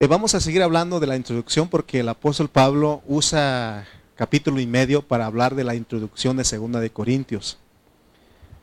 Eh, 0.00 0.06
vamos 0.06 0.36
a 0.36 0.40
seguir 0.40 0.62
hablando 0.62 1.00
de 1.00 1.08
la 1.08 1.16
introducción 1.16 1.68
porque 1.68 1.98
el 1.98 2.08
apóstol 2.08 2.48
Pablo 2.48 3.02
usa 3.08 3.84
capítulo 4.14 4.60
y 4.60 4.66
medio 4.68 5.02
para 5.02 5.26
hablar 5.26 5.56
de 5.56 5.64
la 5.64 5.74
introducción 5.74 6.36
de 6.36 6.44
Segunda 6.44 6.78
de 6.78 6.90
Corintios. 6.90 7.58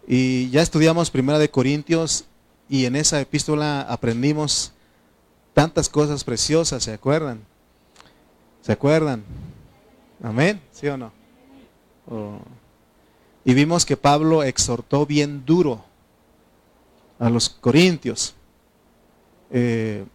Y 0.08 0.50
ya 0.52 0.62
estudiamos 0.62 1.12
Primera 1.12 1.38
de 1.38 1.52
Corintios 1.52 2.24
y 2.70 2.86
en 2.86 2.96
esa 2.96 3.20
epístola 3.20 3.82
aprendimos 3.82 4.71
tantas 5.54 5.90
cosas 5.90 6.24
preciosas, 6.24 6.84
¿se 6.84 6.94
acuerdan? 6.94 7.42
¿Se 8.62 8.72
acuerdan? 8.72 9.22
Amén, 10.24 10.62
¿sí 10.72 10.88
o 10.88 10.96
no? 10.96 11.12
Oh. 12.10 12.40
Y 13.44 13.54
vimos 13.54 13.86
que 13.86 13.97
Pablo 13.97 14.42
exhortó 14.42 15.06
bien 15.06 15.46
duro 15.46 15.83
a 17.20 17.30
los 17.30 17.49
corintios. 17.49 18.36
Eh, 19.52 20.05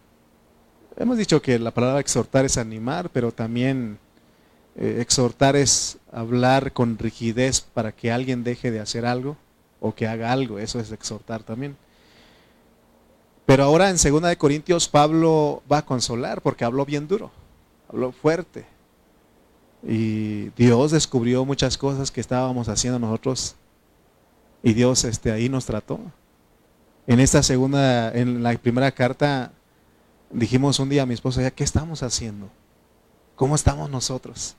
Hemos 0.97 1.17
dicho 1.17 1.41
que 1.41 1.57
la 1.57 1.71
palabra 1.71 1.99
exhortar 1.99 2.45
es 2.45 2.57
animar, 2.57 3.09
pero 3.09 3.31
también 3.31 3.97
eh, 4.75 4.97
exhortar 4.99 5.55
es 5.55 5.97
hablar 6.11 6.73
con 6.73 6.97
rigidez 6.97 7.61
para 7.61 7.91
que 7.91 8.11
alguien 8.11 8.43
deje 8.43 8.71
de 8.71 8.79
hacer 8.79 9.05
algo 9.05 9.37
o 9.79 9.95
que 9.95 10.07
haga 10.07 10.31
algo. 10.31 10.59
Eso 10.59 10.79
es 10.79 10.91
exhortar 10.91 11.43
también. 11.43 11.75
Pero 13.45 13.63
ahora 13.63 13.89
en 13.89 13.97
2 13.97 14.21
de 14.21 14.37
Corintios 14.37 14.87
Pablo 14.87 15.63
va 15.71 15.79
a 15.79 15.85
consolar 15.85 16.41
porque 16.41 16.65
habló 16.65 16.85
bien 16.85 17.07
duro, 17.07 17.31
habló 17.89 18.11
fuerte. 18.11 18.65
Y 19.83 20.49
Dios 20.51 20.91
descubrió 20.91 21.43
muchas 21.43 21.77
cosas 21.77 22.11
que 22.11 22.21
estábamos 22.21 22.69
haciendo 22.69 22.99
nosotros 22.99 23.55
y 24.61 24.73
Dios 24.73 25.03
este, 25.05 25.31
ahí 25.31 25.49
nos 25.49 25.65
trató. 25.65 25.99
En 27.07 27.19
esta 27.19 27.41
segunda, 27.41 28.11
en 28.13 28.43
la 28.43 28.53
primera 28.57 28.91
carta, 28.91 29.51
dijimos 30.31 30.79
un 30.79 30.89
día 30.89 31.03
a 31.03 31.05
mi 31.05 31.13
esposa, 31.13 31.41
¿ya 31.41 31.51
qué 31.51 31.63
estamos 31.63 32.03
haciendo? 32.03 32.49
¿Cómo 33.35 33.55
estamos 33.55 33.89
nosotros? 33.89 34.55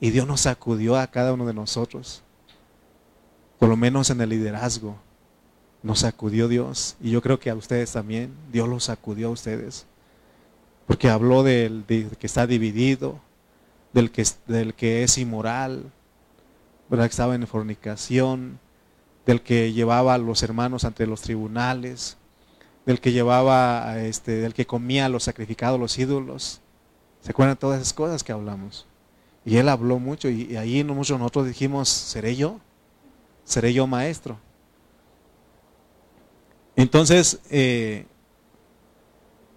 Y 0.00 0.10
Dios 0.10 0.26
nos 0.26 0.42
sacudió 0.42 0.96
a 0.96 1.06
cada 1.06 1.32
uno 1.32 1.46
de 1.46 1.54
nosotros, 1.54 2.22
por 3.58 3.68
lo 3.68 3.76
menos 3.76 4.10
en 4.10 4.20
el 4.20 4.30
liderazgo. 4.30 4.96
Nos 5.82 6.00
sacudió 6.00 6.48
Dios. 6.48 6.96
Y 7.00 7.10
yo 7.10 7.22
creo 7.22 7.38
que 7.40 7.50
a 7.50 7.54
ustedes 7.54 7.92
también, 7.92 8.32
Dios 8.52 8.68
los 8.68 8.84
sacudió 8.84 9.28
a 9.28 9.30
ustedes. 9.30 9.86
Porque 10.86 11.08
habló 11.08 11.42
del, 11.42 11.84
que 11.86 12.26
está 12.26 12.46
dividido, 12.46 13.20
del 13.92 14.10
que, 14.10 14.24
del 14.46 14.74
que 14.74 15.02
es 15.02 15.18
inmoral, 15.18 15.90
¿verdad? 16.88 17.06
que 17.06 17.10
estaba 17.10 17.34
en 17.34 17.46
fornicación, 17.46 18.58
del 19.26 19.40
que 19.40 19.72
llevaba 19.72 20.14
a 20.14 20.18
los 20.18 20.42
hermanos 20.42 20.84
ante 20.84 21.06
los 21.06 21.20
tribunales, 21.20 22.16
del 22.86 23.00
que 23.00 23.12
llevaba, 23.12 23.98
este, 24.00 24.32
del 24.32 24.54
que 24.54 24.66
comía 24.66 25.08
los 25.08 25.24
sacrificados, 25.24 25.78
los 25.78 25.98
ídolos. 25.98 26.60
¿Se 27.20 27.30
acuerdan 27.30 27.56
todas 27.56 27.80
esas 27.80 27.92
cosas 27.92 28.24
que 28.24 28.32
hablamos? 28.32 28.86
Y 29.44 29.56
él 29.56 29.68
habló 29.68 29.98
mucho 29.98 30.28
y, 30.28 30.56
ahí 30.56 30.82
nosotros 30.84 31.46
dijimos, 31.46 31.88
¿seré 31.88 32.36
yo? 32.36 32.60
¿Seré 33.44 33.72
yo 33.72 33.86
maestro? 33.86 34.38
Entonces, 36.76 37.40
eh, 37.50 38.06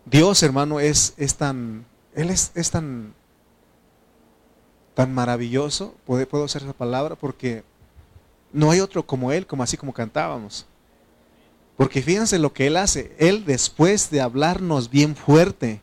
Dios, 0.05 0.41
hermano, 0.43 0.79
es, 0.79 1.13
es 1.17 1.35
tan, 1.35 1.85
Él 2.13 2.29
es, 2.29 2.51
es, 2.55 2.71
tan, 2.71 3.13
tan 4.93 5.13
maravilloso, 5.13 5.95
puedo, 6.05 6.27
puedo 6.27 6.43
usar 6.43 6.63
esa 6.63 6.73
palabra, 6.73 7.15
porque 7.15 7.63
no 8.51 8.71
hay 8.71 8.79
otro 8.79 9.05
como 9.05 9.31
Él, 9.31 9.47
como 9.47 9.63
así 9.63 9.77
como 9.77 9.93
cantábamos. 9.93 10.67
Porque 11.77 12.01
fíjense 12.01 12.39
lo 12.39 12.53
que 12.53 12.67
Él 12.67 12.77
hace. 12.77 13.15
Él 13.19 13.43
después 13.45 14.09
de 14.09 14.21
hablarnos 14.21 14.89
bien 14.89 15.15
fuerte 15.15 15.81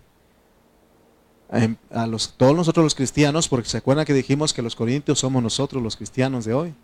em, 1.50 1.76
a 1.90 2.06
los, 2.06 2.34
todos 2.36 2.56
nosotros 2.56 2.84
los 2.84 2.94
cristianos, 2.94 3.48
porque 3.48 3.68
se 3.68 3.76
acuerdan 3.78 4.06
que 4.06 4.14
dijimos 4.14 4.54
que 4.54 4.62
los 4.62 4.74
corintios 4.74 5.18
somos 5.18 5.42
nosotros 5.42 5.82
los 5.82 5.96
cristianos 5.96 6.44
de 6.44 6.54
hoy. 6.54 6.74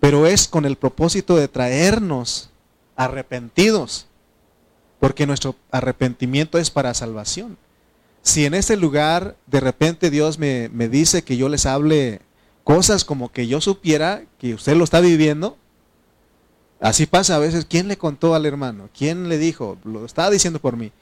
Pero 0.00 0.26
es 0.26 0.48
con 0.48 0.64
el 0.64 0.76
propósito 0.76 1.36
de 1.36 1.48
traernos 1.48 2.50
arrepentidos, 2.96 4.06
porque 4.98 5.26
nuestro 5.26 5.56
arrepentimiento 5.70 6.58
es 6.58 6.70
para 6.70 6.94
salvación. 6.94 7.58
Si 8.22 8.46
en 8.46 8.54
este 8.54 8.78
lugar 8.78 9.36
de 9.46 9.60
repente 9.60 10.08
Dios 10.10 10.38
me, 10.38 10.70
me 10.70 10.88
dice 10.88 11.22
que 11.22 11.36
yo 11.36 11.50
les 11.50 11.66
hable 11.66 12.22
cosas 12.64 13.04
como 13.04 13.30
que 13.30 13.46
yo 13.46 13.60
supiera 13.60 14.24
que 14.38 14.54
usted 14.54 14.74
lo 14.74 14.84
está 14.84 15.00
viviendo, 15.00 15.58
Así 16.84 17.06
pasa 17.06 17.36
a 17.36 17.38
veces. 17.38 17.64
¿Quién 17.64 17.88
le 17.88 17.96
contó 17.96 18.34
al 18.34 18.44
hermano? 18.44 18.90
¿Quién 18.94 19.30
le 19.30 19.38
dijo? 19.38 19.78
Lo 19.84 20.04
estaba 20.04 20.28
diciendo 20.28 20.58
por 20.58 20.76
mí. 20.76 20.92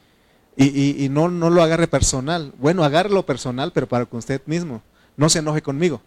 Y, 0.57 1.09
no, 1.11 1.29
no 1.29 1.51
lo 1.51 1.61
agarre 1.61 1.89
personal. 1.89 2.53
Bueno, 2.57 2.85
agárrelo 2.85 3.27
personal, 3.27 3.73
pero 3.73 3.89
para 3.89 4.07
con 4.07 4.19
usted 4.19 4.41
mismo. 4.47 4.81
No 5.17 5.29
se 5.29 5.41
enoje 5.41 5.61
conmigo. 5.61 6.01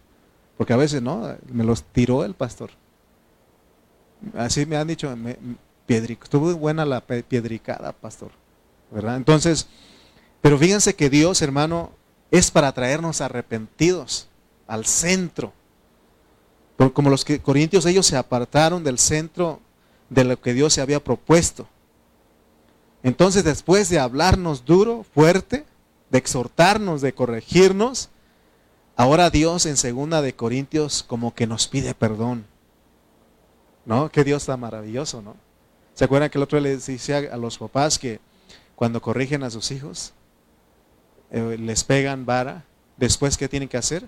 Porque 0.57 0.71
a 0.71 0.77
veces, 0.77 1.01
¿no? 1.01 1.35
Me 1.51 1.65
los 1.65 1.83
tiró 1.83 2.23
el 2.23 2.35
pastor. 2.35 2.69
Así 4.37 4.65
me 4.65 4.77
han 4.77 4.87
dicho, 4.87 5.13
me, 5.17 5.37
estuvo 5.89 6.55
buena 6.55 6.85
la 6.85 7.01
piedricada, 7.01 7.91
pastor. 7.91 8.31
¿Verdad? 8.91 9.17
Entonces, 9.17 9.67
pero 10.39 10.57
fíjense 10.57 10.95
que 10.95 11.09
Dios, 11.09 11.41
hermano, 11.41 11.91
es 12.31 12.49
para 12.49 12.71
traernos 12.71 13.19
arrepentidos 13.19 14.29
al 14.67 14.85
centro. 14.85 15.51
como 16.93 17.09
los 17.09 17.25
que, 17.25 17.41
corintios, 17.41 17.85
ellos 17.85 18.05
se 18.05 18.15
apartaron 18.15 18.81
del 18.81 18.99
centro 18.99 19.59
de 20.15 20.23
lo 20.23 20.41
que 20.41 20.53
Dios 20.53 20.73
se 20.73 20.81
había 20.81 21.03
propuesto. 21.03 21.67
Entonces, 23.03 23.43
después 23.43 23.89
de 23.89 23.99
hablarnos 23.99 24.65
duro, 24.65 25.05
fuerte, 25.13 25.65
de 26.09 26.17
exhortarnos, 26.17 27.01
de 27.01 27.13
corregirnos, 27.13 28.09
ahora 28.95 29.29
Dios 29.29 29.65
en 29.65 29.77
segunda 29.77 30.21
de 30.21 30.33
Corintios 30.33 31.03
como 31.03 31.35
que 31.35 31.45
nos 31.45 31.67
pide 31.67 31.93
perdón. 31.93 32.45
¿No? 33.85 34.09
Que 34.09 34.23
Dios 34.23 34.43
está 34.43 34.57
maravilloso, 34.57 35.21
¿no? 35.21 35.35
¿Se 35.93 36.05
acuerdan 36.05 36.29
que 36.29 36.39
el 36.39 36.43
otro 36.43 36.59
le 36.59 36.75
decía 36.75 37.17
a 37.31 37.37
los 37.37 37.59
papás 37.59 37.99
que 37.99 38.19
cuando 38.75 39.01
corrigen 39.01 39.43
a 39.43 39.51
sus 39.51 39.69
hijos, 39.69 40.13
eh, 41.29 41.57
les 41.59 41.83
pegan 41.83 42.25
vara, 42.25 42.65
después 42.97 43.37
¿qué 43.37 43.47
tienen 43.47 43.69
que 43.69 43.77
hacer? 43.77 44.07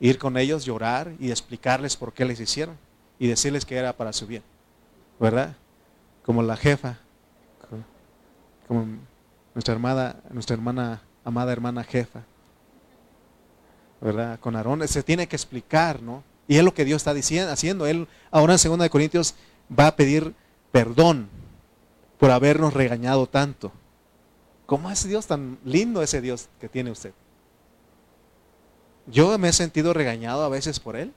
Ir 0.00 0.18
con 0.18 0.38
ellos, 0.38 0.64
llorar 0.64 1.12
y 1.20 1.30
explicarles 1.30 1.96
por 1.96 2.14
qué 2.14 2.24
les 2.24 2.40
hicieron 2.40 2.78
y 3.18 3.26
decirles 3.26 3.66
que 3.66 3.76
era 3.76 3.92
para 3.94 4.12
su 4.12 4.26
bien. 4.26 4.42
¿Verdad? 5.18 5.56
Como 6.24 6.42
la 6.42 6.56
jefa, 6.56 6.98
como 8.66 8.86
nuestra 9.54 9.74
hermana, 9.74 10.16
nuestra 10.30 10.54
hermana, 10.54 11.02
amada 11.24 11.52
hermana 11.52 11.84
jefa, 11.84 12.22
¿verdad? 14.00 14.38
Con 14.40 14.56
Aarón, 14.56 14.86
se 14.88 15.02
tiene 15.02 15.26
que 15.26 15.36
explicar, 15.36 16.02
¿no? 16.02 16.22
Y 16.46 16.56
es 16.56 16.64
lo 16.64 16.74
que 16.74 16.84
Dios 16.84 16.96
está 16.96 17.14
diciendo, 17.14 17.52
haciendo. 17.52 17.86
Él 17.86 18.06
ahora 18.30 18.56
en 18.62 18.78
2 18.78 18.88
Corintios 18.90 19.34
va 19.78 19.86
a 19.86 19.96
pedir 19.96 20.34
perdón 20.72 21.28
por 22.18 22.30
habernos 22.30 22.74
regañado 22.74 23.26
tanto. 23.26 23.72
¿Cómo 24.66 24.90
es 24.90 25.06
Dios 25.06 25.26
tan 25.26 25.58
lindo 25.64 26.02
ese 26.02 26.20
Dios 26.20 26.48
que 26.60 26.68
tiene 26.68 26.90
usted? 26.90 27.12
Yo 29.06 29.36
me 29.38 29.48
he 29.48 29.52
sentido 29.52 29.92
regañado 29.92 30.42
a 30.44 30.48
veces 30.48 30.80
por 30.80 30.96
Él, 30.96 31.12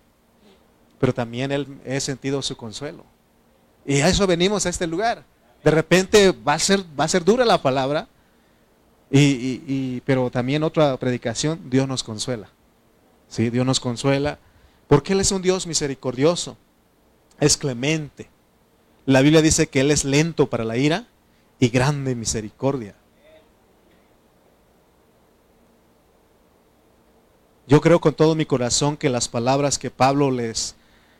pero 0.99 1.13
también 1.13 1.51
él, 1.51 1.79
he 1.85 1.99
sentido 1.99 2.41
su 2.41 2.57
consuelo. 2.57 3.05
Y 3.87 4.01
a 4.01 4.09
eso 4.09 4.27
venimos 4.27 4.65
a 4.65 4.69
este 4.69 4.85
lugar. 4.85 5.23
De 5.63 5.71
repente 5.71 6.31
va 6.31 6.53
a 6.53 6.59
ser, 6.59 6.83
va 6.99 7.05
a 7.05 7.07
ser 7.07 7.23
dura 7.23 7.45
la 7.45 7.61
palabra, 7.61 8.07
y, 9.09 10.01
pero 10.01 10.29
también 10.29 10.63
otra 10.63 10.97
predicación, 10.97 11.69
Dios 11.69 11.87
nos 11.87 12.03
consuela. 12.03 12.49
¿Sí? 13.29 13.49
Dios 13.49 13.65
nos 13.65 13.79
consuela 13.79 14.39
porque 14.87 15.13
Él 15.13 15.19
es 15.19 15.31
un 15.31 15.41
Dios 15.41 15.67
misericordioso, 15.67 16.57
es 17.39 17.57
clemente. 17.57 18.29
La 19.05 19.21
Biblia 19.21 19.41
dice 19.41 19.67
que 19.67 19.81
Él 19.81 19.91
es 19.91 20.05
lento 20.05 20.49
para 20.49 20.63
la 20.63 20.77
ira 20.77 21.07
y 21.59 21.69
grande 21.69 22.15
misericordia. 22.15 22.95
Yo 27.67 27.81
creo 27.81 27.99
con 27.99 28.13
todo 28.13 28.33
mi 28.35 28.45
corazón 28.45 28.95
que 28.95 29.09
las 29.09 29.27
palabras 29.27 29.77
que 29.77 29.91
Pablo 29.91 30.31
les 30.31 30.76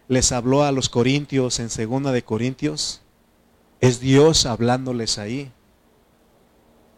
les 0.07 0.31
habló 0.31 0.63
a 0.63 0.71
los 0.71 0.89
corintios 0.89 1.59
en 1.59 1.69
segunda 1.69 2.11
de 2.11 2.23
Corintios, 2.23 3.01
es 3.81 3.99
Dios 3.99 4.45
hablándoles 4.45 5.17
ahí. 5.17 5.51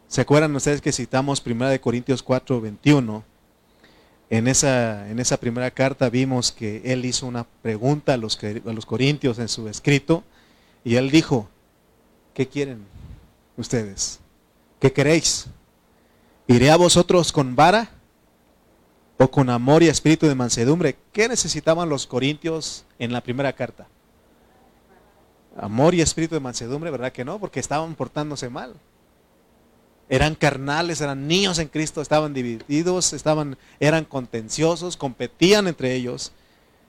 ¿Se 0.07 0.21
acuerdan 0.21 0.55
ustedes 0.55 0.81
que 0.81 0.91
citamos 0.91 1.41
primera 1.41 1.69
de 1.69 1.81
Corintios 1.81 2.23
4, 2.23 2.61
21? 2.61 3.23
En 4.31 4.47
esa, 4.47 5.09
en 5.09 5.19
esa 5.19 5.37
primera 5.37 5.71
carta 5.71 6.09
vimos 6.09 6.51
que 6.51 6.81
él 6.85 7.03
hizo 7.05 7.25
una 7.25 7.45
pregunta 7.61 8.13
a 8.13 8.17
los, 8.17 8.39
a 8.43 8.73
los 8.73 8.85
corintios 8.85 9.39
en 9.39 9.47
su 9.47 9.67
escrito 9.67 10.23
y 10.83 10.95
él 10.95 11.09
dijo, 11.09 11.49
¿qué 12.33 12.47
quieren 12.47 12.85
ustedes? 13.57 14.19
¿Qué 14.79 14.93
queréis? 14.93 15.47
¿Iré 16.47 16.69
a 16.69 16.77
vosotros 16.77 17.31
con 17.31 17.55
vara? 17.55 17.98
O 19.21 19.29
con 19.29 19.49
amor 19.49 19.83
y 19.83 19.89
espíritu 19.89 20.27
de 20.27 20.33
mansedumbre. 20.33 20.95
¿Qué 21.11 21.27
necesitaban 21.27 21.89
los 21.89 22.07
corintios 22.07 22.85
en 22.97 23.11
la 23.11 23.21
primera 23.21 23.51
carta? 23.51 23.85
Amor 25.57 25.93
y 25.93 25.99
espíritu 25.99 26.35
de 26.35 26.41
mansedumbre, 26.41 26.89
¿verdad 26.89 27.11
que 27.11 27.25
no? 27.25 27.37
Porque 27.37 27.59
estaban 27.59 27.95
portándose 27.95 28.49
mal. 28.49 28.73
eran 30.11 30.33
carnales, 30.33 31.01
eran 31.01 31.27
niños 31.27 31.59
en 31.59 31.67
Cristo, 31.67 32.01
estaban 32.01 32.33
divididos, 32.33 33.13
estaban, 33.13 33.57
eran 33.79 34.05
contenciosos, 34.05 34.97
competían 34.97 35.67
entre 35.67 35.93
ellos. 35.93 36.31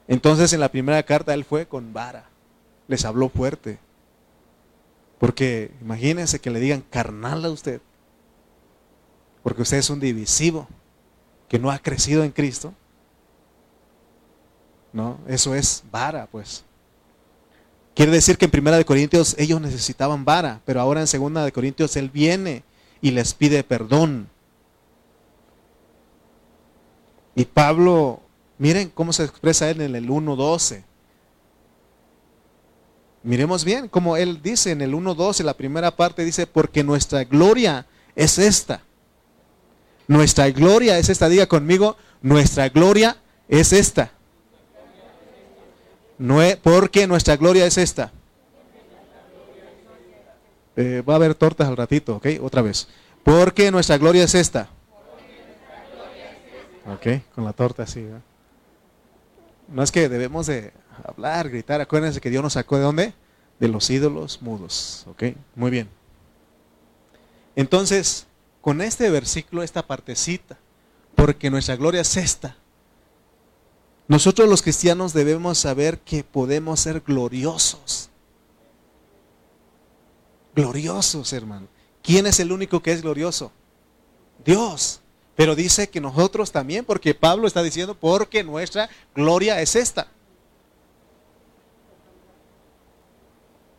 Entonces 0.09 0.53
en 0.53 0.61
la 0.61 0.71
primera 0.71 1.03
carta 1.03 1.35
él 1.35 1.44
fue 1.44 1.67
con 1.67 1.93
vara, 1.93 2.31
les 2.88 3.05
habló 3.05 3.29
fuerte. 3.29 3.79
Porque 5.19 5.73
imagínense 5.82 6.38
que 6.38 6.50
le 6.50 6.61
digan 6.61 6.82
carnal 6.88 7.44
a 7.44 7.50
usted, 7.50 7.82
porque 9.43 9.62
usted 9.62 9.79
es 9.79 9.91
un 9.91 10.00
divisivo 10.00 10.69
que 11.50 11.58
no 11.58 11.70
ha 11.70 11.81
crecido 11.81 12.23
en 12.23 12.31
Cristo. 12.31 12.73
¿No? 14.93 15.19
Eso 15.26 15.55
es 15.55 15.82
vara, 15.91 16.26
pues. 16.31 16.64
Quiere 17.94 18.12
decir 18.12 18.38
que 18.38 18.44
en 18.44 18.52
Primera 18.52 18.79
de 18.79 18.85
Corintios 18.85 19.35
ellos 19.37 19.61
necesitaban 19.61 20.25
vara, 20.25 20.61
pero 20.64 20.81
ahora 20.81 21.00
en 21.00 21.08
Segunda 21.08 21.44
de 21.44 21.50
Corintios 21.50 21.97
él 21.97 22.08
viene 22.08 22.62
y 23.02 23.11
les 23.11 23.35
pide 23.35 23.64
perdón. 23.64 24.29
Y 27.35 27.44
Pablo, 27.47 28.20
miren 28.56 28.88
cómo 28.88 29.12
se 29.12 29.25
expresa 29.25 29.69
él 29.69 29.81
en 29.81 29.96
el 29.96 30.08
1.12. 30.08 30.85
Miremos 33.25 33.64
bien 33.64 33.88
como 33.88 34.17
él 34.17 34.41
dice 34.41 34.70
en 34.70 34.82
el 34.82 34.94
1.12, 34.94 35.43
la 35.43 35.55
primera 35.55 35.91
parte 35.96 36.25
dice, 36.25 36.46
porque 36.46 36.85
nuestra 36.85 37.25
gloria 37.25 37.87
es 38.14 38.38
esta. 38.38 38.82
Nuestra 40.11 40.51
gloria 40.51 40.99
es 40.99 41.09
esta, 41.09 41.29
diga 41.29 41.47
conmigo, 41.47 41.97
nuestra 42.21 42.69
gloria 42.69 43.17
es 43.47 43.73
esta. 43.73 44.11
No 46.19 46.41
porque 46.65 47.07
nuestra 47.07 47.37
gloria 47.37 47.65
es 47.65 47.79
esta. 47.79 48.11
Eh, 50.75 51.05
va 51.09 51.12
a 51.12 51.17
haber 51.17 51.37
tortas 51.37 51.69
al 51.69 51.77
ratito, 51.77 52.17
¿ok? 52.17 52.27
Otra 52.43 52.61
vez. 52.61 52.89
Porque 53.23 53.71
nuestra 53.71 53.99
gloria 53.99 54.25
es 54.25 54.35
esta. 54.35 54.69
Ok, 56.93 57.23
con 57.33 57.45
la 57.45 57.53
torta 57.53 57.85
así. 57.85 58.05
No 59.69 59.81
es 59.81 59.93
que 59.93 60.09
debemos 60.09 60.49
de 60.49 60.73
hablar, 61.05 61.49
gritar. 61.51 61.81
Acuérdense 61.81 62.21
que 62.21 62.31
Dios 62.31 62.43
nos 62.43 62.55
sacó 62.55 62.79
de 62.79 62.83
dónde? 62.83 63.15
De 63.61 63.69
los 63.69 63.89
ídolos 63.89 64.43
mudos. 64.43 65.06
Ok, 65.09 65.23
muy 65.55 65.71
bien. 65.71 65.89
Entonces, 67.55 68.27
con 68.61 68.81
este 68.81 69.11
versículo, 69.11 69.62
esta 69.62 69.87
partecita, 69.87 70.59
porque 71.15 71.51
nuestra 71.51 71.77
gloria 71.77 72.03
es 72.03 72.17
esta. 72.17 72.57
Nosotros 74.09 74.49
los 74.49 74.62
cristianos 74.62 75.12
debemos 75.12 75.59
saber 75.59 76.01
que 76.01 76.25
podemos 76.25 76.81
ser 76.81 77.01
gloriosos 77.01 78.11
gloriosos, 80.55 81.33
hermano. 81.33 81.69
¿Quién 82.03 82.27
es 82.27 82.41
el 82.41 82.53
único 82.53 82.83
que 82.83 82.93
es 82.93 83.03
glorioso? 83.03 83.53
Dios. 84.45 85.01
Pero 85.37 85.55
dice 85.55 85.89
que 85.89 86.01
nosotros 86.01 86.53
también, 86.53 86.85
porque 86.85 87.15
Pablo 87.15 87.47
está 87.47 87.63
diciendo, 87.63 87.95
porque 87.95 88.45
nuestra 88.45 88.91
gloria 89.15 89.61
es 89.61 89.75
esta. 89.77 90.09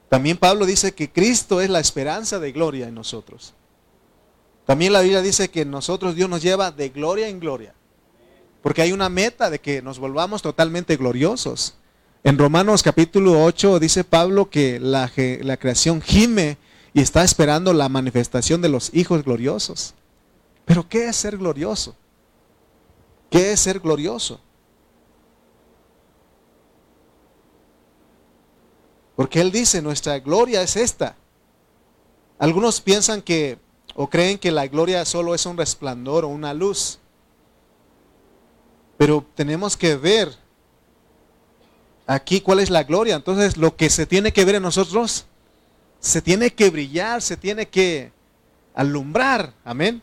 También 0.09 0.37
Pablo 0.37 0.65
dice 0.65 0.93
que 0.93 1.11
Cristo 1.11 1.61
es 1.61 1.69
la 1.69 1.79
esperanza 1.79 2.39
de 2.39 2.51
gloria 2.51 2.87
en 2.87 2.95
nosotros. 2.95 3.53
También 4.71 4.93
la 4.93 5.01
Biblia 5.01 5.21
dice 5.21 5.49
que 5.49 5.65
nosotros 5.65 6.15
Dios 6.15 6.29
nos 6.29 6.41
lleva 6.41 6.71
de 6.71 6.87
gloria 6.87 7.27
en 7.27 7.41
gloria. 7.41 7.75
Porque 8.63 8.81
hay 8.81 8.93
una 8.93 9.09
meta 9.09 9.49
de 9.49 9.59
que 9.59 9.81
nos 9.81 9.99
volvamos 9.99 10.41
totalmente 10.41 10.95
gloriosos. 10.95 11.73
En 12.23 12.37
Romanos 12.37 12.81
capítulo 12.81 13.43
8 13.43 13.81
dice 13.81 14.05
Pablo 14.05 14.49
que 14.49 14.79
la, 14.79 15.11
la 15.41 15.57
creación 15.57 16.01
gime 16.01 16.57
y 16.93 17.01
está 17.01 17.21
esperando 17.21 17.73
la 17.73 17.89
manifestación 17.89 18.61
de 18.61 18.69
los 18.69 18.91
hijos 18.93 19.25
gloriosos. 19.25 19.93
Pero 20.63 20.87
¿qué 20.87 21.09
es 21.09 21.17
ser 21.17 21.37
glorioso? 21.37 21.93
¿Qué 23.29 23.51
es 23.51 23.59
ser 23.59 23.81
glorioso? 23.81 24.39
Porque 29.17 29.41
Él 29.41 29.51
dice, 29.51 29.81
nuestra 29.81 30.17
gloria 30.19 30.61
es 30.61 30.77
esta. 30.77 31.17
Algunos 32.39 32.79
piensan 32.79 33.21
que 33.21 33.59
o 33.95 34.09
creen 34.09 34.37
que 34.37 34.51
la 34.51 34.67
gloria 34.67 35.05
solo 35.05 35.35
es 35.35 35.45
un 35.45 35.57
resplandor 35.57 36.25
o 36.25 36.29
una 36.29 36.53
luz. 36.53 36.99
Pero 38.97 39.25
tenemos 39.35 39.75
que 39.75 39.95
ver 39.95 40.35
aquí 42.07 42.41
cuál 42.41 42.59
es 42.59 42.69
la 42.69 42.83
gloria. 42.83 43.15
Entonces 43.15 43.57
lo 43.57 43.75
que 43.75 43.89
se 43.89 44.05
tiene 44.05 44.31
que 44.31 44.45
ver 44.45 44.55
en 44.55 44.63
nosotros, 44.63 45.25
se 45.99 46.21
tiene 46.21 46.51
que 46.51 46.69
brillar, 46.69 47.21
se 47.21 47.37
tiene 47.37 47.67
que 47.67 48.11
alumbrar. 48.73 49.53
Amén. 49.63 50.01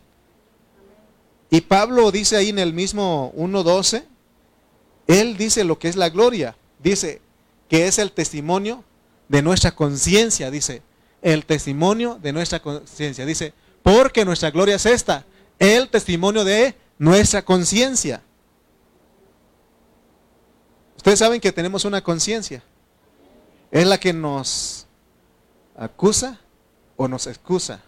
Y 1.49 1.61
Pablo 1.61 2.11
dice 2.11 2.35
ahí 2.35 2.49
en 2.49 2.59
el 2.59 2.73
mismo 2.73 3.33
1.12, 3.35 4.03
él 5.07 5.37
dice 5.37 5.63
lo 5.63 5.79
que 5.79 5.87
es 5.87 5.95
la 5.95 6.09
gloria. 6.09 6.55
Dice 6.77 7.21
que 7.67 7.87
es 7.87 7.97
el 7.97 8.11
testimonio 8.11 8.83
de 9.27 9.41
nuestra 9.41 9.71
conciencia. 9.71 10.51
Dice, 10.51 10.83
el 11.21 11.45
testimonio 11.45 12.19
de 12.21 12.33
nuestra 12.33 12.61
conciencia. 12.61 13.25
Dice, 13.25 13.53
porque 13.89 14.23
nuestra 14.23 14.51
gloria 14.51 14.75
es 14.75 14.85
esta, 14.85 15.25
el 15.57 15.89
testimonio 15.89 16.43
de 16.43 16.75
nuestra 16.99 17.41
conciencia. 17.41 18.21
Ustedes 20.95 21.17
saben 21.17 21.41
que 21.41 21.51
tenemos 21.51 21.85
una 21.85 22.03
conciencia. 22.03 22.61
Es 23.71 23.87
la 23.87 23.99
que 23.99 24.13
nos 24.13 24.85
acusa 25.75 26.39
o 26.97 27.07
nos 27.07 27.25
excusa. 27.25 27.81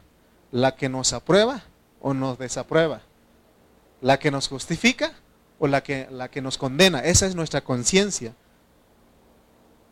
La 0.52 0.76
que 0.76 0.90
nos 0.90 1.14
aprueba 1.14 1.66
o 2.02 2.16
nos 2.16 2.40
desaprueba. 2.40 3.04
La 4.02 4.18
que 4.18 4.32
nos 4.32 4.48
justifica 4.48 5.14
o 5.60 5.68
la 5.68 5.84
que, 5.84 6.08
la 6.10 6.32
que 6.32 6.42
nos 6.42 6.58
condena. 6.58 7.02
Esa 7.02 7.28
es 7.28 7.36
nuestra 7.36 7.62
conciencia. 7.62 8.34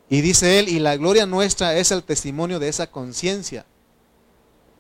Y 0.10 0.22
dice 0.22 0.58
él, 0.58 0.70
y 0.70 0.80
la 0.80 0.98
gloria 0.98 1.28
nuestra 1.28 1.76
es 1.76 1.92
el 1.92 2.02
testimonio 2.02 2.58
de 2.58 2.68
esa 2.68 2.88
conciencia. 2.88 3.68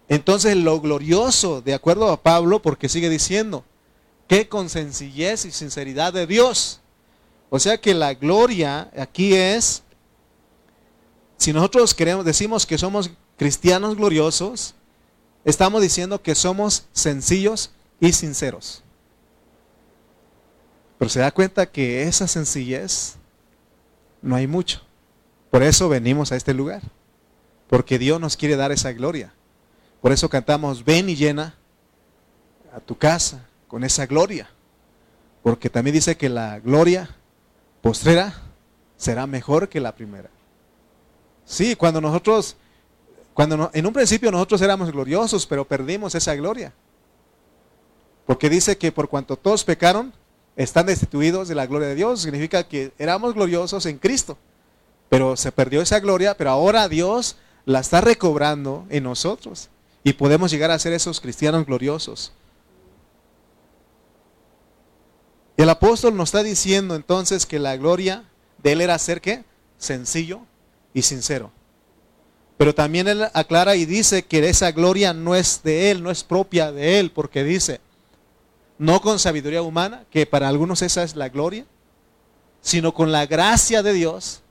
Entonces 0.09 0.57
lo 0.57 0.81
glorioso, 0.81 1.61
de 1.61 1.73
acuerdo 1.73 2.11
a 2.11 2.21
Pablo, 2.21 2.61
porque 2.61 2.89
sigue 2.89 3.09
diciendo, 3.09 3.63
que 4.27 4.49
con 4.49 4.69
sencillez 4.69 5.45
y 5.45 5.51
sinceridad 5.51 6.11
de 6.11 6.27
Dios 6.27 6.81
o 7.49 7.59
sea 7.59 7.79
que 7.79 7.93
la 7.93 8.13
gloria 8.13 8.91
aquí 8.97 9.33
es, 9.33 9.81
si 11.37 11.51
nosotros 11.51 11.93
queremos, 11.93 12.23
decimos 12.23 12.65
que 12.65 12.77
somos 12.77 13.09
cristianos 13.37 13.95
gloriosos, 13.95 14.75
estamos 15.43 15.81
diciendo 15.81 16.21
que 16.21 16.35
somos 16.35 16.85
sencillos 16.91 17.71
y 17.99 18.13
sinceros. 18.13 18.83
Pero 20.99 21.09
se 21.09 21.21
da 21.21 21.31
cuenta 21.31 21.65
que 21.65 22.03
esa 22.03 22.27
sencillez 22.27 23.15
no 24.21 24.35
hay 24.35 24.47
mucho. 24.47 24.81
Por 25.49 25.63
eso 25.63 25.89
venimos 25.89 26.31
a 26.31 26.35
este 26.35 26.53
lugar. 26.53 26.83
Porque 27.67 27.97
Dios 27.97 28.19
nos 28.19 28.35
quiere 28.35 28.57
dar 28.57 28.71
esa 28.71 28.91
gloria. 28.91 29.33
Por 30.01 30.11
eso 30.11 30.29
cantamos, 30.29 30.83
ven 30.83 31.09
y 31.09 31.15
llena 31.15 31.55
a 32.73 32.79
tu 32.79 32.97
casa 32.97 33.45
con 33.67 33.83
esa 33.83 34.05
gloria. 34.05 34.49
Porque 35.43 35.69
también 35.69 35.93
dice 35.93 36.17
que 36.17 36.29
la 36.29 36.59
gloria 36.59 37.15
postrera 37.81 38.33
será 38.97 39.27
mejor 39.27 39.69
que 39.69 39.79
la 39.79 39.95
primera. 39.95 40.29
Sí, 41.45 41.75
cuando 41.75 41.99
nosotros, 41.99 42.55
cuando 43.33 43.71
en 43.73 43.87
un 43.87 43.93
principio 43.93 44.31
nosotros 44.31 44.61
éramos 44.61 44.91
gloriosos, 44.91 45.45
pero 45.47 45.65
perdimos 45.65 46.13
esa 46.15 46.35
gloria. 46.35 46.73
Porque 48.25 48.49
dice 48.49 48.77
que 48.77 48.91
por 48.91 49.09
cuanto 49.09 49.37
todos 49.37 49.63
pecaron, 49.63 50.13
están 50.55 50.85
destituidos 50.85 51.47
de 51.47 51.55
la 51.55 51.65
gloria 51.65 51.87
de 51.87 51.95
Dios. 51.95 52.21
Significa 52.21 52.67
que 52.67 52.91
éramos 52.99 53.33
gloriosos 53.33 53.85
en 53.85 53.97
Cristo. 53.97 54.37
Pero 55.09 55.35
se 55.35 55.51
perdió 55.51 55.81
esa 55.81 55.99
gloria, 55.99 56.37
pero 56.37 56.51
ahora 56.51 56.87
Dios 56.87 57.37
la 57.65 57.79
está 57.79 58.01
recobrando 58.01 58.85
en 58.89 59.03
nosotros. 59.03 59.69
Y 60.03 60.13
podemos 60.13 60.51
llegar 60.51 60.71
a 60.71 60.79
ser 60.79 60.93
esos 60.93 61.19
cristianos 61.19 61.65
gloriosos. 61.65 62.31
El 65.57 65.69
apóstol 65.69 66.15
nos 66.15 66.29
está 66.29 66.41
diciendo 66.41 66.95
entonces 66.95 67.45
que 67.45 67.59
la 67.59 67.75
gloria 67.75 68.23
de 68.63 68.71
él 68.71 68.81
era 68.81 68.97
ser 68.97 69.19
qué? 69.19 69.43
Sencillo 69.77 70.41
y 70.93 71.01
sincero. 71.01 71.51
Pero 72.57 72.75
también 72.75 73.07
él 73.07 73.25
aclara 73.33 73.75
y 73.75 73.85
dice 73.85 74.23
que 74.23 74.47
esa 74.47 74.71
gloria 74.71 75.13
no 75.13 75.35
es 75.35 75.61
de 75.63 75.91
él, 75.91 76.03
no 76.03 76.11
es 76.11 76.23
propia 76.23 76.71
de 76.71 76.99
él, 76.99 77.11
porque 77.11 77.43
dice, 77.43 77.81
no 78.77 79.01
con 79.01 79.19
sabiduría 79.19 79.61
humana, 79.61 80.05
que 80.09 80.25
para 80.25 80.47
algunos 80.47 80.81
esa 80.81 81.03
es 81.03 81.15
la 81.15 81.29
gloria, 81.29 81.65
sino 82.61 82.93
con 82.93 83.11
la 83.11 83.25
gracia 83.25 83.83
de 83.83 83.93
Dios, 83.93 84.41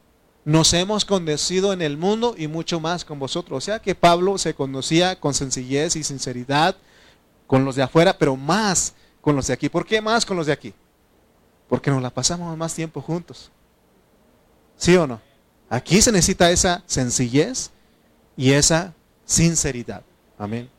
nos 0.48 0.72
hemos 0.72 1.04
conducido 1.04 1.74
en 1.74 1.82
el 1.82 1.98
mundo 1.98 2.34
y 2.34 2.46
mucho 2.46 2.80
más 2.80 3.04
con 3.04 3.18
vosotros. 3.18 3.58
O 3.58 3.60
sea 3.60 3.80
que 3.80 3.94
Pablo 3.94 4.38
se 4.38 4.54
conocía 4.54 5.20
con 5.20 5.34
sencillez 5.34 5.94
y 5.94 6.02
sinceridad 6.02 6.74
con 7.46 7.66
los 7.66 7.76
de 7.76 7.82
afuera, 7.82 8.16
pero 8.16 8.34
más 8.34 8.94
con 9.20 9.36
los 9.36 9.48
de 9.48 9.52
aquí. 9.52 9.68
¿Por 9.68 9.84
qué 9.84 10.00
más 10.00 10.24
con 10.24 10.38
los 10.38 10.46
de 10.46 10.54
aquí? 10.54 10.72
Porque 11.68 11.90
nos 11.90 12.00
la 12.00 12.08
pasamos 12.08 12.56
más 12.56 12.74
tiempo 12.74 13.02
juntos. 13.02 13.50
¿Sí 14.78 14.96
o 14.96 15.06
no? 15.06 15.20
Aquí 15.68 16.00
se 16.00 16.12
necesita 16.12 16.50
esa 16.50 16.82
sencillez 16.86 17.70
y 18.34 18.52
esa 18.52 18.94
sinceridad. 19.26 20.02
Amén. 20.38 20.70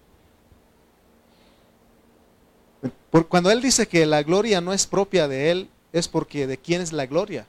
Por, 3.11 3.27
cuando 3.27 3.51
Él 3.51 3.61
dice 3.61 3.87
que 3.87 4.07
la 4.07 4.23
gloria 4.23 4.61
no 4.61 4.73
es 4.73 4.87
propia 4.87 5.27
de 5.27 5.51
Él, 5.51 5.69
es 5.93 6.07
porque 6.07 6.47
de 6.47 6.57
quién 6.57 6.81
es 6.81 6.91
la 6.91 7.05
gloria. 7.05 7.45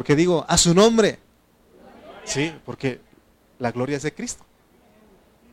Porque 0.00 0.16
digo, 0.16 0.46
a 0.48 0.56
su 0.56 0.72
nombre. 0.72 1.18
Sí, 2.24 2.54
porque 2.64 3.02
la 3.58 3.70
gloria 3.70 3.98
es 3.98 4.02
de 4.02 4.14
Cristo. 4.14 4.42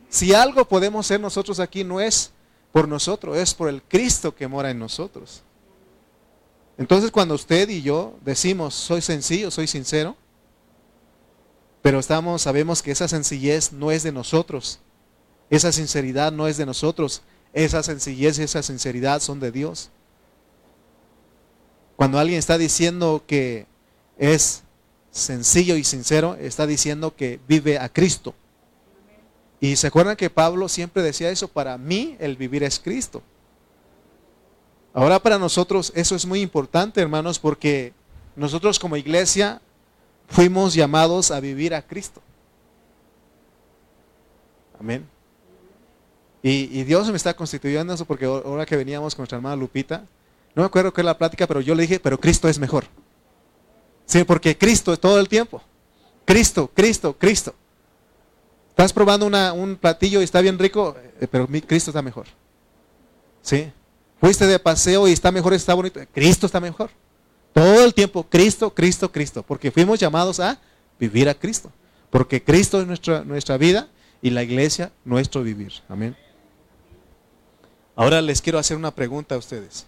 Si 0.08 0.32
algo 0.32 0.66
podemos 0.66 1.06
ser 1.06 1.20
nosotros 1.20 1.60
aquí, 1.60 1.84
no 1.84 2.00
es 2.00 2.30
por 2.72 2.88
nosotros, 2.88 3.36
es 3.36 3.52
por 3.52 3.68
el 3.68 3.82
Cristo 3.82 4.34
que 4.34 4.48
mora 4.48 4.70
en 4.70 4.78
nosotros. 4.78 5.42
Entonces 6.78 7.10
cuando 7.10 7.34
usted 7.34 7.68
y 7.68 7.82
yo 7.82 8.14
decimos, 8.24 8.72
soy 8.72 9.02
sencillo, 9.02 9.50
soy 9.50 9.66
sincero, 9.66 10.16
pero 11.82 11.98
estamos, 11.98 12.40
sabemos 12.40 12.80
que 12.80 12.92
esa 12.92 13.06
sencillez 13.06 13.74
no 13.74 13.90
es 13.90 14.02
de 14.02 14.12
nosotros, 14.12 14.78
esa 15.50 15.72
sinceridad 15.72 16.32
no 16.32 16.48
es 16.48 16.56
de 16.56 16.64
nosotros, 16.64 17.20
esa 17.52 17.82
sencillez 17.82 18.38
y 18.38 18.44
esa 18.44 18.62
sinceridad 18.62 19.20
son 19.20 19.40
de 19.40 19.52
Dios. 19.52 19.90
Cuando 21.96 22.18
alguien 22.18 22.38
está 22.38 22.56
diciendo 22.56 23.24
que 23.26 23.66
es 24.18 24.62
sencillo 25.10 25.76
y 25.76 25.84
sincero, 25.84 26.36
está 26.38 26.66
diciendo 26.66 27.14
que 27.16 27.40
vive 27.48 27.78
a 27.78 27.88
Cristo. 27.88 28.34
Y 29.60 29.76
se 29.76 29.86
acuerdan 29.86 30.16
que 30.16 30.30
Pablo 30.30 30.68
siempre 30.68 31.02
decía 31.02 31.30
eso, 31.30 31.48
para 31.48 31.78
mí 31.78 32.16
el 32.20 32.36
vivir 32.36 32.62
es 32.62 32.78
Cristo. 32.78 33.22
Ahora 34.92 35.18
para 35.20 35.38
nosotros 35.38 35.92
eso 35.94 36.14
es 36.14 36.26
muy 36.26 36.40
importante, 36.40 37.00
hermanos, 37.00 37.38
porque 37.38 37.92
nosotros 38.36 38.78
como 38.78 38.96
iglesia 38.96 39.60
fuimos 40.28 40.74
llamados 40.74 41.30
a 41.30 41.40
vivir 41.40 41.74
a 41.74 41.82
Cristo. 41.82 42.22
Amén. 44.78 45.06
Y, 46.40 46.84
Dios 46.84 47.10
me 47.10 47.16
está 47.16 47.34
constituyendo 47.34 47.92
eso 47.92 48.04
porque 48.04 48.24
ahora 48.24 48.64
que 48.64 48.76
veníamos 48.76 49.14
con 49.14 49.22
nuestra 49.22 49.36
hermana 49.36 49.56
Lupita, 49.56 50.04
no 50.54 50.62
me 50.62 50.66
acuerdo 50.66 50.92
qué 50.92 51.00
es 51.00 51.04
la 51.04 51.18
plática, 51.18 51.46
pero 51.46 51.60
yo 51.60 51.74
le 51.74 51.82
dije, 51.82 51.98
pero 51.98 52.18
Cristo 52.18 52.48
es 52.48 52.58
mejor. 52.58 52.84
Sí, 54.08 54.24
porque 54.24 54.56
Cristo 54.56 54.94
es 54.94 54.98
todo 54.98 55.20
el 55.20 55.28
tiempo. 55.28 55.62
Cristo, 56.24 56.70
Cristo, 56.74 57.14
Cristo. 57.16 57.54
Estás 58.70 58.92
probando 58.92 59.26
un 59.26 59.76
platillo 59.76 60.22
y 60.22 60.24
está 60.24 60.40
bien 60.40 60.58
rico, 60.58 60.96
eh, 61.20 61.28
pero 61.30 61.46
Cristo 61.46 61.90
está 61.90 62.00
mejor. 62.00 62.26
¿Sí? 63.42 63.70
Fuiste 64.18 64.46
de 64.46 64.58
paseo 64.58 65.06
y 65.06 65.12
está 65.12 65.30
mejor, 65.30 65.52
está 65.52 65.74
bonito. 65.74 66.00
Cristo 66.12 66.46
está 66.46 66.58
mejor. 66.58 66.90
Todo 67.52 67.84
el 67.84 67.92
tiempo, 67.92 68.24
Cristo, 68.24 68.72
Cristo, 68.72 69.12
Cristo. 69.12 69.42
Porque 69.42 69.70
fuimos 69.70 70.00
llamados 70.00 70.40
a 70.40 70.58
vivir 70.98 71.28
a 71.28 71.34
Cristo. 71.34 71.70
Porque 72.08 72.42
Cristo 72.42 72.80
es 72.80 72.86
nuestra, 72.86 73.24
nuestra 73.24 73.58
vida 73.58 73.88
y 74.22 74.30
la 74.30 74.42
iglesia 74.42 74.90
nuestro 75.04 75.42
vivir. 75.42 75.72
Amén. 75.86 76.16
Ahora 77.94 78.22
les 78.22 78.40
quiero 78.40 78.58
hacer 78.58 78.76
una 78.78 78.94
pregunta 78.94 79.34
a 79.34 79.38
ustedes. 79.38 79.86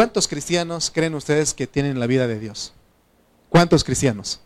¿Cuántos 0.00 0.28
cristianos 0.28 0.90
creen 0.90 1.14
ustedes 1.14 1.52
que 1.52 1.66
tienen 1.66 2.00
la 2.00 2.06
vida 2.06 2.26
de 2.26 2.38
Dios? 2.38 2.72
¿Cuántos 3.50 3.84
cristianos? 3.84 4.40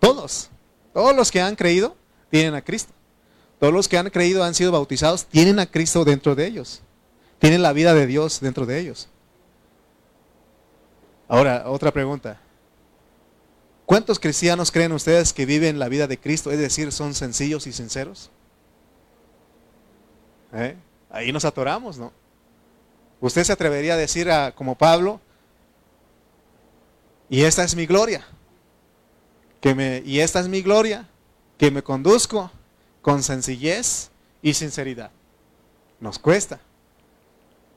Todos. 0.00 0.50
Todos 0.92 1.14
los 1.14 1.30
que 1.30 1.40
han 1.40 1.54
creído 1.54 1.94
tienen 2.30 2.56
a 2.56 2.60
Cristo. 2.60 2.92
Todos 3.60 3.72
los 3.72 3.86
que 3.86 3.96
han 3.96 4.10
creído 4.10 4.42
han 4.42 4.56
sido 4.56 4.72
bautizados, 4.72 5.26
tienen 5.26 5.60
a 5.60 5.66
Cristo 5.66 6.04
dentro 6.04 6.34
de 6.34 6.48
ellos. 6.48 6.82
Tienen 7.38 7.62
la 7.62 7.72
vida 7.72 7.94
de 7.94 8.08
Dios 8.08 8.40
dentro 8.40 8.66
de 8.66 8.80
ellos. 8.80 9.08
Ahora, 11.28 11.70
otra 11.70 11.92
pregunta. 11.92 12.40
¿Cuántos 13.86 14.18
cristianos 14.18 14.72
creen 14.72 14.90
ustedes 14.90 15.32
que 15.32 15.46
viven 15.46 15.78
la 15.78 15.88
vida 15.88 16.08
de 16.08 16.18
Cristo? 16.18 16.50
Es 16.50 16.58
decir, 16.58 16.90
son 16.90 17.14
sencillos 17.14 17.68
y 17.68 17.72
sinceros. 17.72 18.32
¿Eh? 20.52 20.74
Ahí 21.08 21.32
nos 21.32 21.44
atoramos, 21.44 21.98
¿no? 21.98 22.23
Usted 23.20 23.44
se 23.44 23.52
atrevería 23.52 23.94
a 23.94 23.98
decir 23.98 24.28
como 24.54 24.76
Pablo, 24.76 25.20
y 27.28 27.42
esta 27.42 27.64
es 27.64 27.74
mi 27.74 27.86
gloria, 27.86 28.24
que 29.60 29.74
me, 29.74 30.02
y 30.04 30.20
esta 30.20 30.40
es 30.40 30.48
mi 30.48 30.62
gloria, 30.62 31.08
que 31.56 31.70
me 31.70 31.82
conduzco 31.82 32.50
con 33.00 33.22
sencillez 33.22 34.10
y 34.42 34.54
sinceridad. 34.54 35.10
Nos 36.00 36.18
cuesta, 36.18 36.60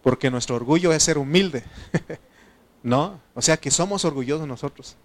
porque 0.04 0.30
nuestro 0.30 0.56
orgullo 0.56 0.92
es 0.92 1.04
ser 1.04 1.18
humilde, 1.18 1.64
¿no? 2.84 3.22
O 3.34 3.42
sea 3.42 3.58
que 3.58 3.72
somos 3.72 4.04
orgullosos 4.06 4.48
nosotros. 4.48 4.98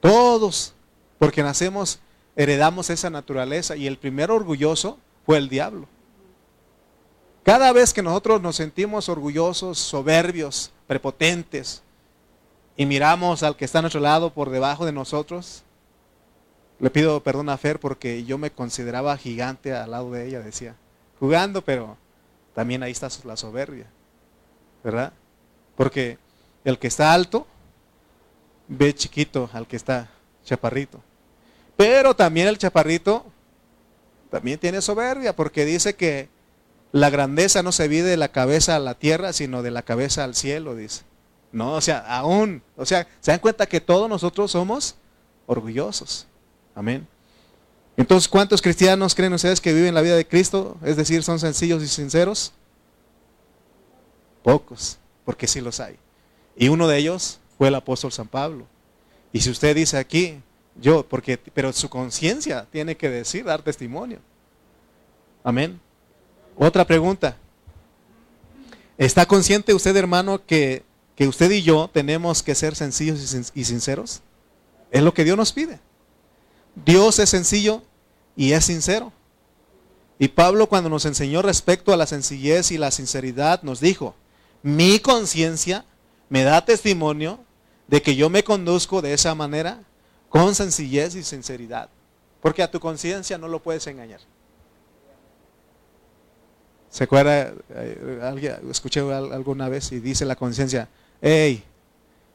Todos, 0.00 0.74
porque 1.18 1.42
nacemos, 1.42 2.00
heredamos 2.36 2.90
esa 2.90 3.10
naturaleza 3.10 3.76
y 3.76 3.86
el 3.86 3.98
primer 3.98 4.30
orgulloso 4.30 4.98
fue 5.24 5.38
el 5.38 5.48
diablo. 5.48 5.88
Cada 7.42 7.72
vez 7.72 7.92
que 7.92 8.02
nosotros 8.02 8.40
nos 8.40 8.56
sentimos 8.56 9.08
orgullosos, 9.08 9.78
soberbios, 9.78 10.70
prepotentes, 10.86 11.82
y 12.76 12.86
miramos 12.86 13.42
al 13.42 13.56
que 13.56 13.64
está 13.64 13.80
a 13.80 13.82
nuestro 13.82 14.00
lado 14.00 14.32
por 14.32 14.50
debajo 14.50 14.86
de 14.86 14.92
nosotros, 14.92 15.64
le 16.78 16.90
pido 16.90 17.22
perdón 17.22 17.48
a 17.48 17.58
Fer 17.58 17.78
porque 17.78 18.24
yo 18.24 18.38
me 18.38 18.50
consideraba 18.50 19.16
gigante 19.16 19.72
al 19.72 19.90
lado 19.90 20.10
de 20.12 20.26
ella, 20.26 20.40
decía, 20.40 20.76
jugando, 21.18 21.62
pero 21.62 21.96
también 22.54 22.82
ahí 22.82 22.92
está 22.92 23.08
la 23.24 23.36
soberbia, 23.36 23.86
¿verdad? 24.82 25.12
Porque 25.76 26.18
el 26.64 26.78
que 26.78 26.86
está 26.86 27.12
alto 27.12 27.46
ve 28.68 28.94
chiquito 28.94 29.50
al 29.52 29.66
que 29.66 29.76
está 29.76 30.10
chaparrito. 30.44 31.00
Pero 31.76 32.14
también 32.14 32.48
el 32.48 32.58
chaparrito 32.58 33.24
también 34.30 34.58
tiene 34.58 34.80
soberbia 34.80 35.34
porque 35.34 35.64
dice 35.64 35.94
que 35.94 36.28
la 36.92 37.08
grandeza 37.08 37.62
no 37.62 37.72
se 37.72 37.88
vive 37.88 38.08
de 38.08 38.16
la 38.18 38.28
cabeza 38.28 38.76
a 38.76 38.78
la 38.78 38.94
tierra, 38.94 39.32
sino 39.32 39.62
de 39.62 39.70
la 39.70 39.82
cabeza 39.82 40.24
al 40.24 40.34
cielo, 40.34 40.76
dice. 40.76 41.02
No, 41.50 41.74
o 41.74 41.80
sea, 41.80 41.98
aún, 41.98 42.62
o 42.76 42.86
sea, 42.86 43.06
se 43.20 43.30
dan 43.30 43.40
cuenta 43.40 43.66
que 43.66 43.80
todos 43.80 44.08
nosotros 44.08 44.50
somos 44.50 44.94
orgullosos. 45.46 46.26
Amén. 46.74 47.06
Entonces, 47.96 48.28
¿cuántos 48.28 48.62
cristianos 48.62 49.14
creen 49.14 49.32
ustedes 49.32 49.60
que 49.60 49.72
viven 49.72 49.94
la 49.94 50.00
vida 50.00 50.16
de 50.16 50.26
Cristo? 50.26 50.78
Es 50.82 50.96
decir, 50.96 51.22
son 51.22 51.38
sencillos 51.38 51.82
y 51.82 51.88
sinceros. 51.88 52.52
Pocos, 54.42 54.98
porque 55.24 55.46
sí 55.46 55.60
los 55.60 55.80
hay. 55.80 55.96
Y 56.56 56.68
uno 56.68 56.88
de 56.88 56.98
ellos 56.98 57.38
fue 57.58 57.68
el 57.68 57.74
apóstol 57.74 58.12
San 58.12 58.28
Pablo. 58.28 58.66
Y 59.32 59.40
si 59.40 59.50
usted 59.50 59.74
dice 59.76 59.98
aquí, 59.98 60.40
yo, 60.76 61.06
porque, 61.06 61.38
pero 61.38 61.72
su 61.72 61.88
conciencia 61.88 62.66
tiene 62.70 62.96
que 62.96 63.08
decir, 63.08 63.44
dar 63.44 63.62
testimonio. 63.62 64.18
Amén. 65.44 65.80
Otra 66.56 66.86
pregunta. 66.86 67.36
¿Está 68.98 69.26
consciente 69.26 69.74
usted, 69.74 69.96
hermano, 69.96 70.44
que, 70.44 70.84
que 71.16 71.26
usted 71.26 71.50
y 71.50 71.62
yo 71.62 71.90
tenemos 71.92 72.42
que 72.42 72.54
ser 72.54 72.76
sencillos 72.76 73.52
y 73.54 73.64
sinceros? 73.64 74.20
Es 74.90 75.02
lo 75.02 75.14
que 75.14 75.24
Dios 75.24 75.36
nos 75.36 75.52
pide. 75.52 75.80
Dios 76.84 77.18
es 77.18 77.30
sencillo 77.30 77.82
y 78.36 78.52
es 78.52 78.64
sincero. 78.64 79.12
Y 80.18 80.28
Pablo 80.28 80.68
cuando 80.68 80.88
nos 80.88 81.04
enseñó 81.04 81.42
respecto 81.42 81.92
a 81.92 81.96
la 81.96 82.06
sencillez 82.06 82.70
y 82.70 82.78
la 82.78 82.90
sinceridad 82.90 83.62
nos 83.62 83.80
dijo, 83.80 84.14
mi 84.62 85.00
conciencia 85.00 85.84
me 86.28 86.44
da 86.44 86.64
testimonio 86.64 87.40
de 87.88 88.02
que 88.02 88.14
yo 88.14 88.30
me 88.30 88.44
conduzco 88.44 89.02
de 89.02 89.14
esa 89.14 89.34
manera 89.34 89.82
con 90.28 90.54
sencillez 90.54 91.14
y 91.14 91.24
sinceridad. 91.24 91.90
Porque 92.40 92.62
a 92.62 92.70
tu 92.70 92.80
conciencia 92.80 93.36
no 93.38 93.48
lo 93.48 93.62
puedes 93.62 93.86
engañar. 93.86 94.20
¿Se 96.92 97.04
acuerda? 97.04 97.54
Eh, 97.70 98.20
alguien, 98.22 98.54
escuché 98.70 99.00
alguna 99.00 99.70
vez 99.70 99.92
y 99.92 99.98
dice 99.98 100.26
la 100.26 100.36
conciencia, 100.36 100.90
hey, 101.22 101.64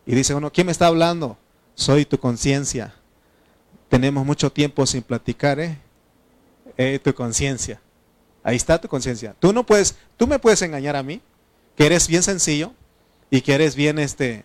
y 0.04 0.16
dice 0.16 0.34
uno, 0.34 0.52
¿quién 0.52 0.66
me 0.66 0.72
está 0.72 0.88
hablando? 0.88 1.38
Soy 1.76 2.06
tu 2.06 2.18
conciencia. 2.18 2.92
Tenemos 3.88 4.26
mucho 4.26 4.52
tiempo 4.52 4.88
sin 4.88 5.04
platicar, 5.04 5.60
¿eh? 5.60 5.78
eh 6.76 6.98
tu 6.98 7.14
conciencia. 7.14 7.80
Ahí 8.42 8.56
está 8.56 8.82
tu 8.82 8.88
conciencia. 8.88 9.36
Tú 9.38 9.54
no 9.54 9.64
puedes, 9.64 9.96
tú 10.18 10.26
me 10.26 10.40
puedes 10.40 10.64
engañar 10.64 10.96
a 10.96 11.04
mí, 11.04 11.22
que 11.76 11.86
eres 11.86 12.08
bien 12.08 12.24
sencillo 12.24 12.74
y 13.30 13.42
que 13.42 13.54
eres 13.54 13.76
bien 13.76 14.00
este 14.00 14.44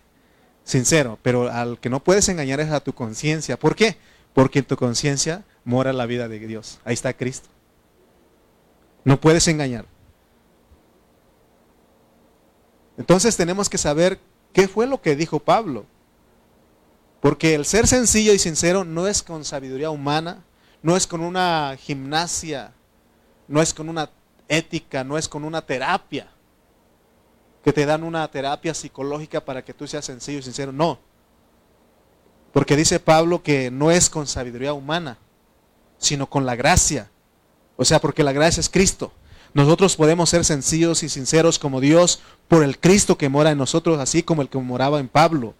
sincero, 0.63 1.17
pero 1.23 1.51
al 1.51 1.79
que 1.79 1.89
no 1.89 2.03
puedes 2.03 2.29
engañar 2.29 2.59
es 2.59 2.69
a 2.69 2.81
tu 2.81 2.93
conciencia. 2.93 3.57
¿Por 3.57 3.75
qué? 3.75 3.97
Porque 4.35 4.59
en 4.59 4.65
tu 4.65 4.77
conciencia 4.77 5.43
mora 5.65 5.91
la 5.91 6.05
vida 6.05 6.27
de 6.27 6.37
Dios. 6.37 6.79
Ahí 6.85 6.93
está 6.93 7.13
Cristo. 7.13 7.49
No 9.05 9.19
puedes 9.19 9.47
engañar. 9.47 9.85
Entonces 12.97 13.35
tenemos 13.35 13.69
que 13.69 13.77
saber 13.77 14.19
qué 14.53 14.67
fue 14.67 14.87
lo 14.87 15.01
que 15.01 15.15
dijo 15.15 15.39
Pablo. 15.39 15.85
Porque 17.21 17.55
el 17.55 17.65
ser 17.65 17.87
sencillo 17.87 18.33
y 18.33 18.39
sincero 18.39 18.83
no 18.83 19.07
es 19.07 19.23
con 19.23 19.45
sabiduría 19.45 19.89
humana, 19.89 20.43
no 20.81 20.97
es 20.97 21.07
con 21.07 21.21
una 21.21 21.77
gimnasia, 21.79 22.73
no 23.47 23.61
es 23.61 23.73
con 23.73 23.87
una 23.87 24.09
ética, 24.49 25.03
no 25.03 25.17
es 25.17 25.29
con 25.29 25.45
una 25.45 25.65
terapia, 25.65 26.27
que 27.63 27.71
te 27.71 27.85
dan 27.85 28.03
una 28.03 28.29
terapia 28.29 28.73
psicológica 28.73 29.43
para 29.43 29.63
que 29.63 29.73
tú 29.73 29.87
seas 29.87 30.03
sencillo 30.03 30.39
y 30.39 30.43
sincero. 30.43 30.73
No. 30.73 30.99
Porque 32.51 32.75
dice 32.75 32.99
Pablo 32.99 33.41
que 33.41 33.71
no 33.71 33.89
es 33.89 34.09
con 34.09 34.27
sabiduría 34.27 34.73
humana, 34.73 35.17
sino 35.97 36.29
con 36.29 36.45
la 36.45 36.55
gracia 36.55 37.09
O 37.77 37.85
sea, 37.85 38.01
porque 38.01 38.23
la 38.23 38.33
gracia 38.33 38.59
es 38.59 38.69
Cristo. 38.69 39.13
Nosotros 39.53 39.95
podemos 39.95 40.29
ser 40.29 40.45
sencillos 40.45 41.03
y 41.03 41.09
sinceros 41.09 41.59
como 41.59 41.79
Dios 41.79 42.21
por 42.47 42.63
el 42.63 42.79
Cristo 42.79 43.17
que 43.17 43.29
mora 43.29 43.51
en 43.51 43.57
nosotros, 43.57 43.99
así 43.99 44.23
como 44.23 44.41
el 44.41 44.49
que 44.49 44.57
moraba 44.57 44.99
en 44.99 45.07
Pablo. 45.07 45.53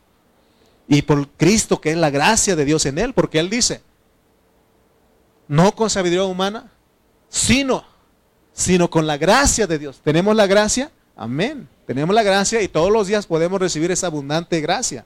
Y 0.87 1.03
por 1.03 1.27
Cristo 1.29 1.79
que 1.79 1.91
es 1.91 1.97
la 1.97 2.09
gracia 2.09 2.55
de 2.55 2.65
Dios 2.65 2.85
en 2.85 2.97
él, 2.97 3.13
porque 3.13 3.39
él 3.39 3.49
dice, 3.49 3.81
no 5.47 5.75
con 5.75 5.89
sabiduría 5.89 6.25
humana, 6.25 6.71
sino, 7.29 7.85
sino 8.51 8.89
con 8.89 9.05
la 9.05 9.17
gracia 9.17 9.67
de 9.67 9.77
Dios. 9.77 10.01
¿Tenemos 10.03 10.35
la 10.35 10.47
gracia? 10.47 10.91
Amén. 11.15 11.67
Tenemos 11.85 12.15
la 12.15 12.23
gracia 12.23 12.61
y 12.61 12.67
todos 12.67 12.91
los 12.91 13.07
días 13.07 13.27
podemos 13.27 13.59
recibir 13.59 13.91
esa 13.91 14.07
abundante 14.07 14.59
gracia. 14.61 15.05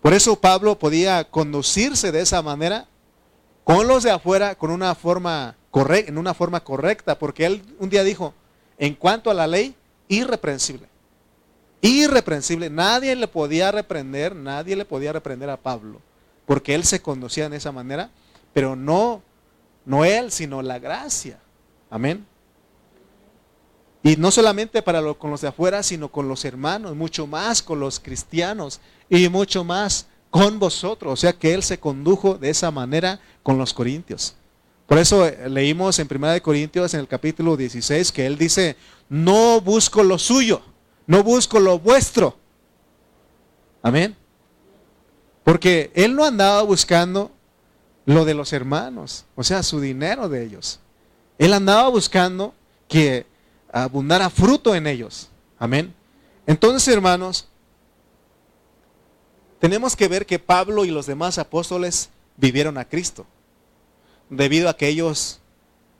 Por 0.00 0.12
eso 0.12 0.36
Pablo 0.36 0.78
podía 0.78 1.24
conducirse 1.24 2.12
de 2.12 2.20
esa 2.20 2.42
manera 2.42 2.86
con 3.64 3.88
los 3.88 4.02
de 4.02 4.10
afuera 4.10 4.54
con 4.54 4.70
una 4.70 4.94
forma 4.94 5.56
en 5.76 6.18
una 6.18 6.34
forma 6.34 6.60
correcta, 6.60 7.18
porque 7.18 7.46
él 7.46 7.62
un 7.78 7.90
día 7.90 8.04
dijo, 8.04 8.34
en 8.78 8.94
cuanto 8.94 9.30
a 9.30 9.34
la 9.34 9.46
ley, 9.46 9.74
irreprensible. 10.08 10.88
Irreprensible. 11.80 12.70
Nadie 12.70 13.14
le 13.16 13.28
podía 13.28 13.72
reprender, 13.72 14.34
nadie 14.34 14.76
le 14.76 14.84
podía 14.84 15.12
reprender 15.12 15.50
a 15.50 15.56
Pablo, 15.56 16.00
porque 16.46 16.74
él 16.74 16.84
se 16.84 17.02
conducía 17.02 17.48
de 17.48 17.56
esa 17.56 17.72
manera, 17.72 18.10
pero 18.52 18.76
no, 18.76 19.22
no 19.84 20.04
él, 20.04 20.30
sino 20.30 20.62
la 20.62 20.78
gracia. 20.78 21.38
Amén. 21.90 22.24
Y 24.02 24.16
no 24.16 24.30
solamente 24.30 24.82
para 24.82 25.14
con 25.14 25.30
los 25.30 25.40
de 25.40 25.48
afuera, 25.48 25.82
sino 25.82 26.10
con 26.10 26.28
los 26.28 26.44
hermanos, 26.44 26.94
mucho 26.94 27.26
más 27.26 27.62
con 27.62 27.80
los 27.80 27.98
cristianos 27.98 28.80
y 29.08 29.28
mucho 29.28 29.64
más 29.64 30.06
con 30.30 30.58
vosotros. 30.58 31.14
O 31.14 31.16
sea 31.16 31.32
que 31.32 31.54
Él 31.54 31.62
se 31.62 31.80
condujo 31.80 32.36
de 32.36 32.50
esa 32.50 32.70
manera 32.70 33.18
con 33.42 33.56
los 33.56 33.72
corintios. 33.72 34.36
Por 34.86 34.98
eso 34.98 35.26
eh, 35.26 35.48
leímos 35.48 35.98
en 35.98 36.08
1 36.10 36.42
Corintios 36.42 36.94
en 36.94 37.00
el 37.00 37.08
capítulo 37.08 37.56
16 37.56 38.12
que 38.12 38.26
Él 38.26 38.36
dice, 38.36 38.76
no 39.08 39.60
busco 39.60 40.02
lo 40.02 40.18
suyo, 40.18 40.62
no 41.06 41.22
busco 41.22 41.58
lo 41.60 41.78
vuestro. 41.78 42.36
Amén. 43.82 44.16
Porque 45.42 45.90
Él 45.94 46.14
no 46.14 46.24
andaba 46.24 46.62
buscando 46.62 47.30
lo 48.06 48.24
de 48.24 48.34
los 48.34 48.52
hermanos, 48.52 49.24
o 49.34 49.44
sea, 49.44 49.62
su 49.62 49.80
dinero 49.80 50.28
de 50.28 50.44
ellos. 50.44 50.80
Él 51.38 51.52
andaba 51.52 51.88
buscando 51.88 52.54
que 52.88 53.26
abundara 53.72 54.30
fruto 54.30 54.74
en 54.74 54.86
ellos. 54.86 55.28
Amén. 55.58 55.94
Entonces, 56.46 56.92
hermanos, 56.92 57.48
tenemos 59.58 59.96
que 59.96 60.08
ver 60.08 60.26
que 60.26 60.38
Pablo 60.38 60.84
y 60.84 60.90
los 60.90 61.06
demás 61.06 61.38
apóstoles 61.38 62.10
vivieron 62.36 62.76
a 62.76 62.84
Cristo, 62.84 63.26
debido 64.36 64.68
a 64.68 64.76
que 64.76 64.88
ellos 64.88 65.40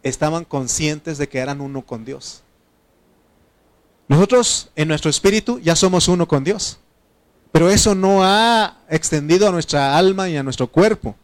estaban 0.02 0.44
conscientes 0.44 1.18
de 1.18 1.28
que 1.28 1.38
eran 1.38 1.60
uno 1.60 1.82
con 1.82 2.04
Dios. 2.04 2.42
Nosotros 4.06 4.70
en 4.76 4.88
nuestro 4.88 5.10
espíritu 5.10 5.58
ya 5.60 5.74
somos 5.74 6.08
uno 6.08 6.28
con 6.28 6.44
Dios, 6.44 6.78
pero 7.52 7.70
eso 7.70 7.94
no 7.94 8.22
ha 8.22 8.78
extendido 8.88 9.48
a 9.48 9.52
nuestra 9.52 9.96
alma 9.96 10.28
y 10.28 10.36
a 10.36 10.42
nuestro 10.42 10.66
cuerpo. 10.66 11.16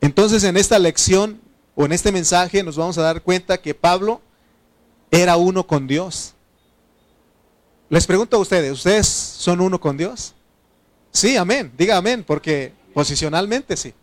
Entonces 0.00 0.44
en 0.44 0.56
esta 0.56 0.78
lección 0.78 1.40
o 1.74 1.86
en 1.86 1.92
este 1.92 2.12
mensaje 2.12 2.62
nos 2.62 2.76
vamos 2.76 2.98
a 2.98 3.02
dar 3.02 3.22
cuenta 3.22 3.60
que 3.60 3.74
Pablo 3.74 4.20
era 5.10 5.36
uno 5.36 5.66
con 5.66 5.86
Dios. 5.86 6.34
Les 7.88 8.06
pregunto 8.06 8.36
a 8.36 8.40
ustedes, 8.40 8.72
¿ustedes 8.72 9.06
son 9.06 9.60
uno 9.60 9.80
con 9.80 9.96
Dios? 9.96 10.34
Sí, 11.12 11.36
amén. 11.36 11.72
Diga 11.76 11.98
amén, 11.98 12.24
porque 12.26 12.72
posicionalmente 12.94 13.76
sí. 13.76 13.94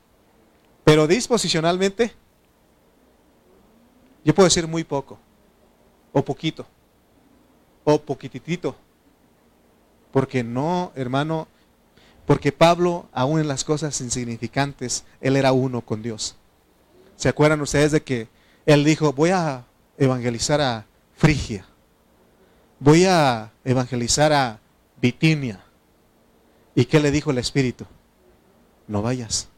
Pero 0.89 1.05
disposicionalmente, 1.05 2.11
yo 4.25 4.33
puedo 4.33 4.47
decir 4.47 4.65
muy 4.65 4.83
poco, 4.83 5.19
o 6.11 6.25
poquito, 6.25 6.65
o 7.83 8.01
poquitito. 8.01 8.75
Porque 10.11 10.43
no, 10.43 10.91
hermano, 10.95 11.47
porque 12.25 12.51
Pablo, 12.51 13.07
aún 13.13 13.39
en 13.39 13.47
las 13.47 13.63
cosas 13.63 14.01
insignificantes, 14.01 15.03
él 15.21 15.35
era 15.35 15.51
uno 15.51 15.81
con 15.81 16.01
Dios. 16.01 16.35
¿Se 17.17 17.29
acuerdan 17.29 17.61
ustedes 17.61 17.91
de 17.91 18.01
que 18.01 18.27
él 18.65 18.83
dijo, 18.83 19.13
voy 19.13 19.29
a 19.29 19.65
evangelizar 19.95 20.59
a 20.59 20.87
Frigia, 21.15 21.67
voy 22.79 23.05
a 23.05 23.51
evangelizar 23.63 24.33
a 24.33 24.59
Bitinia? 24.99 25.63
¿Y 26.73 26.85
qué 26.85 26.99
le 26.99 27.11
dijo 27.11 27.29
el 27.29 27.37
Espíritu? 27.37 27.85
No 28.87 29.03
vayas. 29.03 29.49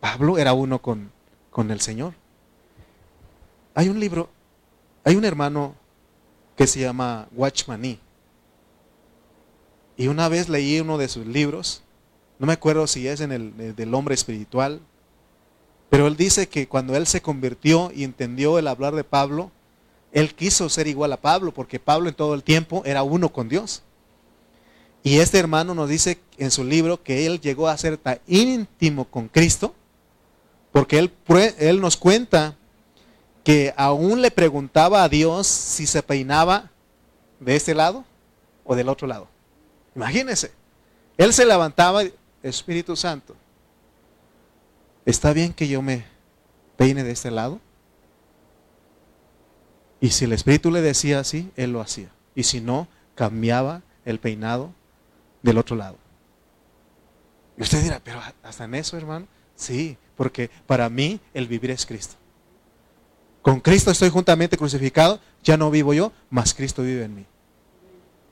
Pablo 0.00 0.38
era 0.38 0.52
uno 0.52 0.80
con, 0.80 1.10
con 1.50 1.70
el 1.70 1.80
Señor. 1.80 2.14
Hay 3.74 3.88
un 3.88 4.00
libro, 4.00 4.28
hay 5.04 5.16
un 5.16 5.24
hermano 5.24 5.74
que 6.56 6.66
se 6.66 6.80
llama 6.80 7.28
Watchmaní. 7.32 7.98
Y 9.96 10.08
una 10.08 10.28
vez 10.28 10.48
leí 10.48 10.80
uno 10.80 10.98
de 10.98 11.08
sus 11.08 11.26
libros, 11.26 11.82
no 12.38 12.46
me 12.46 12.52
acuerdo 12.52 12.86
si 12.86 13.08
es 13.08 13.20
en 13.20 13.32
el 13.32 13.74
del 13.74 13.94
hombre 13.94 14.14
espiritual, 14.14 14.80
pero 15.90 16.06
él 16.06 16.16
dice 16.16 16.48
que 16.48 16.68
cuando 16.68 16.94
él 16.96 17.06
se 17.06 17.22
convirtió 17.22 17.90
y 17.94 18.04
entendió 18.04 18.58
el 18.58 18.68
hablar 18.68 18.94
de 18.94 19.04
Pablo, 19.04 19.50
él 20.12 20.34
quiso 20.34 20.68
ser 20.68 20.86
igual 20.86 21.12
a 21.12 21.20
Pablo, 21.20 21.52
porque 21.52 21.80
Pablo 21.80 22.08
en 22.08 22.14
todo 22.14 22.34
el 22.34 22.42
tiempo 22.42 22.82
era 22.84 23.02
uno 23.02 23.32
con 23.32 23.48
Dios. 23.48 23.82
Y 25.02 25.18
este 25.18 25.38
hermano 25.38 25.74
nos 25.74 25.88
dice 25.88 26.20
en 26.36 26.50
su 26.50 26.64
libro 26.64 27.02
que 27.02 27.26
él 27.26 27.40
llegó 27.40 27.68
a 27.68 27.78
ser 27.78 27.96
tan 27.96 28.18
íntimo 28.26 29.04
con 29.04 29.28
Cristo, 29.28 29.74
porque 30.72 30.98
él, 30.98 31.12
él 31.58 31.80
nos 31.80 31.96
cuenta 31.96 32.56
que 33.44 33.72
aún 33.76 34.20
le 34.20 34.30
preguntaba 34.30 35.02
a 35.02 35.08
Dios 35.08 35.46
si 35.46 35.86
se 35.86 36.02
peinaba 36.02 36.70
de 37.40 37.56
este 37.56 37.74
lado 37.74 38.04
o 38.64 38.76
del 38.76 38.88
otro 38.88 39.06
lado. 39.06 39.28
Imagínense, 39.94 40.52
él 41.16 41.32
se 41.32 41.46
levantaba, 41.46 42.02
Espíritu 42.42 42.94
Santo, 42.94 43.34
¿está 45.04 45.32
bien 45.32 45.52
que 45.52 45.66
yo 45.66 45.82
me 45.82 46.04
peine 46.76 47.02
de 47.02 47.12
este 47.12 47.30
lado? 47.30 47.60
Y 50.00 50.10
si 50.10 50.26
el 50.26 50.32
Espíritu 50.32 50.70
le 50.70 50.80
decía 50.80 51.18
así, 51.18 51.50
él 51.56 51.72
lo 51.72 51.80
hacía. 51.80 52.10
Y 52.34 52.44
si 52.44 52.60
no, 52.60 52.86
cambiaba 53.14 53.82
el 54.04 54.20
peinado 54.20 54.72
del 55.42 55.58
otro 55.58 55.74
lado. 55.74 55.96
Y 57.56 57.62
usted 57.62 57.82
dirá, 57.82 58.00
pero 58.04 58.20
hasta 58.42 58.64
en 58.64 58.74
eso, 58.76 58.96
hermano. 58.96 59.26
Sí, 59.56 59.96
porque 60.18 60.50
para 60.66 60.90
mí 60.90 61.18
el 61.32 61.46
vivir 61.48 61.70
es 61.70 61.86
Cristo. 61.86 62.16
Con 63.40 63.60
Cristo 63.60 63.90
estoy 63.90 64.10
juntamente 64.10 64.58
crucificado, 64.58 65.18
ya 65.42 65.56
no 65.56 65.70
vivo 65.70 65.94
yo, 65.94 66.12
mas 66.28 66.52
Cristo 66.52 66.82
vive 66.82 67.04
en 67.04 67.14
mí. 67.14 67.26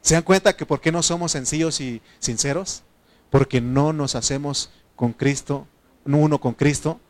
¿Se 0.02 0.12
dan 0.12 0.22
cuenta 0.22 0.54
que 0.54 0.66
por 0.66 0.82
qué 0.82 0.92
no 0.92 1.02
somos 1.02 1.32
sencillos 1.32 1.80
y 1.80 2.02
sinceros? 2.18 2.82
Porque 3.30 3.62
no 3.62 3.94
nos 3.94 4.14
hacemos 4.14 4.68
con 4.94 5.14
Cristo, 5.14 5.66
uno 6.04 6.38
con 6.38 6.52
Cristo, 6.52 7.00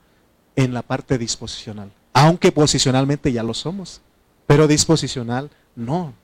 en 0.55 0.73
la 0.73 0.83
parte 0.83 1.19
disposicional. 1.19 1.91
Aunque 2.13 2.53
posicionalmente 2.53 3.33
ya 3.33 3.43
lo 3.43 3.55
somos, 3.55 4.01
pero 4.47 4.69
disposicional 4.69 5.51
no. 5.75 6.15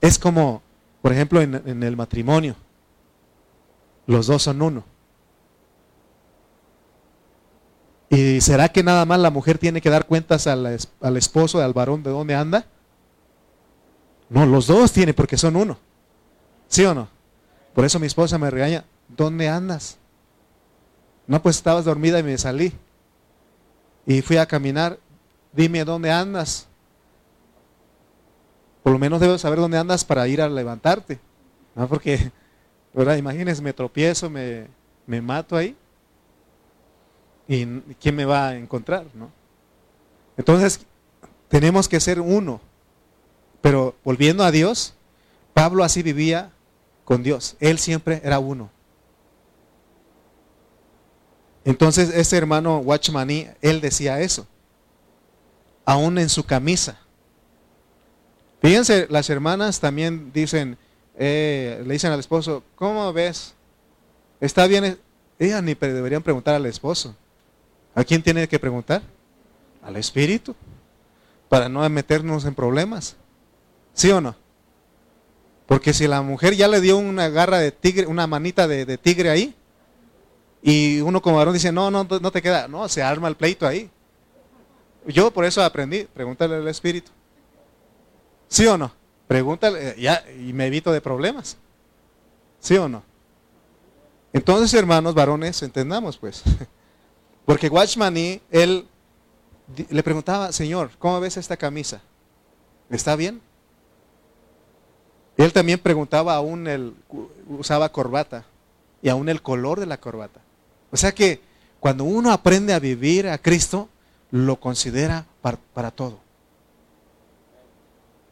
es 0.00 0.18
como 0.20 0.62
por 1.06 1.12
ejemplo, 1.12 1.40
en, 1.40 1.84
el 1.84 1.96
matrimonio, 1.96 2.56
los 4.08 4.26
dos 4.26 4.42
son 4.42 4.60
uno. 4.60 4.82
¿Y 8.08 8.40
será 8.40 8.68
que 8.68 8.82
nada 8.82 9.04
más 9.04 9.18
la 9.18 9.30
mujer 9.30 9.58
tiene 9.58 9.80
que 9.80 9.90
dar 9.90 10.06
cuentas 10.06 10.46
al, 10.46 10.78
al 11.00 11.16
esposo, 11.16 11.60
al 11.60 11.72
varón, 11.72 12.02
de 12.02 12.10
dónde 12.10 12.34
anda? 12.34 12.66
No, 14.28 14.46
los 14.46 14.66
dos 14.66 14.92
tienen 14.92 15.14
porque 15.14 15.36
son 15.36 15.56
uno. 15.56 15.78
¿Sí 16.68 16.84
o 16.84 16.94
no? 16.94 17.08
Por 17.74 17.84
eso 17.84 17.98
mi 17.98 18.06
esposa 18.06 18.38
me 18.38 18.50
regaña, 18.50 18.84
¿dónde 19.08 19.48
andas? 19.48 19.98
No, 21.26 21.42
pues 21.42 21.56
estabas 21.56 21.84
dormida 21.84 22.18
y 22.18 22.22
me 22.22 22.38
salí. 22.38 22.72
Y 24.06 24.22
fui 24.22 24.36
a 24.36 24.46
caminar, 24.46 24.98
dime 25.52 25.84
dónde 25.84 26.10
andas. 26.10 26.68
Por 28.82 28.92
lo 28.92 28.98
menos 28.98 29.20
debes 29.20 29.40
saber 29.40 29.58
dónde 29.58 29.78
andas 29.78 30.04
para 30.04 30.28
ir 30.28 30.40
a 30.40 30.48
levantarte. 30.48 31.18
¿no? 31.74 31.88
Porque, 31.88 32.30
¿verdad? 32.94 33.16
Imagínense, 33.16 33.60
me 33.60 33.72
tropiezo, 33.72 34.30
me, 34.30 34.68
me 35.06 35.20
mato 35.20 35.56
ahí. 35.56 35.76
¿Y 37.48 37.64
quién 38.00 38.16
me 38.16 38.24
va 38.24 38.48
a 38.48 38.56
encontrar? 38.56 39.06
¿no? 39.14 39.30
Entonces, 40.36 40.80
tenemos 41.48 41.88
que 41.88 42.00
ser 42.00 42.20
uno. 42.20 42.60
Pero 43.60 43.94
volviendo 44.04 44.44
a 44.44 44.50
Dios, 44.50 44.94
Pablo 45.54 45.84
así 45.84 46.02
vivía 46.02 46.52
con 47.04 47.22
Dios. 47.22 47.56
Él 47.60 47.78
siempre 47.78 48.20
era 48.24 48.38
uno. 48.38 48.70
Entonces, 51.64 52.10
este 52.14 52.36
hermano 52.36 52.78
Watchmaní, 52.78 53.48
él 53.60 53.80
decía 53.80 54.20
eso. 54.20 54.46
Aún 55.84 56.18
en 56.18 56.28
su 56.28 56.44
camisa. 56.44 56.98
Fíjense, 58.60 59.06
las 59.10 59.30
hermanas 59.30 59.80
también 59.80 60.32
dicen, 60.32 60.78
eh, 61.16 61.82
le 61.84 61.94
dicen 61.94 62.12
al 62.12 62.20
esposo, 62.20 62.62
¿cómo 62.76 63.12
ves? 63.12 63.54
¿Está 64.40 64.66
bien? 64.66 64.98
Ellas 65.38 65.62
ni 65.62 65.74
deberían 65.74 66.22
preguntar 66.22 66.54
al 66.54 66.66
esposo. 66.66 67.16
¿A 67.96 68.04
quién 68.04 68.22
tiene 68.22 68.46
que 68.46 68.58
preguntar? 68.58 69.00
Al 69.82 69.96
Espíritu, 69.96 70.54
para 71.48 71.68
no 71.70 71.88
meternos 71.88 72.44
en 72.44 72.54
problemas. 72.54 73.16
¿Sí 73.94 74.10
o 74.10 74.20
no? 74.20 74.36
Porque 75.64 75.94
si 75.94 76.06
la 76.06 76.20
mujer 76.20 76.54
ya 76.54 76.68
le 76.68 76.82
dio 76.82 76.98
una 76.98 77.30
garra 77.30 77.58
de 77.58 77.72
tigre, 77.72 78.06
una 78.06 78.26
manita 78.26 78.68
de, 78.68 78.98
tigre 78.98 79.30
ahí, 79.30 79.54
y 80.62 81.00
uno 81.00 81.22
como 81.22 81.36
varón 81.36 81.54
dice, 81.54 81.72
no, 81.72 81.90
no, 81.90 82.04
no 82.04 82.30
te 82.30 82.42
queda, 82.42 82.68
no, 82.68 82.86
se 82.88 83.02
arma 83.02 83.28
el 83.28 83.36
pleito 83.36 83.66
ahí. 83.66 83.90
Yo 85.06 85.30
por 85.30 85.46
eso 85.46 85.64
aprendí, 85.64 86.04
pregúntale 86.04 86.56
al 86.56 86.68
Espíritu. 86.68 87.10
¿Sí 88.46 88.66
o 88.66 88.76
no? 88.76 88.92
Pregúntale, 89.26 89.90
eh, 89.90 89.94
ya, 89.98 90.22
y 90.38 90.52
me 90.52 90.66
evito 90.66 90.92
de 90.92 91.00
problemas. 91.00 91.56
¿Sí 92.60 92.76
o 92.76 92.90
no? 92.90 93.02
Entonces, 94.34 94.74
hermanos, 94.74 95.14
varones, 95.14 95.62
entendamos 95.62 96.18
pues. 96.18 96.42
Porque 97.46 97.68
Watchmani, 97.68 98.42
él 98.50 98.86
le 99.88 100.02
preguntaba, 100.02 100.52
Señor, 100.52 100.90
¿cómo 100.98 101.20
ves 101.20 101.36
esta 101.36 101.56
camisa? 101.56 102.02
¿Está 102.90 103.16
bien? 103.16 103.40
Él 105.36 105.52
también 105.52 105.78
preguntaba 105.78 106.34
aún 106.34 106.66
el, 106.66 106.94
usaba 107.48 107.90
corbata 107.92 108.44
y 109.00 109.08
aún 109.08 109.28
el 109.28 109.42
color 109.42 109.80
de 109.80 109.86
la 109.86 109.98
corbata. 109.98 110.40
O 110.90 110.96
sea 110.96 111.12
que 111.12 111.40
cuando 111.78 112.04
uno 112.04 112.32
aprende 112.32 112.74
a 112.74 112.80
vivir 112.80 113.28
a 113.28 113.38
Cristo, 113.38 113.88
lo 114.30 114.58
considera 114.58 115.26
para 115.72 115.90
todo. 115.90 116.18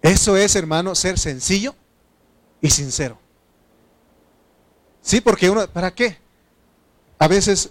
Eso 0.03 0.37
es, 0.37 0.57
hermano, 0.57 0.95
ser 0.95 1.19
sencillo 1.19 1.75
y 2.61 2.71
sincero. 2.71 3.19
Sí, 5.01 5.21
porque 5.21 5.51
uno, 5.51 5.67
¿para 5.69 5.95
qué? 5.95 6.19
A 7.19 7.29
veces 7.29 7.71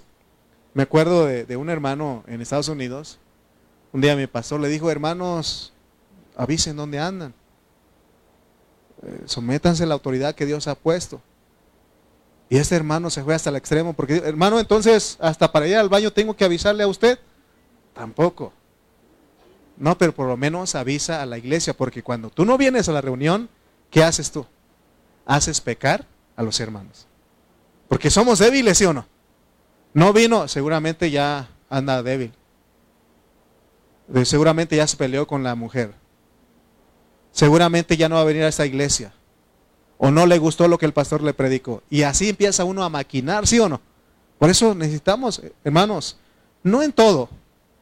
me 0.73 0.83
acuerdo 0.83 1.25
de, 1.25 1.55
un 1.55 1.69
hermano 1.69 2.23
en 2.27 2.41
Estados 2.41 2.67
Unidos, 2.67 3.19
un 3.91 4.01
día 4.01 4.15
mi 4.15 4.25
pastor 4.25 4.59
le 4.59 4.69
dijo, 4.69 4.89
hermanos, 4.89 5.71
avisen 6.35 6.75
dónde 6.75 6.99
andan, 6.99 7.33
eh, 9.03 9.23
sométanse 9.25 9.83
a 9.83 9.85
la 9.85 9.93
autoridad 9.93 10.33
que 10.33 10.45
Dios 10.45 10.67
ha 10.67 10.75
puesto. 10.75 11.21
Y 12.49 12.57
este 12.57 12.75
hermano 12.75 13.09
se 13.09 13.23
fue 13.23 13.35
hasta 13.35 13.49
el 13.49 13.55
extremo, 13.55 13.93
porque 13.93 14.17
hermano, 14.17 14.59
entonces 14.59 15.17
hasta 15.19 15.51
para 15.51 15.67
ir 15.67 15.75
al 15.75 15.89
baño 15.89 16.11
tengo 16.11 16.35
que 16.35 16.45
avisarle 16.45 16.83
a 16.83 16.87
usted. 16.87 17.19
Tampoco. 17.93 18.51
No, 19.77 19.97
pero 19.97 20.13
por 20.13 20.27
lo 20.27 20.37
menos 20.37 20.75
avisa 20.75 21.21
a 21.21 21.25
la 21.25 21.37
iglesia, 21.37 21.73
porque 21.75 22.03
cuando 22.03 22.29
tú 22.29 22.45
no 22.45 22.57
vienes 22.57 22.89
a 22.89 22.91
la 22.91 23.01
reunión, 23.01 23.49
¿qué 23.89 24.03
haces 24.03 24.31
tú? 24.31 24.45
Haces 25.25 25.61
pecar 25.61 26.05
a 26.35 26.43
los 26.43 26.59
hermanos. 26.59 27.07
Porque 27.87 28.09
somos 28.09 28.39
débiles, 28.39 28.77
¿sí 28.77 28.85
o 28.85 28.93
no? 28.93 29.05
No 29.93 30.13
vino, 30.13 30.47
seguramente 30.47 31.11
ya 31.11 31.49
anda 31.69 32.01
débil. 32.01 32.33
Seguramente 34.23 34.75
ya 34.75 34.87
se 34.87 34.97
peleó 34.97 35.27
con 35.27 35.43
la 35.43 35.55
mujer. 35.55 35.93
Seguramente 37.31 37.97
ya 37.97 38.09
no 38.09 38.15
va 38.15 38.21
a 38.21 38.25
venir 38.25 38.43
a 38.43 38.47
esta 38.47 38.65
iglesia. 38.65 39.13
O 39.97 40.11
no 40.11 40.25
le 40.25 40.37
gustó 40.37 40.67
lo 40.67 40.77
que 40.77 40.85
el 40.85 40.93
pastor 40.93 41.21
le 41.21 41.33
predicó. 41.33 41.83
Y 41.89 42.03
así 42.03 42.29
empieza 42.29 42.63
uno 42.63 42.83
a 42.83 42.89
maquinar, 42.89 43.47
¿sí 43.47 43.59
o 43.59 43.69
no? 43.69 43.81
Por 44.37 44.49
eso 44.49 44.75
necesitamos, 44.75 45.41
hermanos, 45.63 46.17
no 46.63 46.83
en 46.83 46.91
todo. 46.91 47.29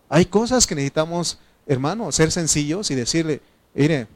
Hay 0.10 0.26
cosas 0.26 0.68
que 0.68 0.76
necesitamos, 0.76 1.40
hermanos, 1.66 2.16
ser 2.16 2.32
sencillos 2.32 2.92
y 2.92 2.96
decirle, 2.96 3.42
mire, 3.74 4.08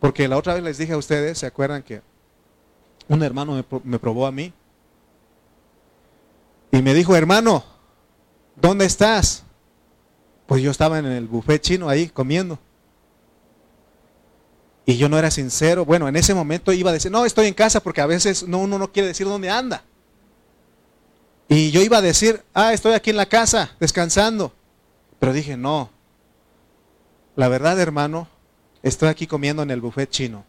porque 0.00 0.28
la 0.28 0.36
otra 0.36 0.54
vez 0.54 0.62
les 0.62 0.78
dije 0.78 0.92
a 0.92 0.98
ustedes, 0.98 1.38
¿se 1.38 1.46
acuerdan 1.46 1.82
que 1.82 2.02
un 3.08 3.22
hermano 3.22 3.64
me, 3.84 3.98
probó 3.98 4.26
a 4.26 4.32
mí. 4.32 4.52
Y 6.70 6.82
me 6.82 6.94
dijo, 6.94 7.16
hermano, 7.16 7.64
¿dónde 8.56 8.84
estás? 8.84 9.44
Pues 10.46 10.62
yo 10.62 10.70
estaba 10.70 10.98
en 10.98 11.06
el 11.06 11.26
buffet 11.26 11.62
chino 11.62 11.88
ahí 11.88 12.08
comiendo. 12.08 12.58
Y 14.86 14.96
yo 14.96 15.08
no 15.08 15.18
era 15.18 15.30
sincero. 15.30 15.84
Bueno, 15.84 16.08
en 16.08 16.16
ese 16.16 16.34
momento 16.34 16.72
iba 16.72 16.90
a 16.90 16.94
decir, 16.94 17.10
no, 17.10 17.26
estoy 17.26 17.46
en 17.46 17.54
casa 17.54 17.80
porque 17.80 18.00
a 18.00 18.06
veces 18.06 18.48
no, 18.48 18.58
uno 18.58 18.78
no 18.78 18.90
quiere 18.90 19.08
decir 19.08 19.26
dónde 19.26 19.50
anda. 19.50 19.84
Y 21.48 21.70
yo 21.70 21.82
iba 21.82 21.98
a 21.98 22.02
decir, 22.02 22.42
ah, 22.54 22.72
estoy 22.72 22.92
aquí 22.94 23.10
en 23.10 23.16
la 23.16 23.26
casa, 23.26 23.76
descansando. 23.80 24.52
Pero 25.18 25.32
dije, 25.32 25.56
no. 25.56 25.90
La 27.36 27.48
verdad, 27.48 27.78
hermano, 27.80 28.28
estoy 28.82 29.08
aquí 29.08 29.26
comiendo 29.26 29.62
en 29.62 29.70
el 29.70 29.80
buffet 29.80 30.10
chino. 30.10 30.44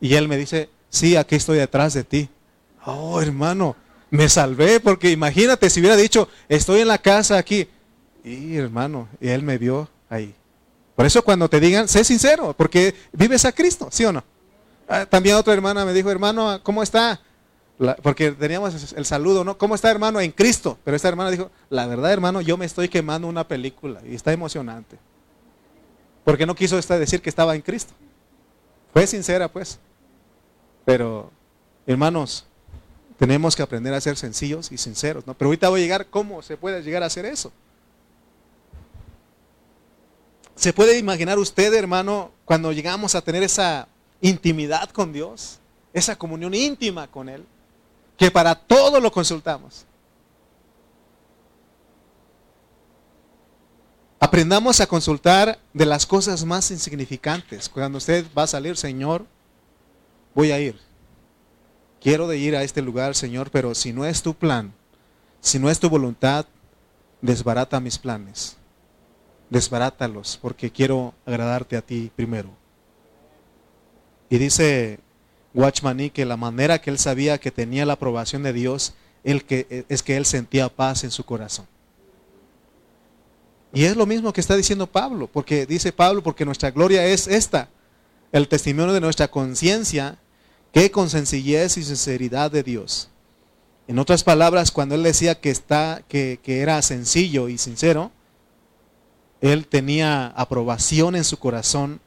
Y 0.00 0.14
él 0.14 0.28
me 0.28 0.36
dice, 0.36 0.70
sí, 0.88 1.16
aquí 1.16 1.36
estoy 1.36 1.58
detrás 1.58 1.94
de 1.94 2.04
ti. 2.04 2.28
Oh, 2.84 3.20
hermano, 3.20 3.76
me 4.16 4.28
salvé 4.28 4.80
porque 4.80 5.10
imagínate 5.10 5.70
si 5.70 5.80
hubiera 5.80 5.96
dicho, 5.96 6.28
estoy 6.48 6.80
en 6.80 6.88
la 6.88 6.98
casa 6.98 7.38
aquí. 7.38 7.68
Y 8.24 8.56
hermano, 8.56 9.08
y 9.20 9.28
él 9.28 9.42
me 9.42 9.58
vio 9.58 9.88
ahí. 10.08 10.34
Por 10.96 11.06
eso 11.06 11.22
cuando 11.22 11.48
te 11.48 11.60
digan, 11.60 11.86
sé 11.86 12.02
sincero, 12.02 12.54
porque 12.56 12.94
vives 13.12 13.44
a 13.44 13.52
Cristo, 13.52 13.88
¿sí 13.90 14.04
o 14.04 14.12
no? 14.12 14.24
Ah, 14.88 15.04
también 15.04 15.36
otra 15.36 15.52
hermana 15.52 15.84
me 15.84 15.92
dijo, 15.92 16.10
hermano, 16.10 16.60
¿cómo 16.62 16.82
está? 16.82 17.20
porque 18.02 18.32
teníamos 18.32 18.94
el 18.94 19.04
saludo, 19.04 19.44
¿no? 19.44 19.58
¿Cómo 19.58 19.74
está 19.74 19.90
hermano 19.90 20.18
en 20.18 20.32
Cristo? 20.32 20.78
Pero 20.82 20.96
esta 20.96 21.08
hermana 21.08 21.30
dijo, 21.30 21.50
la 21.68 21.86
verdad 21.86 22.10
hermano, 22.10 22.40
yo 22.40 22.56
me 22.56 22.64
estoy 22.64 22.88
quemando 22.88 23.28
una 23.28 23.46
película 23.46 24.00
y 24.08 24.14
está 24.14 24.32
emocionante. 24.32 24.96
Porque 26.24 26.46
no 26.46 26.54
quiso 26.54 26.80
decir 26.80 27.20
que 27.20 27.28
estaba 27.28 27.54
en 27.54 27.60
Cristo. 27.60 27.92
Fue 28.94 29.06
sincera 29.06 29.48
pues. 29.48 29.78
Pero, 30.86 31.30
hermanos, 31.86 32.46
tenemos 33.18 33.56
que 33.56 33.62
aprender 33.62 33.94
a 33.94 34.00
ser 34.00 34.16
sencillos 34.16 34.70
y 34.70 34.78
sinceros, 34.78 35.26
¿no? 35.26 35.34
Pero 35.34 35.48
ahorita 35.48 35.68
voy 35.68 35.80
a 35.80 35.82
llegar 35.84 36.06
cómo 36.06 36.42
se 36.42 36.56
puede 36.56 36.82
llegar 36.82 37.02
a 37.02 37.06
hacer 37.06 37.24
eso. 37.24 37.52
¿Se 40.54 40.72
puede 40.72 40.98
imaginar 40.98 41.38
usted, 41.38 41.72
hermano, 41.74 42.30
cuando 42.44 42.72
llegamos 42.72 43.14
a 43.14 43.22
tener 43.22 43.42
esa 43.42 43.88
intimidad 44.20 44.88
con 44.90 45.12
Dios, 45.12 45.58
esa 45.92 46.16
comunión 46.16 46.54
íntima 46.54 47.06
con 47.08 47.28
Él, 47.28 47.44
que 48.16 48.30
para 48.30 48.54
todo 48.54 49.00
lo 49.00 49.12
consultamos? 49.12 49.86
Aprendamos 54.18 54.80
a 54.80 54.86
consultar 54.86 55.58
de 55.74 55.86
las 55.86 56.06
cosas 56.06 56.44
más 56.44 56.70
insignificantes. 56.70 57.68
Cuando 57.68 57.98
usted 57.98 58.24
va 58.36 58.44
a 58.44 58.46
salir, 58.46 58.76
Señor, 58.76 59.26
voy 60.34 60.52
a 60.52 60.58
ir. 60.58 60.78
Quiero 62.06 62.28
de 62.28 62.38
ir 62.38 62.54
a 62.54 62.62
este 62.62 62.82
lugar, 62.82 63.16
Señor, 63.16 63.50
pero 63.50 63.74
si 63.74 63.92
no 63.92 64.04
es 64.04 64.22
tu 64.22 64.32
plan, 64.32 64.72
si 65.40 65.58
no 65.58 65.68
es 65.68 65.80
tu 65.80 65.90
voluntad, 65.90 66.46
desbarata 67.20 67.80
mis 67.80 67.98
planes. 67.98 68.56
Desbarátalos, 69.50 70.38
porque 70.40 70.70
quiero 70.70 71.14
agradarte 71.26 71.76
a 71.76 71.82
ti 71.82 72.12
primero. 72.14 72.48
Y 74.30 74.38
dice 74.38 75.00
Watchmani 75.52 76.10
que 76.10 76.24
la 76.24 76.36
manera 76.36 76.80
que 76.80 76.90
él 76.90 76.98
sabía 77.00 77.38
que 77.38 77.50
tenía 77.50 77.84
la 77.84 77.94
aprobación 77.94 78.44
de 78.44 78.52
Dios 78.52 78.94
que, 79.24 79.84
es 79.88 80.04
que 80.04 80.16
él 80.16 80.26
sentía 80.26 80.68
paz 80.68 81.02
en 81.02 81.10
su 81.10 81.24
corazón. 81.24 81.66
Y 83.72 83.82
es 83.82 83.96
lo 83.96 84.06
mismo 84.06 84.32
que 84.32 84.40
está 84.40 84.54
diciendo 84.54 84.86
Pablo, 84.86 85.26
porque 85.26 85.66
dice 85.66 85.92
Pablo, 85.92 86.22
porque 86.22 86.44
nuestra 86.44 86.70
gloria 86.70 87.04
es 87.04 87.26
esta, 87.26 87.68
el 88.30 88.46
testimonio 88.46 88.94
de 88.94 89.00
nuestra 89.00 89.26
conciencia 89.26 90.20
que 90.72 90.90
con 90.90 91.10
sencillez 91.10 91.76
y 91.76 91.82
sinceridad 91.82 92.50
de 92.50 92.62
Dios. 92.62 93.08
En 93.88 93.98
otras 93.98 94.24
palabras, 94.24 94.70
cuando 94.70 94.94
él 94.94 95.02
decía 95.02 95.40
que, 95.40 95.50
está, 95.50 96.02
que, 96.08 96.40
que 96.42 96.60
era 96.60 96.82
sencillo 96.82 97.48
y 97.48 97.56
sincero, 97.56 98.10
él 99.40 99.66
tenía 99.66 100.28
aprobación 100.28 101.14
en 101.14 101.24
su 101.24 101.38
corazón, 101.38 102.00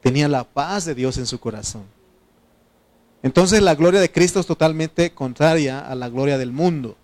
tenía 0.00 0.28
la 0.28 0.44
paz 0.44 0.84
de 0.84 0.94
Dios 0.94 1.18
en 1.18 1.26
su 1.26 1.40
corazón. 1.40 1.84
Entonces 3.22 3.62
la 3.62 3.74
gloria 3.74 4.00
de 4.00 4.12
Cristo 4.12 4.40
es 4.40 4.46
totalmente 4.46 5.12
contraria 5.12 5.80
a 5.80 5.94
la 5.94 6.08
gloria 6.08 6.36
del 6.36 6.52
mundo. 6.52 6.96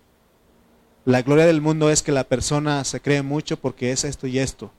La 1.03 1.23
gloria 1.23 1.47
del 1.47 1.61
mundo 1.61 1.89
es 1.89 2.03
que 2.03 2.11
la 2.11 2.25
persona 2.25 2.83
se 2.83 3.01
cree 3.01 3.23
mucho 3.23 3.57
porque 3.57 3.91
es 3.91 4.03
esto 4.03 4.27
y 4.27 4.37
esto. 4.37 4.71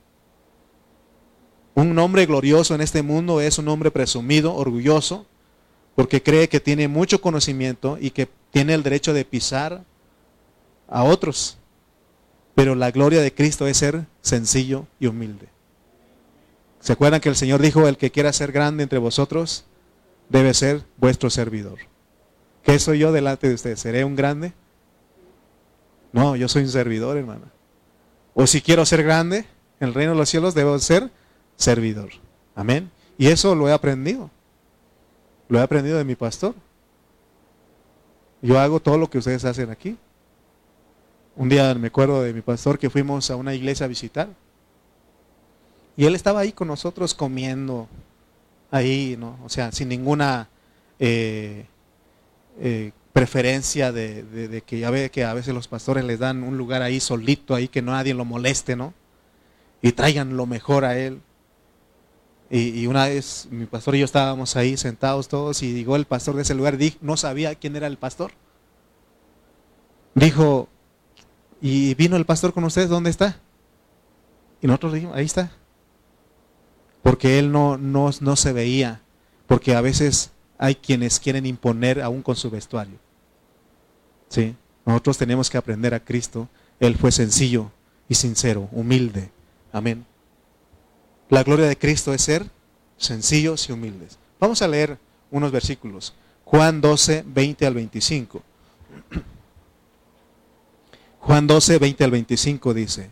Un 1.74 1.98
hombre 1.98 2.26
glorioso 2.26 2.76
en 2.76 2.80
este 2.80 3.02
mundo 3.02 3.40
es 3.40 3.58
un 3.58 3.66
hombre 3.68 3.90
presumido, 3.90 4.54
orgulloso, 4.54 5.26
porque 5.94 6.22
cree 6.22 6.48
que 6.48 6.60
tiene 6.60 6.88
mucho 6.88 7.20
conocimiento 7.20 7.98
y 8.00 8.10
que 8.10 8.28
tiene 8.50 8.74
el 8.74 8.82
derecho 8.82 9.12
de 9.12 9.24
pisar 9.24 9.84
a 10.88 11.04
otros. 11.04 11.58
Pero 12.54 12.74
la 12.74 12.90
gloria 12.90 13.20
de 13.20 13.34
Cristo 13.34 13.66
es 13.66 13.78
ser 13.78 14.06
sencillo 14.20 14.86
y 15.00 15.06
humilde. 15.06 15.48
¿Se 16.80 16.92
acuerdan 16.92 17.20
que 17.20 17.28
el 17.28 17.36
Señor 17.36 17.60
dijo, 17.60 17.86
el 17.86 17.96
que 17.96 18.10
quiera 18.10 18.32
ser 18.32 18.52
grande 18.52 18.82
entre 18.82 18.98
vosotros, 18.98 19.64
debe 20.28 20.52
ser 20.52 20.84
vuestro 20.96 21.30
servidor? 21.30 21.78
¿Qué 22.62 22.78
soy 22.78 22.98
yo 22.98 23.12
delante 23.12 23.48
de 23.48 23.54
ustedes? 23.54 23.80
¿Seré 23.80 24.04
un 24.04 24.16
grande? 24.16 24.52
No, 26.12 26.36
yo 26.36 26.48
soy 26.48 26.62
un 26.62 26.68
servidor, 26.68 27.16
hermana. 27.16 27.52
O 28.34 28.46
si 28.46 28.60
quiero 28.60 28.84
ser 28.84 29.02
grande, 29.02 29.46
en 29.80 29.88
el 29.88 29.94
reino 29.94 30.12
de 30.12 30.18
los 30.18 30.28
cielos 30.28 30.54
debo 30.54 30.78
ser 30.78 31.10
servidor. 31.56 32.10
Amén. 32.54 32.90
Y 33.18 33.28
eso 33.28 33.54
lo 33.54 33.68
he 33.68 33.72
aprendido. 33.72 34.30
Lo 35.52 35.58
he 35.58 35.62
aprendido 35.62 35.98
de 35.98 36.04
mi 36.06 36.14
pastor. 36.14 36.54
Yo 38.40 38.58
hago 38.58 38.80
todo 38.80 38.96
lo 38.96 39.10
que 39.10 39.18
ustedes 39.18 39.44
hacen 39.44 39.68
aquí. 39.68 39.98
Un 41.36 41.50
día 41.50 41.74
me 41.74 41.88
acuerdo 41.88 42.22
de 42.22 42.32
mi 42.32 42.40
pastor 42.40 42.78
que 42.78 42.88
fuimos 42.88 43.30
a 43.30 43.36
una 43.36 43.54
iglesia 43.54 43.84
a 43.84 43.88
visitar. 43.90 44.30
Y 45.94 46.06
él 46.06 46.14
estaba 46.14 46.40
ahí 46.40 46.52
con 46.52 46.68
nosotros 46.68 47.12
comiendo, 47.12 47.86
ahí, 48.70 49.14
¿no? 49.18 49.38
O 49.44 49.50
sea, 49.50 49.72
sin 49.72 49.90
ninguna 49.90 50.48
eh, 50.98 51.66
eh, 52.58 52.92
preferencia 53.12 53.92
de, 53.92 54.62
que 54.64 54.78
ya 54.78 54.88
ve 54.88 55.10
que 55.10 55.24
a 55.24 55.34
veces 55.34 55.52
los 55.52 55.68
pastores 55.68 56.02
les 56.06 56.18
dan 56.18 56.44
un 56.44 56.56
lugar 56.56 56.80
ahí 56.80 56.98
solito, 56.98 57.54
ahí 57.54 57.68
que 57.68 57.82
nadie 57.82 58.14
lo 58.14 58.24
moleste, 58.24 58.74
¿no? 58.74 58.94
Y 59.82 59.92
traigan 59.92 60.34
lo 60.34 60.46
mejor 60.46 60.86
a 60.86 60.96
él. 60.96 61.20
Y, 62.54 62.86
una 62.86 63.06
vez 63.06 63.48
mi 63.50 63.64
pastor 63.64 63.94
y 63.94 64.00
yo 64.00 64.04
estábamos 64.04 64.56
ahí 64.56 64.76
sentados 64.76 65.26
todos 65.26 65.62
y 65.62 65.72
dijo 65.72 65.96
el 65.96 66.04
pastor 66.04 66.36
de 66.36 66.42
ese 66.42 66.54
lugar, 66.54 66.76
no 67.00 67.16
sabía 67.16 67.54
quién 67.54 67.76
era 67.76 67.86
el 67.86 67.96
pastor. 67.96 68.32
Dijo, 70.14 70.68
¿y 71.62 71.94
vino 71.94 72.14
el 72.14 72.26
pastor 72.26 72.52
con 72.52 72.64
ustedes? 72.64 72.90
¿Dónde 72.90 73.08
está? 73.08 73.40
Y 74.60 74.66
nosotros 74.66 74.92
dijimos, 74.92 75.16
ahí 75.16 75.24
está. 75.24 75.50
Porque 77.02 77.38
él 77.38 77.50
no, 77.50 77.78
no, 77.78 78.10
no 78.20 78.36
se 78.36 78.52
veía. 78.52 79.00
Porque 79.46 79.74
a 79.74 79.80
veces 79.80 80.30
hay 80.58 80.74
quienes 80.74 81.20
quieren 81.20 81.46
imponer 81.46 82.02
aún 82.02 82.20
con 82.20 82.36
su 82.36 82.50
vestuario. 82.50 82.98
¿Sí? 84.28 84.54
Nosotros 84.84 85.16
tenemos 85.16 85.48
que 85.48 85.56
aprender 85.56 85.94
a 85.94 86.04
Cristo. 86.04 86.50
Él 86.80 86.96
fue 86.96 87.12
sencillo 87.12 87.70
y 88.10 88.14
sincero, 88.14 88.68
humilde. 88.72 89.30
Amén. 89.72 90.04
La 91.32 91.44
gloria 91.44 91.64
de 91.64 91.78
Cristo 91.78 92.12
es 92.12 92.20
ser 92.20 92.44
sencillos 92.98 93.66
y 93.66 93.72
humildes. 93.72 94.18
Vamos 94.38 94.60
a 94.60 94.68
leer 94.68 94.98
unos 95.30 95.50
versículos. 95.50 96.12
Juan 96.44 96.82
12, 96.82 97.24
20 97.26 97.64
al 97.64 97.72
25. 97.72 98.42
Juan 101.20 101.46
12, 101.46 101.78
20 101.78 102.04
al 102.04 102.10
25 102.10 102.74
dice, 102.74 103.10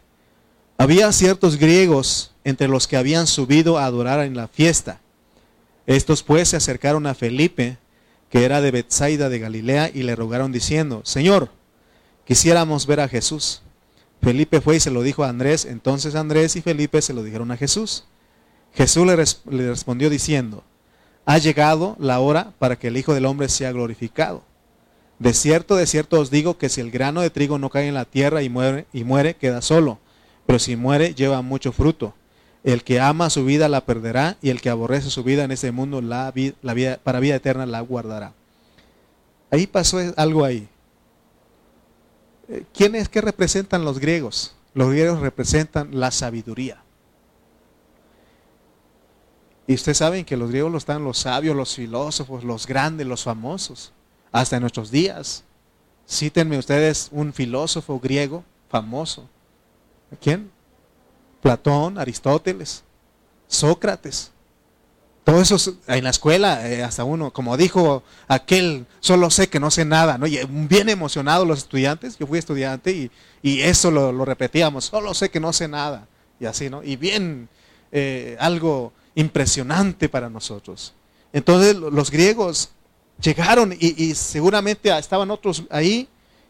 había 0.77 1.11
ciertos 1.13 1.57
griegos 1.57 2.33
entre 2.45 2.69
los 2.69 2.87
que 2.87 2.99
habían 2.99 3.27
subido 3.27 3.79
a 3.79 3.87
adorar 3.87 4.21
en 4.21 4.37
la 4.37 4.49
fiesta. 4.49 5.01
Estos 5.87 6.23
pues 6.23 6.51
se 6.51 6.59
acercaron 6.59 7.07
a 7.07 7.15
Felipe, 7.15 7.79
que 8.29 8.45
era 8.45 8.61
de 8.61 8.71
Bethsaida 8.71 9.31
de 9.31 9.39
Galilea, 9.39 9.91
y 9.95 10.03
le 10.03 10.15
rogaron 10.15 10.53
diciendo, 10.53 11.01
Señor, 11.07 11.49
quisiéramos 12.27 12.87
ver 12.87 13.01
a 13.01 13.09
Jesús. 13.09 13.63
Felipe 14.23 14.61
fue 14.61 14.77
y 14.77 14.81
se 14.81 14.91
lo 14.91 15.03
dijo 15.03 15.25
a 15.25 15.29
Andrés, 15.29 15.65
entonces 15.65 16.15
Andrés 16.15 16.55
y 16.57 16.63
Felipe 16.63 17.01
se 17.01 17.15
lo 17.15 17.23
dijeron 17.23 17.51
a 17.51 17.57
Jesús. 17.57 18.05
Jesús 18.75 19.07
le, 19.07 19.17
respondió 19.69 20.11
diciendo, 20.11 20.63
ha 21.25 21.39
llegado 21.39 21.97
la 21.99 22.21
hora 22.21 22.53
para 22.59 22.77
que 22.77 22.89
el 22.89 22.97
Hijo 22.97 23.15
del 23.15 23.27
Hombre 23.27 23.49
sea 23.49 23.73
glorificado. 23.73 24.43
De 25.19 25.35
cierto, 25.35 25.77
de 25.77 25.87
cierto 25.87 26.21
os 26.21 26.31
digo 26.31 26.57
que 26.57 26.69
si 26.69 26.81
el 26.81 26.91
grano 26.91 27.21
de 27.21 27.31
trigo 27.31 27.59
no 27.59 27.71
cae 27.71 27.89
en 27.89 27.95
la 27.95 28.05
tierra 28.05 28.43
y 28.43 28.49
muere, 28.49 28.87
y 28.93 29.05
muere, 29.05 29.35
queda 29.35 29.63
solo, 29.63 29.99
pero 30.47 30.59
si 30.59 30.77
muere, 30.77 31.15
lleva 31.15 31.43
mucho 31.43 31.73
fruto. 31.73 32.15
El 32.63 32.85
que 32.85 33.01
ama 33.01 33.31
su 33.31 33.45
vida 33.45 33.69
la 33.69 33.85
perderá, 33.85 34.37
y 34.43 34.51
el 34.51 34.61
que 34.61 34.71
aborrece 34.71 35.11
su 35.11 35.25
vida 35.25 35.45
en 35.45 35.51
este 35.51 35.73
mundo, 35.73 36.01
la, 36.01 36.31
vida, 36.31 36.99
para 37.03 37.21
vida 37.21 37.37
eterna 37.37 37.67
la 37.67 37.81
guardará. 37.81 38.33
Ahí 39.51 39.67
pasó 39.67 39.99
algo 40.17 40.45
ahí. 40.45 40.69
Eh, 42.51 42.65
¿Quiénes 42.75 43.09
que 43.09 43.21
representan 43.21 43.85
los 43.85 43.99
griegos? 43.99 44.55
Los 44.75 44.91
griegos 44.91 45.21
representan 45.21 45.99
la 45.99 46.11
sabiduría. 46.11 46.83
Y 49.67 49.75
ustedes 49.75 49.99
saben 49.99 50.25
que 50.25 50.37
los 50.37 50.51
griegos 50.51 50.73
lo 50.73 50.79
están 50.79 51.05
los 51.05 51.19
sabios, 51.19 51.55
los 51.55 51.77
filósofos, 51.77 52.43
los 52.43 52.67
grandes, 52.67 53.07
los 53.07 53.23
famosos, 53.23 53.93
hasta 54.33 54.57
en 54.57 54.63
nuestros 54.63 54.91
días. 54.91 55.45
Cítenme 56.09 56.59
ustedes 56.59 57.09
un 57.13 57.33
filósofo 57.33 58.01
griego 58.01 58.43
famoso. 58.69 59.29
¿A 60.13 60.17
quién? 60.17 60.51
Platón, 61.41 61.99
Aristóteles, 61.99 62.83
Sócrates. 63.47 64.33
Todo 65.25 65.43
eso 65.43 65.75
en 65.87 66.05
la 66.05 66.11
escuela, 66.11 66.67
eh, 66.69 66.83
hasta 66.83 67.05
uno, 67.05 67.31
como 67.31 67.57
dijo 67.57 68.03
aquel, 68.27 68.87
solo 69.01 69.31
sé 69.31 69.49
que 69.49 69.61
no 69.61 69.71
sé 69.71 69.85
nada, 69.85 70.17
¿no? 70.17 70.27
Y 70.27 70.39
eh, 70.39 70.47
bien 70.49 70.89
emocionados 70.89 71.47
los 71.47 71.59
estudiantes, 71.59 72.19
yo 72.19 72.27
fui 72.27 72.39
estudiante 72.39 72.91
y, 72.91 73.11
y 73.43 73.61
eso 73.61 73.91
lo, 73.91 74.25
repetíamos, 74.25 74.87
solo 74.87 75.13
sé 75.13 75.31
que 75.31 75.39
no 75.39 75.53
sé 75.53 75.69
nada, 75.69 76.09
y 76.41 76.47
así, 76.47 76.71
¿no? 76.71 76.83
Y 76.83 76.97
bien, 76.97 77.49
eh, 77.93 78.37
algo 78.41 78.93
impresionante 79.15 80.09
para 80.09 80.31
nosotros. 80.31 80.95
Entonces 81.33 81.77
los 81.77 82.11
griegos 82.11 82.71
llegaron 83.23 83.77
y, 83.79 84.15
seguramente 84.15 84.97
estaban 84.97 85.31
otros 85.31 85.65
ahí 85.71 86.09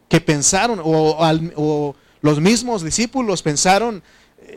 que 0.08 0.20
pensaron, 0.20 0.80
o, 0.82 1.96
los 2.22 2.40
mismos 2.40 2.84
discípulos 2.84 3.42
pensaron, 3.42 4.02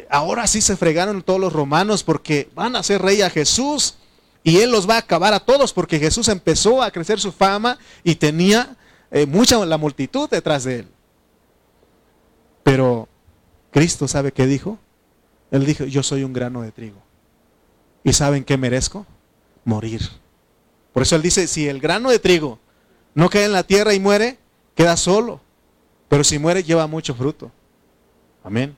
ahora 0.10 0.46
sí 0.46 0.62
se 0.62 0.78
fregaron 0.78 1.24
todos 1.24 1.40
los 1.40 1.52
romanos 1.52 2.04
porque 2.04 2.50
van 2.54 2.76
a 2.76 2.80
hacer 2.80 3.02
rey 3.02 3.22
a 3.22 3.30
Jesús 3.30 3.96
y 4.44 4.58
él 4.58 4.72
los 4.72 4.90
va 4.90 4.96
a 4.96 5.00
acabar 5.00 5.34
a 5.34 5.40
todos 5.40 5.72
porque 5.72 6.00
Jesús 6.00 6.28
empezó 6.28 6.84
a 6.84 6.92
crecer 6.92 7.20
su 7.20 7.32
fama 7.32 7.78
y 8.04 8.16
tenía 8.16 8.76
eh, 9.10 9.26
mucha 9.26 9.66
la 9.66 9.78
multitud 9.78 10.30
detrás 10.30 10.66
de 10.66 10.80
él. 10.80 10.88
Pero 12.64 13.08
Cristo 13.72 14.08
sabe 14.08 14.32
qué 14.32 14.46
dijo? 14.46 14.78
Él 15.52 15.66
dijo, 15.66 15.86
yo 15.86 16.04
soy 16.04 16.24
un 16.24 16.34
grano 16.34 16.62
de 16.62 16.72
trigo. 16.72 16.98
¿Y 18.04 18.12
saben 18.14 18.44
qué 18.44 18.58
merezco? 18.58 19.06
Morir. 19.64 20.02
Por 20.92 21.04
eso 21.04 21.16
él 21.16 21.22
dice, 21.22 21.48
si 21.48 21.68
el 21.68 21.80
grano 21.80 22.10
de 22.10 22.20
trigo 22.20 22.60
no 23.14 23.30
cae 23.30 23.46
en 23.46 23.54
la 23.54 23.64
tierra 23.64 23.94
y 23.94 24.00
muere, 24.00 24.40
queda 24.76 24.98
solo. 24.98 25.42
Pero 26.10 26.24
si 26.24 26.38
muere, 26.38 26.64
lleva 26.64 26.86
mucho 26.88 27.16
fruto. 27.16 27.52
Amén. 28.44 28.76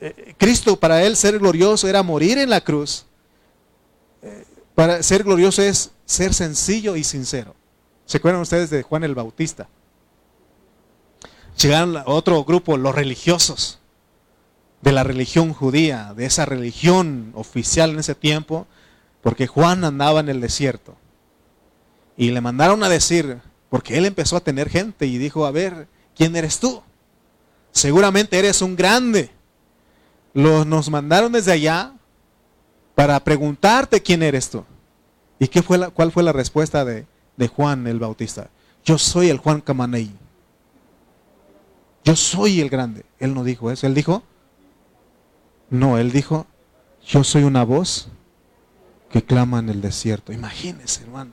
Eh, 0.00 0.34
Cristo, 0.36 0.76
para 0.76 1.02
él 1.04 1.16
ser 1.16 1.38
glorioso 1.38 1.86
era 1.88 2.02
morir 2.02 2.38
en 2.38 2.50
la 2.50 2.60
cruz. 2.60 3.06
Para 4.74 5.02
ser 5.02 5.22
glorioso 5.22 5.62
es 5.62 5.92
ser 6.04 6.34
sencillo 6.34 6.96
y 6.96 7.04
sincero. 7.04 7.54
¿Se 8.06 8.18
acuerdan 8.18 8.42
ustedes 8.42 8.70
de 8.70 8.82
Juan 8.82 9.04
el 9.04 9.14
Bautista? 9.14 9.68
Llegaron 11.60 11.96
a 11.96 12.04
otro 12.06 12.44
grupo, 12.44 12.76
los 12.76 12.94
religiosos 12.94 13.78
de 14.82 14.92
la 14.92 15.04
religión 15.04 15.54
judía, 15.54 16.12
de 16.14 16.26
esa 16.26 16.44
religión 16.44 17.32
oficial 17.34 17.90
en 17.90 18.00
ese 18.00 18.14
tiempo, 18.14 18.66
porque 19.22 19.46
Juan 19.46 19.84
andaba 19.84 20.20
en 20.20 20.28
el 20.28 20.40
desierto. 20.40 20.96
Y 22.16 22.30
le 22.30 22.40
mandaron 22.40 22.82
a 22.82 22.88
decir, 22.88 23.40
porque 23.70 23.96
él 23.96 24.04
empezó 24.04 24.36
a 24.36 24.40
tener 24.40 24.68
gente 24.68 25.06
y 25.06 25.16
dijo, 25.16 25.46
a 25.46 25.50
ver, 25.50 25.88
¿quién 26.14 26.36
eres 26.36 26.58
tú? 26.58 26.82
Seguramente 27.72 28.38
eres 28.38 28.60
un 28.60 28.76
grande. 28.76 29.30
Los, 30.34 30.66
nos 30.66 30.90
mandaron 30.90 31.32
desde 31.32 31.52
allá 31.52 31.94
para 32.94 33.18
preguntarte 33.20 34.02
quién 34.02 34.22
eres 34.22 34.50
tú. 34.50 34.64
¿Y 35.38 35.48
qué 35.48 35.62
fue 35.62 35.78
la, 35.78 35.90
cuál 35.90 36.12
fue 36.12 36.22
la 36.22 36.32
respuesta 36.32 36.84
de, 36.84 37.06
de 37.36 37.48
Juan 37.48 37.86
el 37.86 37.98
Bautista? 37.98 38.50
Yo 38.84 38.98
soy 38.98 39.28
el 39.28 39.38
Juan 39.38 39.60
Camanei. 39.60 40.10
Yo 42.04 42.14
soy 42.16 42.60
el 42.60 42.68
grande. 42.68 43.04
Él 43.18 43.34
no 43.34 43.44
dijo 43.44 43.70
eso. 43.70 43.86
Él 43.86 43.94
dijo, 43.94 44.22
no, 45.70 45.98
él 45.98 46.12
dijo, 46.12 46.46
yo 47.06 47.24
soy 47.24 47.44
una 47.44 47.64
voz 47.64 48.08
que 49.10 49.22
clama 49.22 49.58
en 49.58 49.70
el 49.70 49.80
desierto. 49.80 50.32
Imagínese, 50.32 51.02
hermano. 51.02 51.32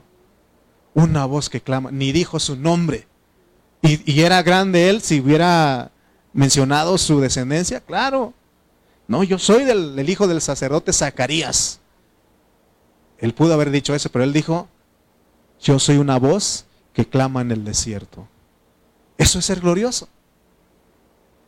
Una 0.94 1.24
voz 1.26 1.48
que 1.48 1.60
clama, 1.60 1.90
ni 1.90 2.12
dijo 2.12 2.38
su 2.38 2.56
nombre. 2.56 3.06
Y, 3.82 4.20
era 4.20 4.42
grande 4.42 4.88
él 4.88 5.00
si 5.00 5.20
hubiera 5.20 5.90
mencionado 6.32 6.96
su 6.98 7.20
descendencia, 7.20 7.80
claro. 7.80 8.32
No, 9.12 9.22
yo 9.22 9.38
soy 9.38 9.64
del, 9.64 9.94
del 9.94 10.08
hijo 10.08 10.26
del 10.26 10.40
sacerdote 10.40 10.90
Zacarías. 10.90 11.80
Él 13.18 13.34
pudo 13.34 13.52
haber 13.52 13.70
dicho 13.70 13.94
eso, 13.94 14.08
pero 14.10 14.24
él 14.24 14.32
dijo, 14.32 14.68
yo 15.60 15.78
soy 15.78 15.98
una 15.98 16.18
voz 16.18 16.64
que 16.94 17.04
clama 17.04 17.42
en 17.42 17.50
el 17.50 17.62
desierto. 17.62 18.26
Eso 19.18 19.38
es 19.38 19.44
ser 19.44 19.60
glorioso. 19.60 20.08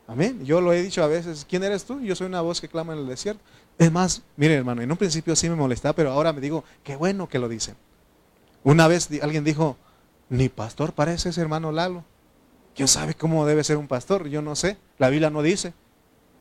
Amén. 0.06 0.44
Yo 0.44 0.60
lo 0.60 0.74
he 0.74 0.82
dicho 0.82 1.02
a 1.02 1.06
veces, 1.06 1.46
¿quién 1.48 1.64
eres 1.64 1.86
tú? 1.86 2.02
Yo 2.02 2.14
soy 2.14 2.26
una 2.26 2.42
voz 2.42 2.60
que 2.60 2.68
clama 2.68 2.92
en 2.92 2.98
el 2.98 3.06
desierto. 3.06 3.42
Es 3.78 3.90
más, 3.90 4.20
mire 4.36 4.52
hermano, 4.52 4.82
en 4.82 4.90
un 4.90 4.98
principio 4.98 5.34
sí 5.34 5.48
me 5.48 5.56
molestaba, 5.56 5.94
pero 5.94 6.10
ahora 6.10 6.34
me 6.34 6.42
digo, 6.42 6.64
qué 6.82 6.96
bueno 6.96 7.30
que 7.30 7.38
lo 7.38 7.48
dicen. 7.48 7.76
Una 8.62 8.88
vez 8.88 9.08
alguien 9.22 9.42
dijo, 9.42 9.78
ni 10.28 10.50
pastor 10.50 10.92
parece 10.92 11.30
ese 11.30 11.40
hermano 11.40 11.72
Lalo. 11.72 12.04
¿Quién 12.74 12.88
sabe 12.88 13.14
cómo 13.14 13.46
debe 13.46 13.64
ser 13.64 13.78
un 13.78 13.88
pastor? 13.88 14.28
Yo 14.28 14.42
no 14.42 14.54
sé. 14.54 14.76
La 14.98 15.08
Biblia 15.08 15.30
no 15.30 15.40
dice 15.40 15.72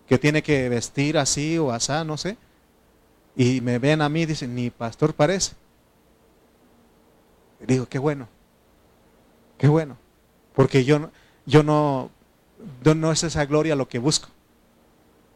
que 0.07 0.17
tiene 0.17 0.43
que 0.43 0.69
vestir 0.69 1.17
así 1.17 1.57
o 1.57 1.71
asá, 1.71 2.03
no 2.03 2.17
sé. 2.17 2.37
Y 3.35 3.61
me 3.61 3.79
ven 3.79 4.01
a 4.01 4.09
mí 4.09 4.25
dicen, 4.25 4.53
ni 4.53 4.69
pastor 4.69 5.13
parece. 5.13 5.53
Y 7.61 7.65
digo, 7.65 7.87
qué 7.87 7.99
bueno. 7.99 8.27
Qué 9.57 9.67
bueno. 9.67 9.97
Porque 10.53 10.83
yo, 10.83 11.09
yo 11.45 11.63
no 11.63 12.11
no 12.95 13.11
es 13.11 13.23
esa 13.23 13.45
gloria 13.45 13.75
lo 13.75 13.87
que 13.87 13.99
busco. 13.99 14.29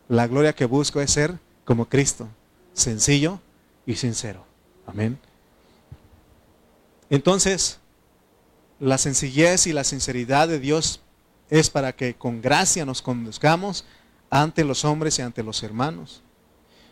La 0.08 0.27
gloria 0.27 0.53
que 0.53 0.65
busco 0.65 1.01
es 1.01 1.12
ser 1.12 1.38
como 1.65 1.89
Cristo, 1.89 2.27
sencillo 2.73 3.39
y 3.86 3.95
sincero. 3.95 4.45
Amén. 4.86 5.19
Entonces, 7.10 7.80
la 8.80 8.97
sencillez 8.97 9.67
y 9.67 9.73
la 9.73 9.84
sinceridad 9.84 10.47
de 10.47 10.60
Dios 10.60 11.01
es 11.49 11.69
para 11.69 11.95
que 11.95 12.13
con 12.13 12.41
gracia 12.41 12.86
nos 12.86 13.01
conduzcamos 13.01 13.86
ante 14.29 14.63
los 14.63 14.85
hombres 14.85 15.17
y 15.19 15.21
ante 15.21 15.43
los 15.43 15.63
hermanos. 15.63 16.21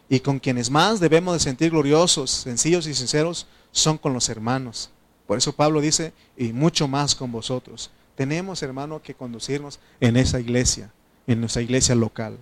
Y 0.07 0.19
con 0.19 0.39
quienes 0.39 0.69
más 0.69 0.99
debemos 0.99 1.33
de 1.33 1.39
sentir 1.39 1.71
gloriosos, 1.71 2.29
sencillos 2.29 2.87
y 2.87 2.93
sinceros, 2.93 3.47
son 3.71 3.97
con 3.97 4.13
los 4.13 4.29
hermanos. 4.29 4.91
Por 5.27 5.37
eso 5.37 5.53
Pablo 5.53 5.81
dice, 5.81 6.13
y 6.37 6.53
mucho 6.53 6.87
más 6.87 7.15
con 7.15 7.31
vosotros. 7.31 7.91
Tenemos, 8.15 8.61
hermano, 8.63 9.01
que 9.01 9.15
conducirnos 9.15 9.79
en 9.99 10.15
esa 10.15 10.39
iglesia, 10.39 10.91
en 11.27 11.39
nuestra 11.39 11.61
iglesia 11.61 11.95
local. 11.95 12.37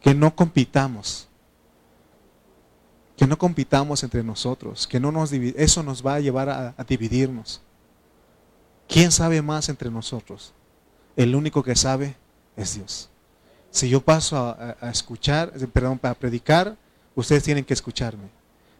Que 0.00 0.14
no 0.14 0.34
compitamos. 0.34 1.28
Que 3.16 3.26
no 3.26 3.38
compitamos 3.38 4.02
entre 4.02 4.22
nosotros. 4.22 4.86
Que 4.86 5.00
no 5.00 5.10
nos 5.10 5.32
eso 5.32 5.82
nos 5.82 6.04
va 6.06 6.14
a 6.14 6.20
llevar 6.20 6.48
a, 6.48 6.84
dividirnos. 6.86 7.62
¿Quién 8.88 9.10
sabe 9.10 9.40
más 9.40 9.68
entre 9.68 9.90
nosotros? 9.90 10.52
El 11.16 11.34
único 11.34 11.62
que 11.62 11.74
sabe 11.74 12.16
es 12.56 12.74
Dios. 12.74 13.08
Si 13.72 13.88
yo 13.88 14.00
paso 14.00 14.36
a, 14.36 14.76
a 14.80 14.90
escuchar, 14.90 15.52
perdón, 15.72 15.98
para 15.98 16.14
predicar, 16.14 16.76
ustedes 17.16 17.42
tienen 17.42 17.64
que 17.64 17.74
escucharme. 17.74 18.28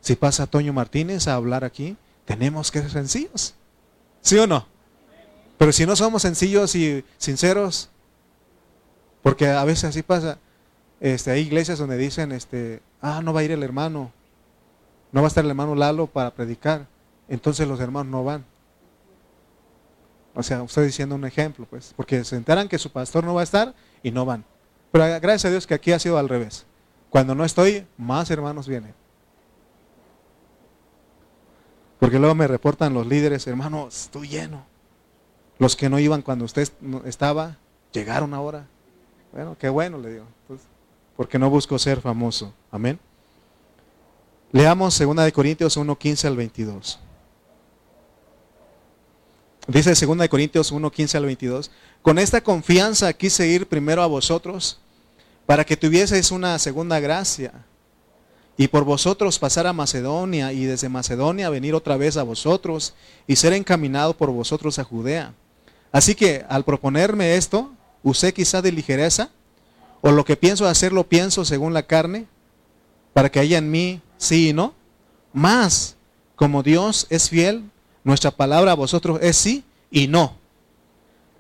Si 0.01 0.15
pasa 0.15 0.47
Toño 0.47 0.73
Martínez 0.73 1.27
a 1.27 1.35
hablar 1.35 1.65
aquí, 1.65 1.97
tenemos 2.25 2.71
que 2.71 2.81
ser 2.81 2.91
sencillos. 2.91 3.55
¿Sí 4.21 4.39
o 4.39 4.47
no? 4.47 4.67
Pero 5.59 5.73
si 5.73 5.87
no 5.87 5.97
somos 5.97 6.23
sencillos 6.23 6.75
y 6.75 7.05
sinceros, 7.19 7.89
porque 9.23 9.49
a 9.49 9.65
veces 9.65 9.85
así 9.85 10.03
pasa, 10.03 10.39
este, 11.01 11.31
hay 11.31 11.43
iglesias 11.43 11.79
donde 11.79 11.97
dicen, 11.97 12.33
este, 12.33 12.83
ah, 13.01 13.21
no 13.23 13.33
va 13.33 13.41
a 13.41 13.45
ir 13.45 13.53
el 13.53 13.63
hermano, 13.63 14.13
no 15.13 15.21
va 15.21 15.27
a 15.27 15.29
estar 15.29 15.45
el 15.45 15.51
hermano 15.51 15.75
Lalo 15.75 16.07
para 16.07 16.33
predicar, 16.35 16.87
entonces 17.29 17.67
los 17.69 17.81
hermanos 17.81 18.11
no 18.11 18.25
van. 18.25 18.45
O 20.35 20.43
sea, 20.43 20.63
estoy 20.63 20.87
diciendo 20.87 21.15
un 21.15 21.25
ejemplo, 21.25 21.67
pues, 21.69 21.93
porque 21.95 22.25
se 22.25 22.37
enteran 22.37 22.69
que 22.69 22.79
su 22.79 22.91
pastor 22.91 23.23
no 23.23 23.35
va 23.35 23.43
a 23.43 23.45
estar 23.45 23.75
y 24.03 24.11
no 24.11 24.25
van. 24.25 24.45
Pero 24.93 25.05
gracias 25.21 25.47
a 25.47 25.51
Dios 25.51 25.67
que 25.67 25.75
aquí 25.75 25.91
ha 25.91 25.99
sido 25.99 26.19
al 26.19 26.29
revés. 26.29 26.67
Cuando 27.09 27.35
no 27.35 27.45
estoy, 27.45 27.87
más 27.97 28.31
hermanos 28.31 28.69
vienen. 28.69 28.95
Porque 31.99 32.19
luego 32.19 32.35
me 32.35 32.47
reportan 32.47 32.93
los 32.95 33.07
líderes, 33.07 33.47
hermano, 33.47 33.89
estoy 33.89 34.29
lleno. 34.29 34.65
Los 35.59 35.77
que 35.77 35.89
no 35.89 35.99
iban 35.99 36.21
cuando 36.21 36.45
usted 36.45 36.69
estaba, 37.07 37.57
llegaron 37.93 38.35
ahora. 38.35 38.67
Bueno, 39.33 39.57
qué 39.59 39.69
bueno, 39.69 39.99
le 39.99 40.11
digo. 40.11 40.27
Porque 41.17 41.39
no 41.39 41.49
busco 41.49 41.79
ser 41.79 42.01
famoso. 42.01 42.53
Amén. 42.71 42.99
Leamos 44.51 44.99
2 44.99 45.17
de 45.17 45.33
Corintios 45.33 45.77
1, 45.77 45.99
15 45.99 46.27
al 46.27 46.37
22. 46.37 47.01
Dice 49.69 49.95
2 50.07 50.19
de 50.19 50.29
Corintios 50.29 50.71
1, 50.71 50.91
15 50.91 51.17
al 51.17 51.25
22. 51.25 51.71
Con 52.03 52.19
esta 52.19 52.43
confianza 52.43 53.13
quise 53.15 53.47
ir 53.47 53.67
primero 53.69 54.03
a 54.03 54.07
vosotros 54.07 54.82
para 55.47 55.65
que 55.65 55.77
tuvieseis 55.77 56.31
una 56.31 56.59
segunda 56.59 57.01
gracia 57.01 57.53
y 58.57 58.69
por 58.69 58.85
vosotros 58.85 59.39
pasar 59.39 59.67
a 59.67 59.73
Macedonia 59.73 60.53
y 60.53 60.65
desde 60.65 60.89
Macedonia 60.89 61.51
venir 61.51 61.75
otra 61.75 61.97
vez 61.97 62.17
a 62.17 62.23
vosotros 62.23 62.95
y 63.27 63.37
ser 63.37 63.53
encaminado 63.53 64.15
por 64.15 64.31
vosotros 64.31 64.79
a 64.79 64.85
Judea. 64.85 65.35
Así 65.91 66.15
que 66.15 66.45
al 66.49 66.65
proponerme 66.65 67.37
esto, 67.37 67.71
usé 68.03 68.33
quizá 68.33 68.63
de 68.63 68.73
ligereza, 68.73 69.31
o 70.01 70.11
lo 70.11 70.25
que 70.25 70.37
pienso 70.37 70.67
hacer 70.67 70.93
lo 70.93 71.05
pienso 71.05 71.45
según 71.45 71.75
la 71.75 71.85
carne, 71.85 72.27
para 73.13 73.31
que 73.31 73.41
haya 73.41 73.59
en 73.59 73.71
mí 73.71 74.01
sí 74.17 74.49
y 74.49 74.53
no. 74.53 74.75
Más, 75.33 75.97
como 76.35 76.63
Dios 76.63 77.07
es 77.11 77.29
fiel, 77.29 77.65
nuestra 78.05 78.31
palabra 78.31 78.73
a 78.73 78.77
vosotros 78.77 79.19
es 79.23 79.37
sí 79.37 79.65
y 79.91 80.09
no. 80.09 80.42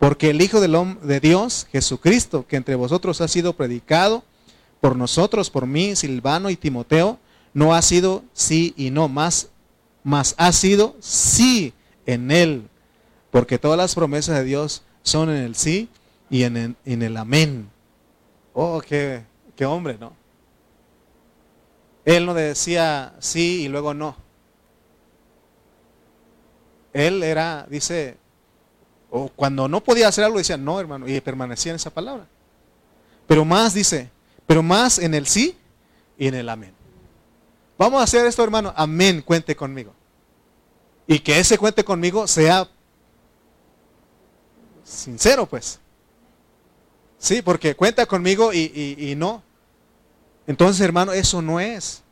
Porque 0.03 0.31
el 0.31 0.43
Hijo 0.43 0.61
de 0.61 1.21
Dios, 1.21 1.69
Jesucristo, 1.71 2.45
que 2.49 2.57
entre 2.57 2.75
vosotros 2.75 3.21
ha 3.21 3.29
sido 3.29 3.53
predicado, 3.53 4.25
por 4.81 4.97
nosotros, 4.97 5.49
por 5.49 5.65
mí, 5.65 5.95
Silvano 5.95 6.51
y 6.51 6.57
Timoteo, 6.57 7.21
no 7.55 7.73
ha 7.73 7.81
sido 7.83 8.25
sí 8.33 8.75
y 8.77 8.91
no, 8.91 9.07
más, 9.07 9.51
más 10.03 10.35
ha 10.39 10.51
sido 10.51 10.97
sí 10.99 11.73
en 12.05 12.33
él, 12.33 12.69
porque 13.31 13.61
todas 13.61 13.79
las 13.79 13.95
promesas 13.95 14.37
de 14.39 14.43
Dios 14.43 14.83
son 15.05 15.31
en 15.31 15.37
el 15.37 15.55
sí 15.55 15.89
y 16.29 16.43
en 16.43 16.77
el, 16.85 17.17
amén. 17.17 17.71
Oh, 18.55 18.81
qué, 18.81 19.23
qué 19.55 19.67
hombre, 19.67 19.99
¿no? 20.01 20.15
Él 22.05 22.27
no 22.27 22.35
decía 22.35 23.15
sí 23.21 23.63
y 23.63 23.69
luego 23.69 23.95
no. 23.95 24.17
Él 26.93 27.23
era, 27.23 27.69
dice, 27.71 28.17
o 29.15 29.29
cuando 29.29 29.69
no 29.69 29.85
podía 29.85 30.09
hacer 30.09 30.25
algo 30.25 30.39
decía 30.39 30.57
no, 30.57 30.81
hermano, 30.81 31.07
y 31.07 31.21
permanecía 31.21 31.71
en 31.71 31.77
esa 31.77 31.91
palabra. 31.91 32.27
Pero 33.27 33.45
más 33.45 33.75
dice, 33.75 34.11
pero 34.47 34.63
más 34.63 34.99
en 34.99 35.13
el 35.13 35.27
sí 35.27 35.55
y 36.17 36.29
en 36.29 36.35
el 36.35 36.49
amén. 36.49 36.73
Vamos 37.77 38.01
a 38.01 38.05
hacer 38.05 38.25
esto, 38.25 38.43
hermano. 38.43 38.73
Amén, 38.75 39.21
cuente 39.21 39.55
conmigo. 39.55 39.93
Y 41.07 41.19
que 41.19 41.39
ese 41.39 41.59
cuente 41.59 41.85
conmigo 41.85 42.27
sea 42.27 42.67
sincero, 44.83 45.45
pues. 45.45 45.79
Sí, 47.19 47.43
porque 47.43 47.75
cuenta 47.75 48.07
conmigo 48.07 48.51
y, 48.55 49.13
no. 49.19 49.43
Entonces, 50.47 50.81
hermano, 50.81 51.13
eso 51.13 51.43
no 51.43 51.61
es. 51.61 52.03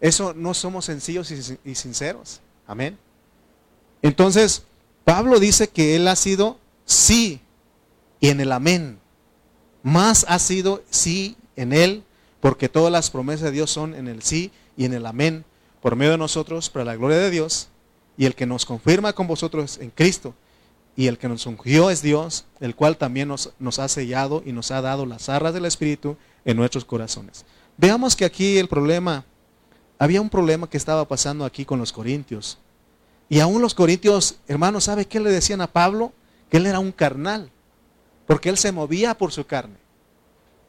Eso 0.00 0.32
no 0.32 0.54
somos 0.54 0.86
sencillos 0.86 1.30
y, 1.30 1.58
y 1.70 1.74
sinceros. 1.74 2.40
Amén. 2.66 2.96
Entonces, 4.00 4.62
Pablo 5.08 5.40
dice 5.40 5.68
que 5.68 5.96
él 5.96 6.06
ha 6.06 6.16
sido 6.16 6.58
sí 6.84 7.40
y 8.20 8.28
en 8.28 8.42
el 8.42 8.52
amén. 8.52 8.98
Más 9.82 10.26
ha 10.28 10.38
sido 10.38 10.82
sí 10.90 11.34
en 11.56 11.72
Él, 11.72 12.02
porque 12.40 12.68
todas 12.68 12.92
las 12.92 13.08
promesas 13.08 13.44
de 13.44 13.52
Dios 13.52 13.70
son 13.70 13.94
en 13.94 14.06
el 14.06 14.20
sí 14.20 14.52
y 14.76 14.84
en 14.84 14.92
el 14.92 15.06
amén, 15.06 15.46
por 15.80 15.96
medio 15.96 16.10
de 16.12 16.18
nosotros, 16.18 16.68
para 16.68 16.84
la 16.84 16.96
gloria 16.96 17.16
de 17.16 17.30
Dios, 17.30 17.68
y 18.18 18.26
el 18.26 18.34
que 18.34 18.44
nos 18.44 18.66
confirma 18.66 19.14
con 19.14 19.26
vosotros 19.26 19.78
en 19.80 19.88
Cristo, 19.88 20.34
y 20.94 21.06
el 21.06 21.16
que 21.16 21.30
nos 21.30 21.46
ungió 21.46 21.88
es 21.88 22.02
Dios, 22.02 22.44
el 22.60 22.74
cual 22.74 22.98
también 22.98 23.28
nos, 23.28 23.54
nos 23.58 23.78
ha 23.78 23.88
sellado 23.88 24.42
y 24.44 24.52
nos 24.52 24.70
ha 24.72 24.82
dado 24.82 25.06
las 25.06 25.30
arras 25.30 25.54
del 25.54 25.64
Espíritu 25.64 26.18
en 26.44 26.58
nuestros 26.58 26.84
corazones. 26.84 27.46
Veamos 27.78 28.14
que 28.14 28.26
aquí 28.26 28.58
el 28.58 28.68
problema, 28.68 29.24
había 29.98 30.20
un 30.20 30.28
problema 30.28 30.68
que 30.68 30.76
estaba 30.76 31.08
pasando 31.08 31.46
aquí 31.46 31.64
con 31.64 31.78
los 31.78 31.94
corintios. 31.94 32.58
Y 33.28 33.40
aún 33.40 33.60
los 33.60 33.74
corintios, 33.74 34.36
hermanos, 34.46 34.84
¿sabe 34.84 35.06
qué 35.06 35.20
le 35.20 35.30
decían 35.30 35.60
a 35.60 35.66
Pablo? 35.66 36.12
Que 36.50 36.56
él 36.56 36.66
era 36.66 36.78
un 36.78 36.92
carnal, 36.92 37.50
porque 38.26 38.48
él 38.48 38.56
se 38.56 38.72
movía 38.72 39.16
por 39.16 39.32
su 39.32 39.46
carne. 39.46 39.76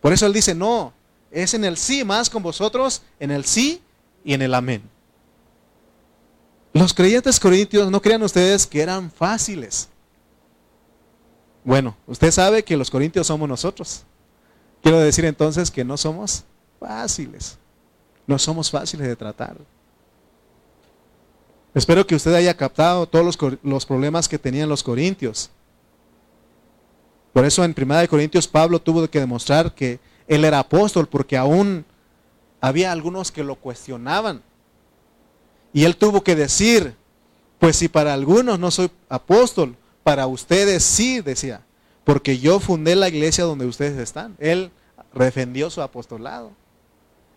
Por 0.02 0.14
eso 0.14 0.26
él 0.26 0.34
dice, 0.34 0.54
no, 0.54 0.94
es 1.32 1.54
en 1.54 1.64
el 1.64 1.78
sí 1.78 2.04
más 2.04 2.30
con 2.30 2.44
vosotros, 2.44 3.02
en 3.20 3.32
el 3.32 3.46
sí 3.46 3.82
y 4.24 4.34
en 4.34 4.42
el 4.42 4.54
amén. 4.54 4.82
Los 6.74 6.94
creyentes 6.94 7.40
corintios, 7.40 7.90
no 7.90 8.02
crean 8.02 8.24
ustedes 8.24 8.68
que 8.68 8.82
eran 8.82 9.10
fáciles. 9.10 9.90
Bueno, 11.64 11.96
usted 12.08 12.32
sabe 12.32 12.64
que 12.64 12.78
los 12.78 12.92
corintios 12.92 13.28
somos 13.28 13.48
nosotros. 13.48 14.04
Quiero 14.82 15.00
decir 15.00 15.26
entonces 15.26 15.72
que 15.72 15.84
no 15.84 15.98
somos 15.98 16.44
fáciles. 16.80 17.58
No 18.28 18.38
somos 18.38 18.70
fáciles 18.70 19.08
de 19.08 19.16
tratar. 19.16 19.58
Espero 21.74 22.06
que 22.06 22.16
usted 22.16 22.34
haya 22.34 22.56
captado 22.56 23.08
todos 23.08 23.38
los, 23.64 23.86
problemas 23.86 24.28
que 24.28 24.40
tenían 24.40 24.70
los 24.70 24.84
corintios. 24.84 25.52
Por 27.32 27.46
eso 27.46 27.64
en 27.64 27.76
1 27.78 28.08
Corintios 28.10 28.48
Pablo 28.48 28.80
tuvo 28.80 29.08
que 29.08 29.20
demostrar 29.20 29.74
que 29.74 30.00
él 30.28 30.46
era 30.46 30.60
apóstol 30.60 31.08
porque 31.08 31.38
aún 31.38 31.86
había 32.60 32.92
algunos 32.92 33.32
que 33.32 33.44
lo 33.44 33.56
cuestionaban. 33.56 34.42
Y 35.72 35.84
él 35.84 35.96
tuvo 35.96 36.24
que 36.24 36.36
decir, 36.36 36.96
pues 37.60 37.76
si 37.76 37.88
para 37.88 38.14
algunos 38.14 38.58
no 38.58 38.72
soy 38.72 38.90
apóstol, 39.08 39.76
para 40.04 40.26
ustedes 40.26 40.84
sí, 40.84 41.22
decía, 41.22 41.62
porque 42.04 42.40
yo 42.40 42.60
fundé 42.60 42.96
la 42.96 43.10
iglesia 43.10 43.44
donde 43.44 43.68
ustedes 43.68 43.98
están. 44.00 44.36
Él 44.40 44.72
defendió 45.14 45.70
su 45.70 45.84
apostolado. 45.84 46.52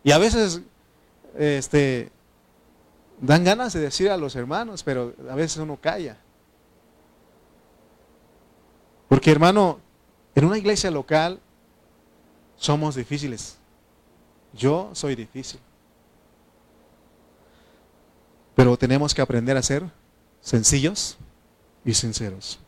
Y 0.03 0.12
a 0.12 0.18
veces 0.18 0.62
este, 1.39 2.11
dan 3.23 3.45
ganas 3.45 3.73
de 3.73 3.81
decir 3.81 4.11
a 4.11 4.16
los 4.18 4.37
hermanos, 4.37 4.83
pero 4.83 5.14
a 5.31 5.35
veces 5.35 5.57
uno 5.59 5.79
calla. 5.81 6.18
Porque 9.09 9.31
hermano, 9.31 9.79
en 10.35 10.45
una 10.45 10.59
iglesia 10.59 10.91
local 10.91 11.41
somos 12.57 12.97
difíciles. 12.97 13.57
Yo 14.53 14.91
soy 14.93 15.14
difícil. 15.14 15.61
Pero 18.55 18.77
tenemos 18.77 19.14
que 19.14 19.23
aprender 19.23 19.57
a 19.57 19.62
ser 19.62 19.85
sencillos 20.41 21.16
y 21.85 21.95
sinceros. 21.95 22.59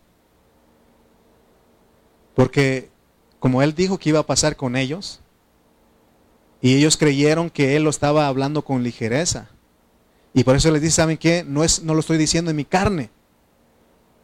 Porque 2.34 2.90
como 3.40 3.60
él 3.60 3.74
dijo 3.74 3.98
que 3.98 4.08
iba 4.08 4.20
a 4.20 4.26
pasar 4.26 4.56
con 4.56 4.76
ellos, 4.76 5.20
y 6.62 6.76
ellos 6.76 6.96
creyeron 6.96 7.50
que 7.50 7.76
él 7.76 7.82
lo 7.82 7.90
estaba 7.90 8.26
hablando 8.26 8.62
con 8.62 8.82
ligereza. 8.82 9.50
Y 10.34 10.44
por 10.44 10.56
eso 10.56 10.70
les 10.70 10.82
dice, 10.82 10.96
¿saben 10.96 11.16
qué? 11.16 11.44
No, 11.46 11.64
es, 11.64 11.82
no 11.82 11.94
lo 11.94 12.00
estoy 12.00 12.18
diciendo 12.18 12.50
en 12.50 12.56
mi 12.56 12.64
carne, 12.64 13.10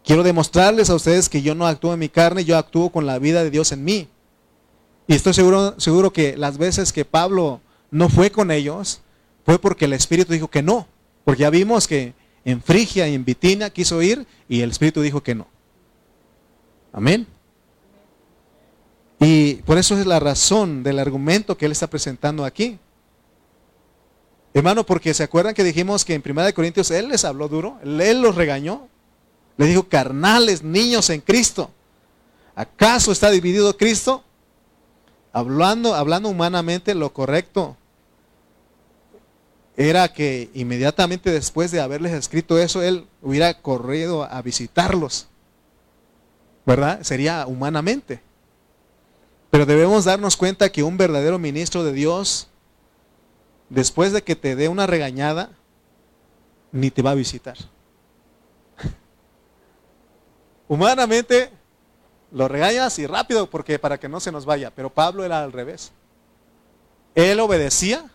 Quiero 0.05 0.23
demostrarles 0.23 0.91
a 0.91 0.95
ustedes 0.95 1.29
que 1.29 1.43
yo 1.43 1.55
no 1.55 1.67
actúo 1.67 1.93
en 1.93 1.99
mi 1.99 2.09
carne, 2.09 2.45
yo 2.45 2.57
actúo 2.57 2.91
con 2.91 3.07
la 3.07 3.19
vida 3.19 3.45
de 3.45 3.51
Dios 3.51 3.73
en 3.73 3.85
mí. 3.85 4.09
Y 5.07 5.15
estoy 5.15 5.35
seguro, 5.35 5.79
seguro 5.79 6.13
que 6.13 6.37
las 6.37 6.59
veces 6.59 6.93
que 6.93 7.05
Pablo 7.05 7.61
no 7.91 8.09
fue 8.09 8.31
con 8.31 8.51
ellos, 8.51 9.03
fue 9.45 9.59
porque 9.59 9.85
el 9.85 9.93
Espíritu 9.93 10.33
dijo 10.33 10.49
que 10.49 10.63
no. 10.63 10.87
Porque 11.25 11.43
ya 11.43 11.51
vimos 11.51 11.87
que 11.87 12.15
en 12.45 12.63
Frigia 12.63 13.09
y 13.09 13.15
en 13.15 13.25
Bitinia 13.25 13.71
quiso 13.71 14.01
ir 14.01 14.27
y 14.49 14.63
el 14.63 14.71
Espíritu 14.71 15.03
dijo 15.03 15.23
que 15.23 15.35
no. 15.35 15.47
Amén. 16.93 17.27
Y 19.19 19.57
por 19.57 19.77
eso 19.77 19.99
es 19.99 20.07
la 20.07 20.19
razón 20.19 20.83
del 20.83 20.99
argumento 20.99 21.59
que 21.59 21.67
él 21.67 21.73
está 21.73 21.89
presentando 21.89 22.45
aquí. 22.45 22.79
Hermano, 24.53 24.85
porque 24.85 25.15
se 25.15 25.23
acuerdan 25.23 25.55
que 25.55 25.63
dijimos 25.63 26.05
que 26.05 26.15
en 26.15 26.23
1 26.25 26.55
Corintios 26.55 26.91
él 26.91 27.09
les 27.09 27.25
habló 27.25 27.49
duro, 27.49 27.79
él 27.83 28.21
los 28.21 28.35
regañó, 28.35 28.89
le 29.57 29.67
dijo 29.67 29.85
carnales, 29.85 30.63
niños 30.63 31.11
en 31.11 31.21
Cristo. 31.21 31.71
¿Acaso 32.55 33.13
está 33.13 33.31
dividido 33.31 33.77
Cristo? 33.77 34.25
Hablando, 35.33 35.95
hablando 35.95 36.29
humanamente, 36.29 36.95
lo 36.95 37.13
correcto 37.13 37.77
era 39.77 40.13
que 40.13 40.51
inmediatamente 40.53 41.31
después 41.31 41.71
de 41.71 41.81
haberles 41.81 42.13
escrito 42.13 42.59
eso, 42.59 42.83
él 42.83 43.07
hubiera 43.23 43.63
corrido 43.63 44.25
a 44.25 44.43
visitarlos. 44.43 45.29
¿Verdad? 46.67 47.03
Sería 47.03 47.47
humanamente. 47.47 48.21
Pero 49.51 49.65
debemos 49.65 50.05
darnos 50.05 50.37
cuenta 50.37 50.71
que 50.71 50.83
un 50.83 50.99
verdadero 50.99 51.39
ministro 51.39 51.83
de 51.83 51.93
Dios, 51.93 52.50
después 53.71 54.13
de 54.13 54.23
que 54.23 54.37
te 54.37 54.55
dé 54.57 54.69
una 54.69 54.87
regañada, 54.87 55.51
ni 56.73 56.91
te 56.91 57.01
va 57.01 57.13
a 57.13 57.15
visitar. 57.15 57.57
Humanamente 60.69 61.51
lo 62.33 62.49
regañas 62.49 62.99
y 62.99 63.07
rápido 63.07 63.49
porque 63.49 63.79
para 63.79 63.99
que 63.99 64.09
no 64.09 64.21
se 64.21 64.33
nos 64.33 64.45
vaya, 64.45 64.71
pero 64.71 64.91
Pablo 64.91 65.25
era 65.25 65.43
al 65.43 65.53
revés. 65.53 65.93
Él 67.15 67.41
obedecía 67.41 68.11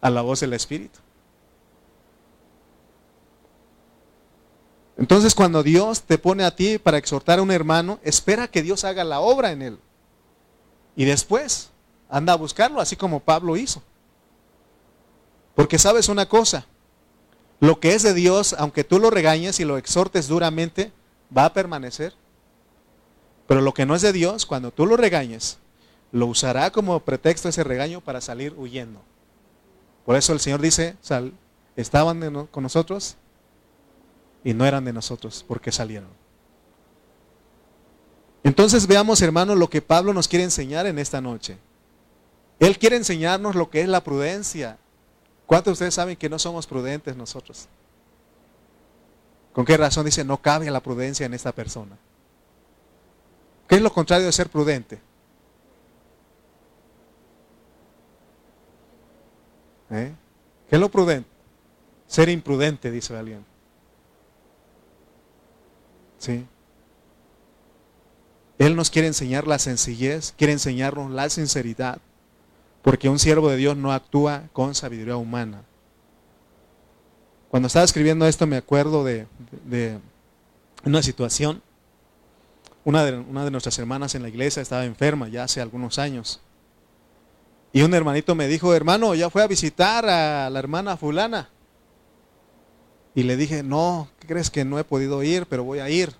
a 0.00 0.10
la 0.10 0.22
voz 0.22 0.40
del 0.40 0.52
Espíritu. 0.54 0.98
Entonces 4.96 5.34
cuando 5.34 5.62
Dios 5.62 6.02
te 6.02 6.18
pone 6.18 6.44
a 6.44 6.54
ti 6.54 6.78
para 6.78 6.98
exhortar 6.98 7.38
a 7.38 7.42
un 7.42 7.50
hermano, 7.50 7.98
espera 8.02 8.48
que 8.48 8.62
Dios 8.62 8.84
haga 8.84 9.04
la 9.04 9.20
obra 9.20 9.52
en 9.52 9.62
él. 9.62 9.78
Y 10.94 11.04
después 11.04 11.70
anda 12.08 12.34
a 12.34 12.36
buscarlo, 12.36 12.80
así 12.80 12.94
como 12.94 13.20
Pablo 13.20 13.56
hizo. 13.56 13.82
Porque 15.54 15.78
sabes 15.78 16.08
una 16.08 16.28
cosa, 16.28 16.66
lo 17.60 17.78
que 17.78 17.94
es 17.94 18.02
de 18.02 18.14
Dios, 18.14 18.54
aunque 18.58 18.84
tú 18.84 18.98
lo 18.98 19.10
regañes 19.10 19.60
y 19.60 19.64
lo 19.64 19.76
exhortes 19.76 20.28
duramente, 20.28 20.92
va 21.36 21.44
a 21.44 21.52
permanecer. 21.52 22.14
Pero 23.46 23.60
lo 23.60 23.74
que 23.74 23.86
no 23.86 23.94
es 23.94 24.02
de 24.02 24.12
Dios, 24.12 24.46
cuando 24.46 24.70
tú 24.70 24.86
lo 24.86 24.96
regañes, 24.96 25.58
lo 26.10 26.26
usará 26.26 26.70
como 26.70 26.98
pretexto 27.00 27.48
ese 27.48 27.64
regaño 27.64 28.00
para 28.00 28.20
salir 28.20 28.54
huyendo. 28.56 29.00
Por 30.04 30.16
eso 30.16 30.32
el 30.32 30.40
Señor 30.40 30.60
dice, 30.60 30.96
sal, 31.00 31.32
estaban 31.76 32.46
con 32.46 32.62
nosotros 32.62 33.16
y 34.44 34.54
no 34.54 34.66
eran 34.66 34.84
de 34.84 34.92
nosotros 34.92 35.44
porque 35.46 35.72
salieron. 35.72 36.08
Entonces 38.44 38.86
veamos, 38.86 39.22
hermanos, 39.22 39.56
lo 39.56 39.70
que 39.70 39.82
Pablo 39.82 40.12
nos 40.12 40.26
quiere 40.26 40.44
enseñar 40.44 40.86
en 40.86 40.98
esta 40.98 41.20
noche. 41.20 41.58
Él 42.58 42.78
quiere 42.78 42.96
enseñarnos 42.96 43.54
lo 43.54 43.70
que 43.70 43.82
es 43.82 43.88
la 43.88 44.02
prudencia. 44.02 44.78
¿Cuántos 45.46 45.70
de 45.70 45.72
ustedes 45.72 45.94
saben 45.94 46.16
que 46.16 46.28
no 46.28 46.38
somos 46.38 46.66
prudentes 46.66 47.16
nosotros? 47.16 47.68
¿Con 49.52 49.64
qué 49.64 49.76
razón 49.76 50.06
dice 50.06 50.24
no 50.24 50.40
cabe 50.40 50.70
la 50.70 50.80
prudencia 50.80 51.26
en 51.26 51.34
esta 51.34 51.52
persona? 51.52 51.96
¿Qué 53.68 53.76
es 53.76 53.82
lo 53.82 53.92
contrario 53.92 54.26
de 54.26 54.32
ser 54.32 54.48
prudente? 54.48 55.00
¿Eh? 59.90 60.14
¿Qué 60.68 60.76
es 60.76 60.80
lo 60.80 60.90
prudente? 60.90 61.28
Ser 62.06 62.28
imprudente, 62.28 62.90
dice 62.90 63.16
alguien. 63.16 63.44
¿Sí? 66.18 66.46
Él 68.58 68.76
nos 68.76 68.90
quiere 68.90 69.08
enseñar 69.08 69.46
la 69.46 69.58
sencillez, 69.58 70.34
quiere 70.36 70.52
enseñarnos 70.52 71.10
la 71.10 71.28
sinceridad, 71.28 71.98
porque 72.82 73.08
un 73.08 73.18
siervo 73.18 73.48
de 73.48 73.56
Dios 73.56 73.76
no 73.76 73.92
actúa 73.92 74.44
con 74.52 74.74
sabiduría 74.74 75.16
humana. 75.16 75.62
Cuando 77.48 77.68
estaba 77.68 77.84
escribiendo 77.84 78.26
esto 78.26 78.46
me 78.46 78.56
acuerdo 78.56 79.04
de, 79.04 79.26
una 80.84 81.02
situación. 81.02 81.62
Una 82.84 83.04
de, 83.04 83.50
nuestras 83.50 83.78
hermanas 83.78 84.14
en 84.14 84.22
la 84.22 84.28
iglesia 84.28 84.62
estaba 84.62 84.84
enferma 84.84 85.28
ya 85.28 85.44
hace 85.44 85.60
algunos 85.60 85.98
años. 85.98 86.40
Y 87.72 87.82
un 87.82 87.94
hermanito 87.94 88.34
me 88.34 88.48
dijo, 88.48 88.74
hermano, 88.74 89.14
ya 89.14 89.30
fue 89.30 89.42
a 89.42 89.46
visitar 89.46 90.04
a 90.06 90.50
la 90.50 90.58
hermana 90.58 90.96
fulana. 90.96 91.48
Y 93.14 93.22
le 93.22 93.36
dije, 93.36 93.62
no, 93.62 94.08
¿qué 94.18 94.26
crees 94.26 94.50
que 94.50 94.64
no 94.64 94.78
he 94.78 94.84
podido 94.84 95.22
ir, 95.22 95.46
pero 95.46 95.62
voy 95.62 95.78
a 95.78 95.88
ir? 95.88 96.14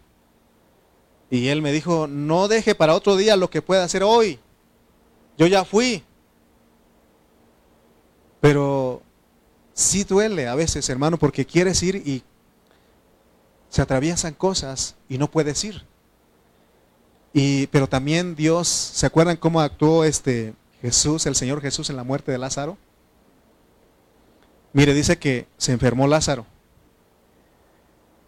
Y 1.30 1.48
él 1.48 1.62
me 1.62 1.72
dijo, 1.72 2.06
no 2.06 2.46
deje 2.46 2.74
para 2.74 2.94
otro 2.94 3.16
día 3.16 3.36
lo 3.36 3.48
que 3.48 3.62
pueda 3.62 3.84
hacer 3.84 4.02
hoy. 4.02 4.38
Yo 5.38 5.46
ya 5.46 5.64
fui. 5.64 6.04
Pero 8.43 9.03
sí 9.72 10.03
duele 10.03 10.49
a 10.49 10.57
veces, 10.57 10.88
hermano, 10.88 11.16
porque 11.16 11.47
quieres 11.47 11.80
ir 11.84 11.95
y 11.95 12.24
se 13.68 13.80
atraviesan 13.80 14.34
cosas 14.34 14.97
y 15.09 15.16
no 15.16 15.30
puedes 15.30 15.62
ir. 15.62 15.84
Y, 17.32 17.68
pero 17.68 17.88
también 17.88 18.34
Dios, 18.34 18.66
¿se 18.66 19.07
acuerdan 19.07 19.36
cómo 19.36 19.61
actuó 19.61 20.03
este 20.03 20.55
Jesús, 20.80 21.24
el 21.26 21.36
Señor 21.36 21.62
Jesús 21.62 21.88
en 21.88 21.95
la 21.95 22.03
muerte 22.03 22.32
de 22.32 22.38
Lázaro? 22.38 22.76
Mire, 24.72 24.93
dice 24.93 25.18
que 25.18 25.47
se 25.57 25.70
enfermó 25.70 26.09
Lázaro. 26.09 26.45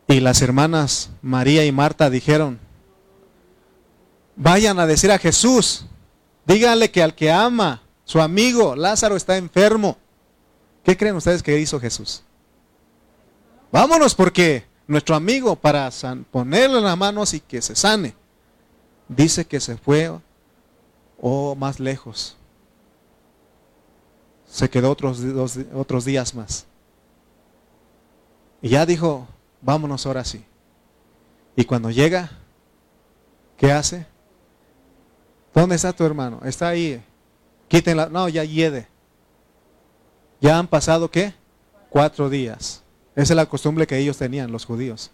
Y 0.07 0.21
las 0.21 0.43
hermanas 0.43 1.11
María 1.23 1.65
y 1.65 1.73
Marta 1.73 2.09
dijeron, 2.09 2.61
vayan 4.37 4.79
a 4.79 4.87
decir 4.87 5.11
a 5.11 5.19
Jesús, 5.19 5.87
díganle 6.47 6.93
que 6.93 7.03
al 7.03 7.17
que 7.17 7.33
ama, 7.33 7.83
su 8.05 8.21
amigo 8.21 8.77
Lázaro 8.77 9.17
está 9.17 9.37
enfermo. 9.37 9.99
¿Qué 10.85 10.97
creen 10.97 11.17
ustedes 11.17 11.43
que 11.43 11.59
hizo 11.59 11.81
Jesús? 11.81 12.23
Vámonos 13.73 14.15
porque 14.15 14.65
nuestro 14.87 15.17
amigo 15.17 15.57
para 15.57 15.91
ponerle 16.31 16.81
las 16.81 16.97
manos 16.97 17.33
y 17.35 17.41
que 17.41 17.63
se 17.63 17.75
sane, 17.75 18.15
dice 19.09 19.47
que 19.47 19.61
se 19.61 19.77
fue 19.77 20.13
o 21.21 21.55
más 21.57 21.81
lejos. 21.81 22.37
Se 24.47 24.69
quedó 24.69 24.91
otros, 24.91 25.21
otros 25.75 26.05
días 26.05 26.35
más. 26.35 26.67
Y 28.61 28.69
ya 28.69 28.87
dijo, 28.87 29.27
vámonos 29.63 30.07
ahora 30.07 30.25
sí. 30.25 30.45
Y 31.57 31.65
cuando 31.65 31.91
llega, 31.91 32.31
¿qué 33.57 33.73
hace? 33.73 34.07
¿Dónde 35.55 35.77
está 35.77 35.93
tu 35.93 36.05
hermano? 36.05 36.41
Está 36.45 36.69
ahí. 36.69 37.03
Quítenla. 37.69 38.09
No, 38.09 38.29
ya 38.29 38.45
hiede. 38.45 38.89
Ya 40.45 40.59
han 40.59 40.67
pasado 40.67 41.11
qué? 41.11 41.33
Cuatro 41.89 42.29
días. 42.29 42.83
Esa 43.17 43.33
es 43.33 43.37
la 43.37 43.47
costumbre 43.47 43.87
que 43.87 43.97
ellos 43.97 44.19
tenían, 44.19 44.53
los 44.53 44.67
judíos. 44.67 45.11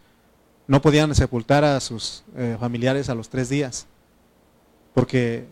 No 0.66 0.82
podían 0.82 1.14
sepultar 1.14 1.62
a 1.62 1.78
sus 1.78 2.24
eh, 2.34 2.56
familiares 2.58 3.08
a 3.08 3.14
los 3.14 3.28
tres 3.28 3.48
días. 3.48 3.86
Porque 4.92 5.46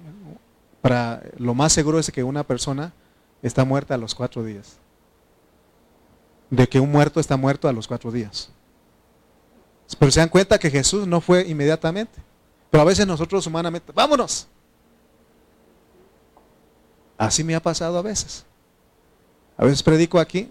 para 0.80 1.22
lo 1.36 1.54
más 1.54 1.72
seguro 1.72 2.00
es 2.00 2.10
que 2.10 2.24
una 2.24 2.42
persona 2.42 2.92
está 3.40 3.64
muerta 3.64 3.94
a 3.94 3.98
los 3.98 4.16
cuatro 4.16 4.42
días. 4.42 4.78
De 6.50 6.68
que 6.68 6.80
un 6.80 6.90
muerto 6.90 7.20
está 7.20 7.36
muerto 7.36 7.68
a 7.68 7.72
los 7.72 7.86
cuatro 7.86 8.10
días. 8.10 8.50
Pero 9.96 10.10
se 10.10 10.18
dan 10.18 10.28
cuenta 10.28 10.58
que 10.58 10.72
Jesús 10.72 11.06
no 11.06 11.20
fue 11.20 11.46
inmediatamente. 11.46 12.20
Pero 12.68 12.82
a 12.82 12.86
veces 12.86 13.06
nosotros 13.06 13.46
humanamente, 13.46 13.92
vámonos. 13.92 14.48
Así 17.16 17.44
me 17.44 17.54
ha 17.54 17.62
pasado 17.62 17.96
a 17.96 18.02
veces. 18.02 18.44
A 19.59 19.64
veces 19.64 19.82
predico 19.82 20.18
aquí 20.20 20.48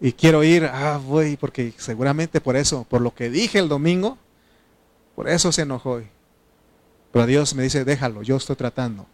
y 0.00 0.12
quiero 0.12 0.44
ir, 0.44 0.64
ah, 0.66 1.00
voy, 1.04 1.36
porque 1.36 1.72
seguramente 1.78 2.40
por 2.40 2.54
eso, 2.54 2.84
por 2.88 3.00
lo 3.00 3.14
que 3.14 3.30
dije 3.30 3.58
el 3.58 3.68
domingo, 3.68 4.18
por 5.16 5.28
eso 5.28 5.50
se 5.50 5.62
enojó. 5.62 6.00
Pero 7.10 7.26
Dios 7.26 7.54
me 7.54 7.62
dice, 7.62 7.84
déjalo, 7.84 8.22
yo 8.22 8.36
estoy 8.36 8.54
tratando. 8.54 9.06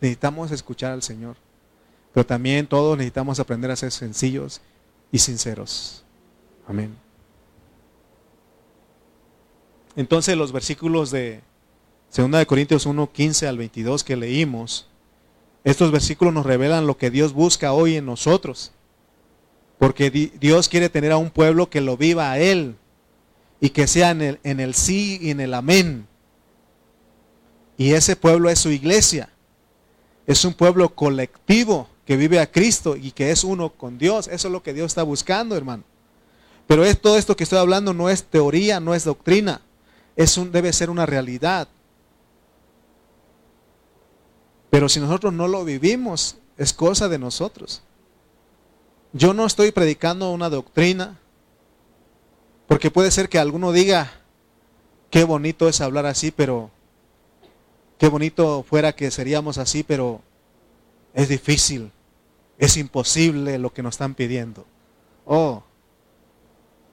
necesitamos 0.00 0.52
escuchar 0.52 0.92
al 0.92 1.02
Señor. 1.02 1.36
Pero 2.12 2.24
también 2.24 2.66
todos 2.66 2.96
necesitamos 2.96 3.40
aprender 3.40 3.72
a 3.72 3.76
ser 3.76 3.90
sencillos 3.90 4.60
y 5.10 5.18
sinceros. 5.18 6.04
Amén. 6.66 6.96
Entonces 9.96 10.36
los 10.36 10.52
versículos 10.52 11.10
de 11.10 11.42
2 12.16 12.46
Corintios 12.46 12.86
1, 12.86 13.12
15 13.12 13.48
al 13.48 13.58
22 13.58 14.04
que 14.04 14.16
leímos, 14.16 14.88
estos 15.64 15.90
versículos 15.90 16.34
nos 16.34 16.44
revelan 16.44 16.86
lo 16.86 16.98
que 16.98 17.10
Dios 17.10 17.32
busca 17.32 17.72
hoy 17.72 17.96
en 17.96 18.04
nosotros. 18.04 18.72
Porque 19.78 20.10
Dios 20.10 20.68
quiere 20.68 20.90
tener 20.90 21.10
a 21.10 21.16
un 21.16 21.30
pueblo 21.30 21.70
que 21.70 21.80
lo 21.80 21.96
viva 21.96 22.30
a 22.30 22.38
Él. 22.38 22.76
y 23.60 23.70
que 23.70 23.86
sea 23.86 24.10
en 24.10 24.60
el, 24.60 24.74
sí 24.74 25.18
y 25.22 25.30
en 25.30 25.40
el 25.40 25.54
amén. 25.54 26.06
Y 27.78 27.92
ese 27.92 28.14
pueblo 28.14 28.50
es 28.50 28.58
su 28.58 28.70
iglesia. 28.70 29.30
Es 30.26 30.44
un 30.44 30.52
pueblo 30.52 30.94
colectivo 30.94 31.88
que 32.04 32.18
vive 32.18 32.40
a 32.40 32.50
Cristo 32.50 32.94
y 32.94 33.10
que 33.12 33.30
es 33.30 33.42
uno 33.42 33.70
con 33.70 33.96
Dios. 33.96 34.28
Eso 34.28 34.48
es 34.48 34.52
lo 34.52 34.62
que 34.62 34.74
Dios 34.74 34.86
está 34.88 35.02
buscando, 35.02 35.56
hermano. 35.56 35.82
Pero 36.66 36.84
es, 36.84 37.00
todo 37.00 37.16
esto 37.16 37.36
que 37.36 37.44
estoy 37.44 37.58
hablando 37.58 37.94
no 37.94 38.10
es 38.10 38.24
teoría, 38.24 38.80
no 38.80 38.94
es 38.94 39.04
doctrina. 39.04 39.62
Es 40.14 40.38
debe 40.52 40.72
ser 40.74 40.90
una 40.90 41.06
realidad. 41.06 41.68
Pero 44.74 44.88
si 44.88 44.98
nosotros 44.98 45.32
no 45.32 45.46
lo 45.46 45.64
vivimos, 45.64 46.34
es 46.58 46.72
cosa 46.72 47.08
de 47.08 47.16
nosotros. 47.16 47.80
Yo 49.12 49.32
no 49.32 49.46
estoy 49.46 49.70
predicando 49.70 50.32
una 50.32 50.50
doctrina, 50.50 51.16
porque 52.66 52.90
puede 52.90 53.12
ser 53.12 53.28
que 53.28 53.38
alguno 53.38 53.70
diga, 53.70 54.10
qué 55.10 55.22
bonito 55.22 55.68
es 55.68 55.80
hablar 55.80 56.06
así, 56.06 56.32
pero 56.32 56.72
qué 57.98 58.08
bonito 58.08 58.64
fuera 58.68 58.96
que 58.96 59.12
seríamos 59.12 59.58
así, 59.58 59.84
pero 59.84 60.22
es 61.12 61.28
difícil, 61.28 61.92
es 62.58 62.76
imposible 62.76 63.58
lo 63.58 63.72
que 63.72 63.84
nos 63.84 63.94
están 63.94 64.16
pidiendo. 64.16 64.66
Oh, 65.24 65.62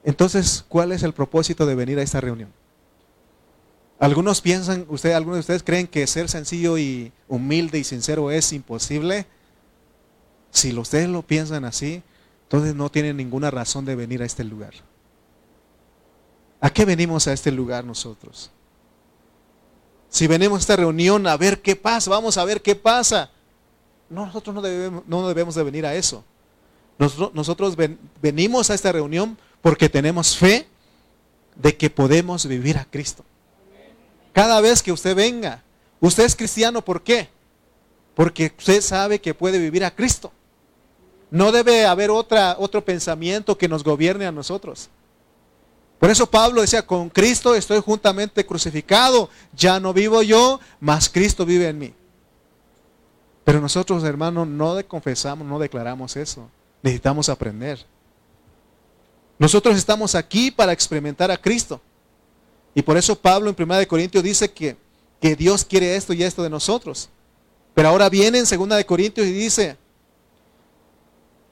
entonces, 0.04 0.64
¿cuál 0.68 0.92
es 0.92 1.02
el 1.02 1.14
propósito 1.14 1.66
de 1.66 1.74
venir 1.74 1.98
a 1.98 2.02
esta 2.02 2.20
reunión? 2.20 2.52
Algunos 4.02 4.40
piensan, 4.40 4.84
usted, 4.88 5.12
algunos 5.12 5.36
de 5.36 5.40
ustedes 5.42 5.62
creen 5.62 5.86
que 5.86 6.04
ser 6.08 6.28
sencillo 6.28 6.76
y 6.76 7.12
humilde 7.28 7.78
y 7.78 7.84
sincero 7.84 8.32
es 8.32 8.52
imposible. 8.52 9.26
Si 10.50 10.76
ustedes 10.76 11.08
lo 11.08 11.22
piensan 11.22 11.64
así, 11.64 12.02
entonces 12.42 12.74
no 12.74 12.90
tienen 12.90 13.16
ninguna 13.16 13.52
razón 13.52 13.84
de 13.84 13.94
venir 13.94 14.20
a 14.20 14.24
este 14.24 14.42
lugar. 14.42 14.72
¿A 16.60 16.68
qué 16.70 16.84
venimos 16.84 17.28
a 17.28 17.32
este 17.32 17.52
lugar 17.52 17.84
nosotros? 17.84 18.50
Si 20.08 20.26
venimos 20.26 20.58
a 20.58 20.62
esta 20.62 20.74
reunión 20.74 21.24
a 21.28 21.36
ver 21.36 21.62
qué 21.62 21.76
pasa, 21.76 22.10
vamos 22.10 22.36
a 22.38 22.44
ver 22.44 22.60
qué 22.60 22.74
pasa. 22.74 23.30
nosotros 24.10 24.52
no 24.52 24.62
debemos, 24.62 25.04
no 25.06 25.28
debemos 25.28 25.54
de 25.54 25.62
venir 25.62 25.86
a 25.86 25.94
eso. 25.94 26.24
Nosotros, 26.98 27.34
nosotros 27.34 27.76
venimos 28.20 28.68
a 28.68 28.74
esta 28.74 28.90
reunión 28.90 29.38
porque 29.60 29.88
tenemos 29.88 30.36
fe 30.36 30.66
de 31.54 31.76
que 31.76 31.88
podemos 31.88 32.44
vivir 32.46 32.78
a 32.78 32.84
Cristo. 32.84 33.24
Cada 34.32 34.60
vez 34.60 34.82
que 34.82 34.92
usted 34.92 35.14
venga, 35.14 35.62
usted 36.00 36.24
es 36.24 36.36
cristiano, 36.36 36.82
¿por 36.82 37.02
qué? 37.02 37.28
Porque 38.14 38.52
usted 38.56 38.80
sabe 38.80 39.20
que 39.20 39.34
puede 39.34 39.58
vivir 39.58 39.84
a 39.84 39.94
Cristo. 39.94 40.32
No 41.30 41.52
debe 41.52 41.86
haber 41.86 42.10
otra, 42.10 42.56
otro 42.58 42.84
pensamiento 42.84 43.56
que 43.56 43.68
nos 43.68 43.82
gobierne 43.82 44.26
a 44.26 44.32
nosotros. 44.32 44.90
Por 45.98 46.10
eso 46.10 46.28
Pablo 46.28 46.60
decía, 46.60 46.86
con 46.86 47.08
Cristo 47.08 47.54
estoy 47.54 47.80
juntamente 47.80 48.44
crucificado, 48.44 49.30
ya 49.54 49.78
no 49.78 49.92
vivo 49.92 50.22
yo, 50.22 50.58
mas 50.80 51.08
Cristo 51.08 51.46
vive 51.46 51.68
en 51.68 51.78
mí. 51.78 51.94
Pero 53.44 53.60
nosotros, 53.60 54.02
hermanos, 54.04 54.46
no 54.46 54.76
confesamos, 54.86 55.46
no 55.46 55.58
declaramos 55.58 56.16
eso. 56.16 56.48
Necesitamos 56.82 57.28
aprender. 57.28 57.84
Nosotros 59.38 59.76
estamos 59.76 60.14
aquí 60.14 60.50
para 60.50 60.72
experimentar 60.72 61.30
a 61.30 61.36
Cristo. 61.36 61.80
Y 62.74 62.82
por 62.82 62.96
eso 62.96 63.16
Pablo 63.16 63.50
en 63.50 63.70
1 63.70 63.88
Corintios 63.88 64.24
dice 64.24 64.50
que, 64.50 64.76
que 65.20 65.36
Dios 65.36 65.64
quiere 65.64 65.96
esto 65.96 66.12
y 66.12 66.22
esto 66.22 66.42
de 66.42 66.50
nosotros. 66.50 67.08
Pero 67.74 67.88
ahora 67.88 68.08
viene 68.08 68.38
en 68.38 68.44
2 68.44 68.84
Corintios 68.84 69.26
y 69.26 69.32
dice 69.32 69.76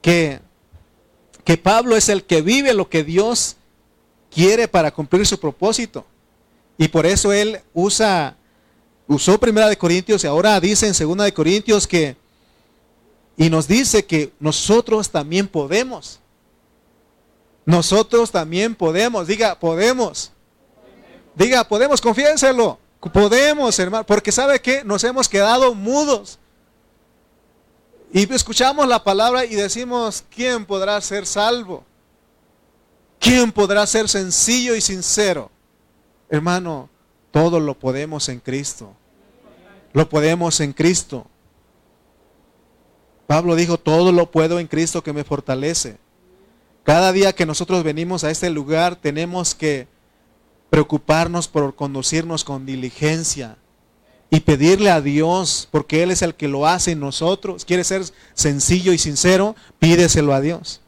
que, 0.01 0.39
que 1.43 1.57
Pablo 1.57 1.95
es 1.95 2.09
el 2.09 2.23
que 2.23 2.41
vive 2.41 2.73
lo 2.73 2.89
que 2.89 3.03
Dios 3.03 3.55
quiere 4.33 4.67
para 4.67 4.91
cumplir 4.91 5.25
su 5.25 5.39
propósito. 5.39 6.05
Y 6.77 6.87
por 6.87 7.05
eso 7.05 7.31
él 7.31 7.59
usa, 7.73 8.35
usó 9.07 9.39
1 9.39 9.77
Corintios 9.77 10.23
y 10.23 10.27
ahora 10.27 10.59
dice 10.59 10.87
en 10.87 11.17
2 11.17 11.31
Corintios 11.31 11.85
que, 11.85 12.15
y 13.37 13.49
nos 13.49 13.67
dice 13.67 14.05
que 14.05 14.31
nosotros 14.39 15.09
también 15.09 15.47
podemos. 15.47 16.19
Nosotros 17.65 18.31
también 18.31 18.73
podemos, 18.75 19.27
diga, 19.27 19.59
podemos. 19.59 20.31
Diga, 21.35 21.63
podemos, 21.63 22.01
confiéselo. 22.01 22.77
Podemos, 23.13 23.77
hermano, 23.79 24.05
porque 24.05 24.31
sabe 24.31 24.59
que 24.59 24.83
nos 24.83 25.03
hemos 25.03 25.27
quedado 25.27 25.73
mudos. 25.73 26.37
Y 28.13 28.31
escuchamos 28.33 28.87
la 28.87 29.03
palabra 29.03 29.45
y 29.45 29.55
decimos, 29.55 30.23
¿quién 30.29 30.65
podrá 30.65 30.99
ser 31.01 31.25
salvo? 31.25 31.83
¿Quién 33.19 33.51
podrá 33.51 33.87
ser 33.87 34.09
sencillo 34.09 34.75
y 34.75 34.81
sincero? 34.81 35.49
Hermano, 36.29 36.89
todo 37.31 37.59
lo 37.59 37.77
podemos 37.79 38.27
en 38.29 38.39
Cristo. 38.39 38.93
Lo 39.93 40.09
podemos 40.09 40.59
en 40.59 40.73
Cristo. 40.73 41.25
Pablo 43.27 43.55
dijo, 43.55 43.77
todo 43.77 44.11
lo 44.11 44.29
puedo 44.29 44.59
en 44.59 44.67
Cristo 44.67 45.01
que 45.03 45.13
me 45.13 45.23
fortalece. 45.23 45.97
Cada 46.83 47.11
día 47.11 47.33
que 47.33 47.45
nosotros 47.45 47.83
venimos 47.83 48.23
a 48.23 48.31
este 48.31 48.49
lugar 48.49 48.95
tenemos 48.95 49.55
que 49.55 49.87
preocuparnos 50.71 51.49
por 51.49 51.75
conducirnos 51.75 52.45
con 52.45 52.65
diligencia 52.65 53.57
y 54.29 54.39
pedirle 54.39 54.89
a 54.89 55.01
Dios, 55.01 55.67
porque 55.69 56.01
Él 56.01 56.11
es 56.11 56.21
el 56.21 56.33
que 56.33 56.47
lo 56.47 56.65
hace 56.65 56.91
en 56.91 57.01
nosotros. 57.01 57.65
Quiere 57.65 57.83
ser 57.83 58.03
sencillo 58.33 58.93
y 58.93 58.97
sincero, 58.97 59.57
pídeselo 59.79 60.33
a 60.33 60.39
Dios. 60.39 60.79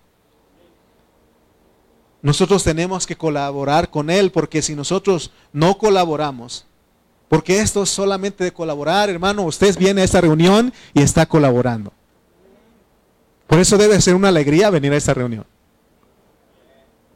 Nosotros 2.21 2.63
tenemos 2.63 3.05
que 3.05 3.17
colaborar 3.17 3.89
con 3.89 4.09
Él, 4.09 4.31
porque 4.31 4.61
si 4.61 4.73
nosotros 4.73 5.31
no 5.51 5.77
colaboramos, 5.77 6.65
porque 7.27 7.59
esto 7.59 7.83
es 7.83 7.89
solamente 7.89 8.45
de 8.45 8.53
colaborar, 8.53 9.09
hermano, 9.09 9.43
usted 9.43 9.77
viene 9.77 9.99
a 9.99 10.05
esta 10.05 10.21
reunión 10.21 10.73
y 10.93 11.01
está 11.01 11.25
colaborando. 11.25 11.91
Por 13.47 13.59
eso 13.59 13.77
debe 13.77 13.99
ser 13.99 14.15
una 14.15 14.29
alegría 14.29 14.69
venir 14.69 14.93
a 14.93 14.97
esta 14.97 15.13
reunión. 15.13 15.45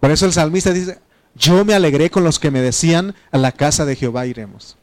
Por 0.01 0.11
eso 0.11 0.25
el 0.25 0.33
salmista 0.33 0.73
dice, 0.73 0.99
yo 1.37 1.63
me 1.63 1.73
alegré 1.73 2.09
con 2.09 2.23
los 2.23 2.39
que 2.39 2.51
me 2.51 2.61
decían, 2.61 3.15
a 3.31 3.37
la 3.37 3.51
casa 3.51 3.85
de 3.85 3.95
Jehová 3.95 4.25
iremos. 4.25 4.77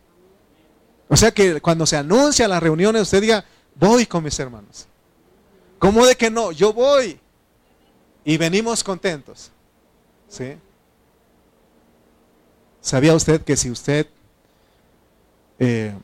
O 1.09 1.17
sea 1.17 1.33
que 1.33 1.61
cuando 1.61 1.87
se 1.87 1.97
anuncia 1.97 2.49
las 2.49 2.63
reuniones, 2.63 3.03
usted 3.03 3.21
diga, 3.21 3.45
voy 3.75 4.07
con 4.07 4.25
mis 4.25 4.39
hermanos. 4.39 4.87
¿Cómo 5.79 6.07
de 6.07 6.17
que 6.17 6.31
no? 6.31 6.53
Yo 6.53 6.73
voy. 6.73 7.19
Y 8.25 8.37
venimos 8.37 8.83
contentos. 8.83 9.51
¿Sí? 10.29 10.57
¿Sabía 12.81 13.15
usted 13.15 13.43
que 13.43 13.57
si 13.57 13.71
usted 13.71 14.07
eh, 15.59 15.95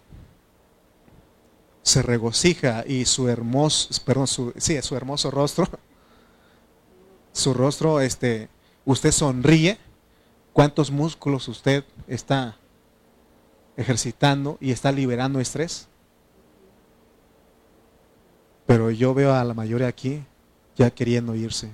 se 1.82 2.02
regocija 2.02 2.84
y 2.86 3.04
su 3.04 3.28
hermoso, 3.28 3.88
perdón, 4.04 4.26
sí, 4.26 4.80
su 4.82 4.96
hermoso 4.96 5.30
rostro, 5.30 5.68
su 7.32 7.54
rostro, 7.54 8.00
este, 8.00 8.48
usted 8.84 9.12
sonríe, 9.12 9.78
¿Cuántos 10.60 10.90
músculos 10.90 11.48
usted 11.48 11.84
está 12.06 12.54
ejercitando 13.78 14.58
y 14.60 14.72
está 14.72 14.92
liberando 14.92 15.40
estrés? 15.40 15.88
Pero 18.66 18.90
yo 18.90 19.14
veo 19.14 19.32
a 19.32 19.42
la 19.42 19.54
mayoría 19.54 19.86
aquí 19.88 20.22
ya 20.76 20.90
queriendo 20.90 21.34
irse. 21.34 21.70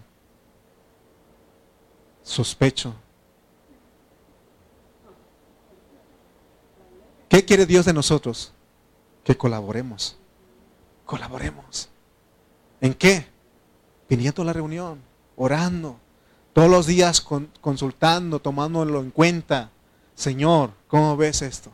Sospecho. 2.23 2.95
¿Qué 7.29 7.45
quiere 7.45 7.67
Dios 7.67 7.87
de 7.87 7.93
nosotros? 7.93 8.53
Que 9.25 9.37
colaboremos. 9.37 10.17
Colaboremos. 11.05 11.89
¿En 12.81 12.95
qué? 12.95 13.27
Viniendo 14.09 14.43
a 14.43 14.45
la 14.45 14.53
reunión, 14.53 15.01
orando, 15.35 15.99
todos 16.57 16.71
los 16.71 16.87
días 16.87 17.21
consultando, 17.61 18.41
tomándolo 18.41 19.03
en 19.03 19.11
cuenta. 19.11 19.69
Señor, 20.15 20.71
¿cómo 20.89 21.15
ves 21.15 21.43
esto? 21.43 21.71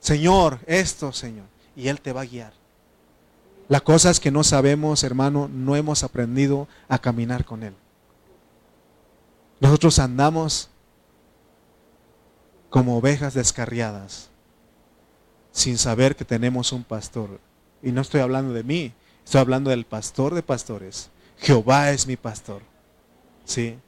Señor, 0.00 0.58
esto, 0.64 1.12
Señor. 1.12 1.44
Y 1.76 1.88
Él 1.88 2.00
te 2.00 2.14
va 2.14 2.22
a 2.22 2.24
guiar. 2.24 2.54
La 3.68 3.80
cosa 3.80 4.08
es 4.08 4.20
que 4.20 4.30
no 4.30 4.42
sabemos, 4.42 5.04
hermano, 5.04 5.50
no 5.52 5.76
hemos 5.76 6.02
aprendido 6.02 6.66
a 6.88 6.98
caminar 6.98 7.44
con 7.44 7.62
Él. 7.62 7.74
Nosotros 9.60 9.98
andamos 9.98 10.70
como 12.70 12.96
ovejas 12.96 13.34
descarriadas, 13.34 14.30
sin 15.50 15.76
saber 15.76 16.16
que 16.16 16.24
tenemos 16.24 16.72
un 16.72 16.84
pastor. 16.84 17.38
Y 17.82 17.92
no 17.92 18.00
estoy 18.00 18.22
hablando 18.22 18.54
de 18.54 18.64
mí, 18.64 18.94
estoy 19.22 19.42
hablando 19.42 19.68
del 19.68 19.84
pastor 19.84 20.34
de 20.34 20.42
pastores. 20.42 21.10
Jehová 21.36 21.90
es 21.90 22.06
mi 22.06 22.16
pastor. 22.16 22.71
¿Sí? 23.52 23.78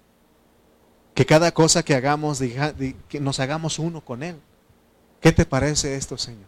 Que 1.14 1.24
cada 1.24 1.52
cosa 1.52 1.82
que 1.82 1.94
hagamos, 1.94 2.40
que 3.08 3.20
nos 3.20 3.40
hagamos 3.40 3.78
uno 3.78 4.00
con 4.04 4.22
Él. 4.22 4.36
¿Qué 5.20 5.32
te 5.32 5.46
parece 5.46 5.96
esto, 5.96 6.18
Señor? 6.18 6.46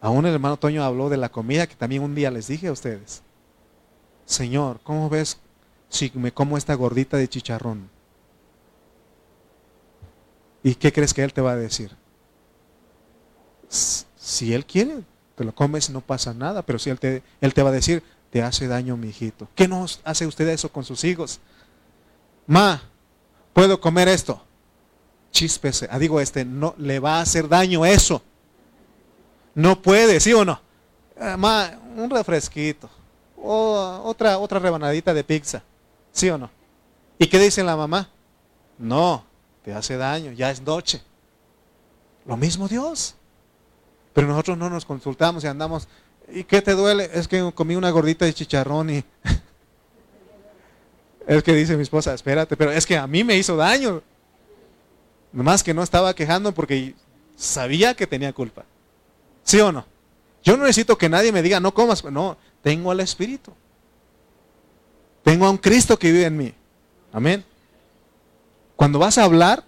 Aún 0.00 0.26
el 0.26 0.34
hermano 0.34 0.58
Toño 0.58 0.84
habló 0.84 1.08
de 1.08 1.16
la 1.16 1.30
comida 1.30 1.66
que 1.66 1.76
también 1.76 2.02
un 2.02 2.14
día 2.14 2.30
les 2.30 2.48
dije 2.48 2.68
a 2.68 2.72
ustedes. 2.72 3.22
Señor, 4.26 4.80
¿cómo 4.82 5.08
ves 5.08 5.38
si 5.88 6.10
me 6.14 6.32
como 6.32 6.58
esta 6.58 6.74
gordita 6.74 7.16
de 7.16 7.28
chicharrón? 7.28 7.88
¿Y 10.62 10.74
qué 10.74 10.92
crees 10.92 11.14
que 11.14 11.22
Él 11.22 11.32
te 11.32 11.40
va 11.40 11.52
a 11.52 11.56
decir? 11.56 11.96
Si 13.68 14.52
Él 14.52 14.66
quiere, 14.66 15.04
te 15.36 15.44
lo 15.44 15.54
comes 15.54 15.88
no 15.88 16.00
pasa 16.00 16.34
nada, 16.34 16.62
pero 16.62 16.78
si 16.78 16.90
Él 16.90 16.98
te, 16.98 17.22
él 17.40 17.54
te 17.54 17.62
va 17.62 17.70
a 17.70 17.72
decir, 17.72 18.02
te 18.34 18.42
hace 18.42 18.66
daño 18.66 18.96
mi 18.96 19.10
hijito. 19.10 19.46
¿Qué 19.54 19.68
no 19.68 19.86
hace 20.02 20.26
usted 20.26 20.48
eso 20.48 20.68
con 20.68 20.82
sus 20.82 21.04
hijos? 21.04 21.38
Ma, 22.48 22.82
¿puedo 23.52 23.80
comer 23.80 24.08
esto? 24.08 24.42
Chispese. 25.30 25.86
Ah, 25.88 26.00
digo, 26.00 26.20
este, 26.20 26.44
no, 26.44 26.74
le 26.76 26.98
va 26.98 27.18
a 27.18 27.20
hacer 27.20 27.48
daño 27.48 27.86
eso. 27.86 28.20
No 29.54 29.80
puede, 29.80 30.18
¿sí 30.18 30.32
o 30.32 30.44
no? 30.44 30.60
Ah, 31.16 31.36
ma, 31.36 31.78
un 31.94 32.10
refresquito. 32.10 32.90
O 33.40 34.00
otra, 34.02 34.38
otra 34.38 34.58
rebanadita 34.58 35.14
de 35.14 35.22
pizza. 35.22 35.62
¿Sí 36.10 36.28
o 36.28 36.36
no? 36.36 36.50
¿Y 37.20 37.28
qué 37.28 37.38
dice 37.38 37.62
la 37.62 37.76
mamá? 37.76 38.10
No, 38.78 39.24
te 39.62 39.72
hace 39.72 39.96
daño, 39.96 40.32
ya 40.32 40.50
es 40.50 40.60
noche. 40.60 41.00
Lo 42.26 42.36
mismo 42.36 42.66
Dios. 42.66 43.14
Pero 44.12 44.26
nosotros 44.26 44.58
no 44.58 44.68
nos 44.70 44.84
consultamos 44.84 45.44
y 45.44 45.46
andamos, 45.46 45.86
¿y 46.28 46.44
qué 46.44 46.62
te 46.62 46.72
duele? 46.72 47.10
Es 47.12 47.28
que 47.28 47.52
comí 47.54 47.76
una 47.76 47.90
gordita 47.90 48.24
de 48.24 48.34
chicharrón 48.34 48.90
y... 48.90 49.04
es 51.26 51.42
que 51.42 51.54
dice 51.54 51.76
mi 51.76 51.82
esposa, 51.82 52.14
espérate, 52.14 52.56
pero 52.56 52.70
es 52.70 52.86
que 52.86 52.96
a 52.96 53.06
mí 53.06 53.24
me 53.24 53.36
hizo 53.36 53.56
daño. 53.56 54.02
Nomás 55.32 55.62
que 55.62 55.74
no 55.74 55.82
estaba 55.82 56.14
quejando 56.14 56.52
porque 56.52 56.94
sabía 57.36 57.94
que 57.94 58.06
tenía 58.06 58.32
culpa. 58.32 58.64
¿Sí 59.42 59.60
o 59.60 59.72
no? 59.72 59.84
Yo 60.42 60.56
no 60.56 60.64
necesito 60.64 60.98
que 60.98 61.08
nadie 61.08 61.32
me 61.32 61.42
diga, 61.42 61.60
no 61.60 61.74
comas. 61.74 62.04
No, 62.04 62.36
tengo 62.62 62.90
al 62.90 63.00
Espíritu. 63.00 63.52
Tengo 65.22 65.46
a 65.46 65.50
un 65.50 65.58
Cristo 65.58 65.98
que 65.98 66.12
vive 66.12 66.26
en 66.26 66.36
mí. 66.36 66.54
Amén. 67.12 67.44
Cuando 68.76 68.98
vas 68.98 69.18
a 69.18 69.24
hablar, 69.24 69.64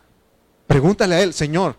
pregúntale 0.66 1.14
a 1.14 1.22
Él, 1.22 1.32
Señor, 1.32 1.76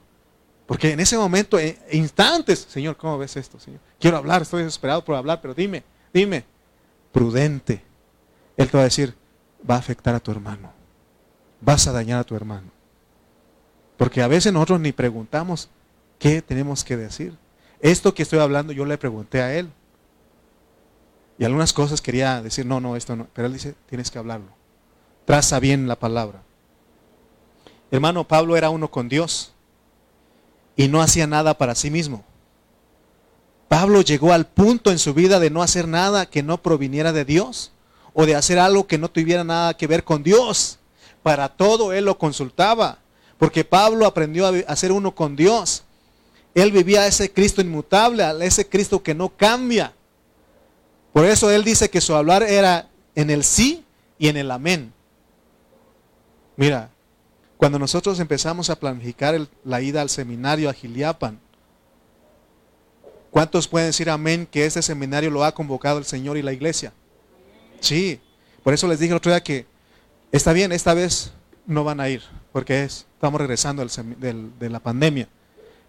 porque 0.67 0.91
en 0.91 0.99
ese 0.99 1.17
momento, 1.17 1.57
en 1.57 1.77
instantes, 1.93 2.67
Señor, 2.69 2.97
¿cómo 2.97 3.17
ves 3.17 3.37
esto, 3.37 3.57
Señor? 3.57 3.79
Quiero 3.99 4.17
hablar, 4.17 4.41
estoy 4.41 4.63
desesperado 4.63 5.03
por 5.03 5.15
hablar, 5.15 5.39
pero 5.41 5.53
dime, 5.53 5.83
dime, 6.13 6.43
prudente. 7.13 7.81
Él 8.57 8.69
te 8.69 8.75
va 8.75 8.81
a 8.81 8.85
decir, 8.85 9.15
va 9.67 9.75
a 9.75 9.79
afectar 9.79 10.13
a 10.13 10.19
tu 10.19 10.29
hermano, 10.29 10.71
vas 11.61 11.87
a 11.87 11.93
dañar 11.93 12.19
a 12.19 12.23
tu 12.25 12.35
hermano. 12.35 12.69
Porque 13.95 14.21
a 14.21 14.27
veces 14.27 14.51
nosotros 14.51 14.81
ni 14.81 14.91
preguntamos 14.91 15.69
qué 16.19 16.41
tenemos 16.41 16.83
que 16.83 16.97
decir. 16.97 17.37
Esto 17.79 18.13
que 18.13 18.23
estoy 18.23 18.39
hablando 18.39 18.73
yo 18.73 18.85
le 18.85 18.97
pregunté 18.97 19.41
a 19.41 19.55
él. 19.55 19.71
Y 21.39 21.45
algunas 21.45 21.71
cosas 21.71 22.01
quería 22.01 22.41
decir, 22.41 22.65
no, 22.65 22.79
no, 22.79 22.95
esto 22.95 23.15
no. 23.15 23.27
Pero 23.33 23.47
él 23.47 23.53
dice, 23.53 23.73
tienes 23.87 24.11
que 24.11 24.19
hablarlo. 24.19 24.49
Traza 25.25 25.59
bien 25.59 25.87
la 25.87 25.97
palabra. 25.97 26.41
Hermano, 27.89 28.27
Pablo 28.27 28.57
era 28.57 28.69
uno 28.69 28.91
con 28.91 29.07
Dios 29.07 29.53
y 30.77 30.87
no 30.87 31.01
hacía 31.01 31.27
nada 31.27 31.57
para 31.57 31.75
sí 31.75 31.91
mismo. 31.91 32.23
Pablo 33.67 34.01
llegó 34.01 34.31
al 34.31 34.45
punto 34.45 34.91
en 34.91 34.99
su 34.99 35.13
vida 35.13 35.39
de 35.39 35.49
no 35.49 35.61
hacer 35.61 35.87
nada 35.87 36.27
que 36.27 36.43
no 36.43 36.61
proviniera 36.61 37.11
de 37.11 37.25
Dios 37.25 37.73
o 38.13 38.25
de 38.25 38.35
hacer 38.35 38.59
algo 38.59 38.87
que 38.87 38.97
no 38.97 39.09
tuviera 39.09 39.43
nada 39.43 39.75
que 39.75 39.87
ver 39.87 40.05
con 40.05 40.23
Dios. 40.23 40.79
Para 41.21 41.49
todo 41.49 41.91
él 41.91 42.05
lo 42.05 42.17
consultaba, 42.17 42.99
porque 43.37 43.65
Pablo 43.65 44.05
aprendió 44.05 44.45
a 44.65 44.75
ser 44.75 44.93
uno 44.93 45.13
con 45.13 45.35
Dios. 45.35 45.83
Él 46.55 46.71
vivía 46.71 47.05
ese 47.05 47.31
Cristo 47.31 47.59
inmutable, 47.59 48.23
ese 48.41 48.67
Cristo 48.69 49.03
que 49.03 49.13
no 49.13 49.29
cambia. 49.29 49.93
Por 51.11 51.25
eso 51.25 51.51
él 51.51 51.63
dice 51.63 51.89
que 51.89 52.01
su 52.01 52.15
hablar 52.15 52.43
era 52.43 52.87
en 53.15 53.29
el 53.29 53.43
sí 53.43 53.83
y 54.17 54.27
en 54.29 54.37
el 54.37 54.49
amén. 54.51 54.93
Mira, 56.55 56.89
cuando 57.57 57.79
nosotros 57.79 58.19
empezamos 58.19 58.69
a 58.69 58.79
planificar 58.79 59.35
la 59.63 59.81
ida 59.81 60.01
al 60.01 60.09
seminario 60.09 60.69
a 60.69 60.73
Giliapan, 60.73 61.39
¿cuántos 63.31 63.67
pueden 63.67 63.89
decir 63.89 64.09
amén 64.11 64.47
que 64.49 64.65
ese 64.65 64.83
seminario 64.83 65.31
lo 65.31 65.43
ha 65.43 65.53
convocado 65.53 65.97
el 65.97 66.05
Señor 66.05 66.37
y 66.37 66.43
la 66.43 66.53
iglesia? 66.53 66.93
Sí, 67.79 68.21
por 68.63 68.73
eso 68.73 68.87
les 68.87 68.99
dije 68.99 69.11
el 69.11 69.17
otro 69.17 69.31
día 69.31 69.41
que 69.41 69.65
está 70.31 70.53
bien, 70.53 70.71
esta 70.71 70.93
vez 70.93 71.33
no 71.65 71.83
van 71.83 71.99
a 71.99 72.09
ir, 72.09 72.21
porque 72.51 72.83
estamos 72.83 73.41
regresando 73.41 73.83
de 73.85 74.69
la 74.69 74.79
pandemia. 74.79 75.27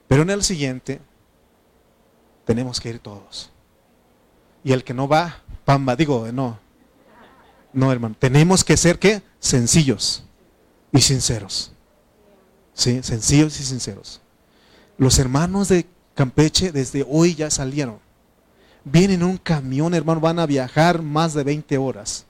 Pero 0.06 0.22
en 0.22 0.30
el 0.30 0.42
siguiente 0.42 1.00
tenemos 2.46 2.80
que 2.80 2.88
ir 2.88 2.98
todos. 2.98 3.50
Y 4.64 4.72
el 4.72 4.84
que 4.84 4.94
no 4.94 5.06
va, 5.06 5.42
pamba, 5.66 5.96
digo, 5.96 6.32
no. 6.32 6.58
No, 7.74 7.92
hermano, 7.92 8.16
tenemos 8.18 8.64
que 8.64 8.78
ser 8.78 8.98
qué? 8.98 9.22
Sencillos 9.38 10.24
y 10.92 11.00
sinceros. 11.00 11.72
¿Sí? 12.74 13.02
Sencillos 13.02 13.58
y 13.60 13.64
sinceros. 13.64 14.20
Los 14.96 15.18
hermanos 15.18 15.68
de 15.68 15.86
Campeche 16.14 16.72
desde 16.72 17.06
hoy 17.08 17.34
ya 17.34 17.50
salieron. 17.50 17.98
Vienen 18.84 19.22
en 19.22 19.28
un 19.28 19.36
camión, 19.36 19.94
hermano, 19.94 20.20
van 20.20 20.38
a 20.38 20.46
viajar 20.46 21.02
más 21.02 21.34
de 21.34 21.44
20 21.44 21.78
horas. 21.78 22.26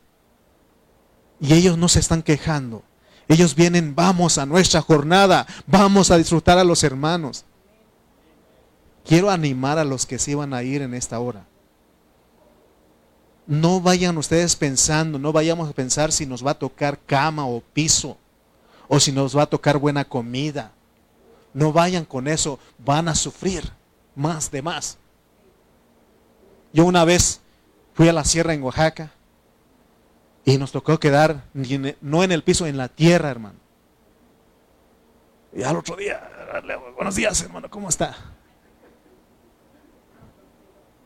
Y 1.41 1.55
ellos 1.55 1.79
no 1.79 1.89
se 1.89 2.01
están 2.01 2.23
quejando. 2.23 2.83
Ellos 3.29 3.55
vienen, 3.55 3.95
vamos 3.95 4.39
a 4.39 4.47
nuestra 4.47 4.81
jornada, 4.81 5.47
vamos 5.67 6.11
a 6.11 6.17
disfrutar 6.17 6.59
a 6.59 6.65
los 6.65 6.83
hermanos. 6.83 7.45
Quiero 9.05 9.31
animar 9.31 9.79
a 9.79 9.85
los 9.85 10.05
que 10.05 10.19
se 10.19 10.33
iban 10.33 10.53
a 10.53 10.63
ir 10.63 10.83
en 10.83 10.95
esta 10.95 11.21
hora. 11.21 11.47
No 13.47 13.81
vayan 13.81 14.19
ustedes 14.19 14.57
pensando, 14.57 15.19
no 15.19 15.33
vayamos 15.33 15.69
a 15.69 15.73
pensar 15.73 16.13
si 16.13 16.27
nos 16.27 16.45
va 16.45 16.53
a 16.53 16.59
tocar 16.59 16.99
cama 16.99 17.47
o 17.47 17.61
piso 17.61 18.19
o 18.89 18.99
si 18.99 19.13
nos 19.13 19.37
va 19.37 19.43
a 19.43 19.47
tocar 19.47 19.79
buena 19.79 20.05
comida. 20.05 20.73
No 21.55 21.73
vayan 21.73 22.05
con 22.05 22.29
eso, 22.29 22.59
van 22.79 23.09
a 23.09 23.15
sufrir 23.15 23.71
más 24.15 24.51
de 24.51 24.63
más. 24.63 24.99
Yo 26.73 26.85
una 26.85 27.05
vez 27.05 27.41
fui 27.95 28.09
a 28.09 28.13
la 28.13 28.25
sierra 28.25 28.55
en 28.55 28.63
Oaxaca 28.63 29.13
y 30.45 30.57
nos 30.59 30.73
tocó 30.73 30.99
quedar 30.99 31.45
no 32.01 32.25
en 32.25 32.33
el 32.33 32.43
piso, 32.43 32.67
en 32.67 32.77
la 32.77 32.89
tierra, 32.89 33.31
hermano. 33.31 33.59
Y 35.55 35.63
al 35.63 35.77
otro 35.77 35.97
día, 35.97 36.21
buenos 36.97 37.15
días, 37.15 37.41
hermano, 37.43 37.71
¿cómo 37.71 37.89
está? 37.89 38.17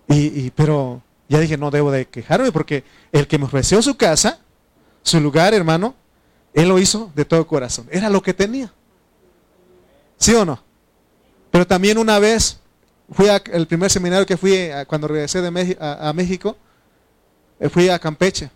Y, 0.08 0.50
pero 0.50 1.02
ya 1.28 1.38
dije, 1.38 1.56
no 1.56 1.70
debo 1.70 1.90
de 1.90 2.06
quejarme 2.06 2.52
porque 2.52 2.84
el 3.12 3.26
que 3.26 3.38
me 3.38 3.46
ofreció 3.46 3.80
su 3.80 3.96
casa, 3.96 4.40
su 5.02 5.20
lugar, 5.20 5.54
hermano, 5.54 5.94
él 6.54 6.68
lo 6.68 6.78
hizo 6.78 7.10
de 7.14 7.24
todo 7.24 7.46
corazón. 7.46 7.86
Era 7.90 8.10
lo 8.10 8.22
que 8.22 8.34
tenía. 8.34 8.72
¿Sí 10.18 10.34
o 10.34 10.44
no? 10.44 10.62
Pero 11.50 11.66
también 11.66 11.98
una 11.98 12.18
vez 12.18 12.58
fui 13.10 13.28
al 13.28 13.66
primer 13.66 13.90
seminario 13.90 14.26
que 14.26 14.36
fui 14.36 14.70
cuando 14.86 15.08
regresé 15.08 15.42
de 15.42 15.76
a, 15.80 16.12
México, 16.12 16.56
eh, 17.60 17.68
fui 17.68 17.88
a 17.88 17.98
Campeche. 17.98 18.50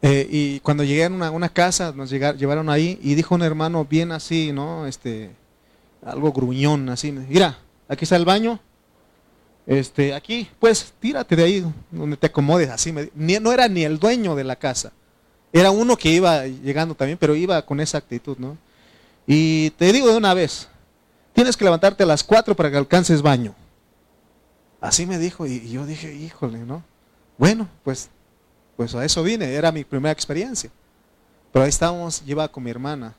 Eh, 0.00 0.28
y 0.30 0.60
cuando 0.60 0.84
llegué 0.84 1.04
a 1.04 1.08
una, 1.08 1.48
casa, 1.48 1.92
nos 1.94 2.10
llevaron 2.10 2.70
ahí 2.70 2.98
y 3.02 3.14
dijo 3.14 3.34
un 3.34 3.42
hermano 3.42 3.84
bien 3.84 4.12
así, 4.12 4.52
¿no? 4.52 4.86
Este, 4.86 5.30
algo 6.04 6.32
gruñón, 6.32 6.88
así. 6.88 7.10
Mira, 7.10 7.58
aquí 7.88 8.04
está 8.04 8.16
el 8.16 8.24
baño. 8.24 8.60
Este, 9.66 10.14
aquí, 10.14 10.48
pues 10.58 10.94
tírate 11.00 11.36
de 11.36 11.44
ahí 11.44 11.72
donde 11.90 12.16
te 12.16 12.28
acomodes, 12.28 12.70
así. 12.70 12.94
no 13.14 13.52
era 13.52 13.68
ni 13.68 13.84
el 13.84 13.98
dueño 13.98 14.34
de 14.34 14.44
la 14.44 14.56
casa. 14.56 14.92
Era 15.52 15.70
uno 15.70 15.96
que 15.96 16.10
iba 16.10 16.46
llegando 16.46 16.94
también, 16.94 17.18
pero 17.18 17.34
iba 17.34 17.64
con 17.64 17.80
esa 17.80 17.98
actitud, 17.98 18.36
¿no? 18.38 18.56
Y 19.26 19.70
te 19.70 19.92
digo 19.92 20.08
de 20.08 20.16
una 20.16 20.34
vez, 20.34 20.68
tienes 21.32 21.56
que 21.56 21.64
levantarte 21.64 22.02
a 22.02 22.06
las 22.06 22.22
4 22.22 22.54
para 22.54 22.70
que 22.70 22.76
alcances 22.76 23.22
baño. 23.22 23.54
Así 24.80 25.06
me 25.06 25.18
dijo 25.18 25.46
y 25.46 25.68
yo 25.70 25.86
dije, 25.86 26.14
híjole, 26.14 26.58
¿no? 26.58 26.82
Bueno, 27.36 27.68
pues, 27.84 28.10
pues 28.76 28.94
a 28.94 29.04
eso 29.04 29.22
vine, 29.22 29.54
era 29.54 29.72
mi 29.72 29.84
primera 29.84 30.12
experiencia. 30.12 30.70
Pero 31.52 31.64
ahí 31.64 31.68
estábamos, 31.68 32.24
lleva 32.24 32.48
con 32.48 32.62
mi 32.62 32.70
hermana, 32.70 33.14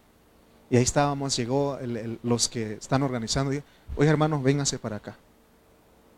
y 0.70 0.78
ahí 0.78 0.84
estábamos, 0.84 1.36
llegó 1.36 1.80
los 2.22 2.48
que 2.48 2.74
están 2.74 3.02
organizando, 3.02 3.54
y, 3.54 3.64
oye 3.96 4.10
hermano, 4.10 4.42
vénganse 4.42 4.78
para 4.78 4.98
acá. 4.98 5.18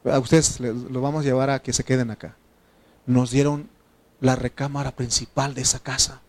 A 0.04 0.20
ustedes 0.20 0.60
lo 0.60 1.00
vamos 1.00 1.22
a 1.22 1.26
llevar 1.26 1.50
a 1.50 1.62
que 1.62 1.74
se 1.74 1.84
queden 1.84 2.12
acá. 2.12 2.36
Nos 3.06 3.32
dieron 3.32 3.70
la 4.22 4.36
recámara 4.36 4.96
principal 4.96 5.54
de 5.54 5.62
esa 5.62 5.80
casa. 5.80 6.22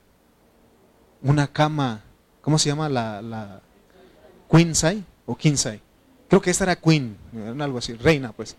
Una 1.20 1.47
cama, 1.47 2.03
¿cómo 2.40 2.59
se 2.59 2.70
llama? 2.70 2.88
La, 2.88 3.22
la 3.22 3.61
Queen 4.51 4.74
size 4.74 5.05
o 5.26 5.36
King 5.36 5.57
size. 5.57 5.80
Creo 6.28 6.40
que 6.40 6.51
esta 6.51 6.64
era 6.64 6.76
Queen, 6.76 7.16
algo 7.61 7.78
así, 7.78 7.93
reina 7.93 8.32
pues. 8.32 8.57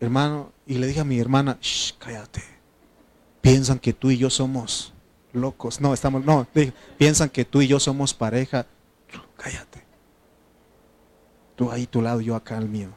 Hermano, 0.00 0.52
y 0.66 0.78
le 0.78 0.86
dije 0.86 1.00
a 1.00 1.04
mi 1.04 1.20
hermana, 1.20 1.58
Shh, 1.60 1.92
cállate. 1.98 2.42
Piensan 3.40 3.78
que 3.78 3.92
tú 3.92 4.10
y 4.10 4.16
yo 4.16 4.30
somos 4.30 4.94
locos. 5.34 5.80
No, 5.80 5.92
estamos, 5.92 6.24
no, 6.24 6.46
piensan 6.96 7.28
que 7.28 7.44
tú 7.44 7.60
y 7.60 7.68
yo 7.68 7.78
somos 7.78 8.14
pareja. 8.14 8.66
Cállate. 9.36 9.84
Tú 11.54 11.70
ahí 11.70 11.86
tu 11.86 12.00
lado, 12.00 12.20
yo 12.20 12.34
acá 12.34 12.56
al 12.56 12.68
mío. 12.68 12.88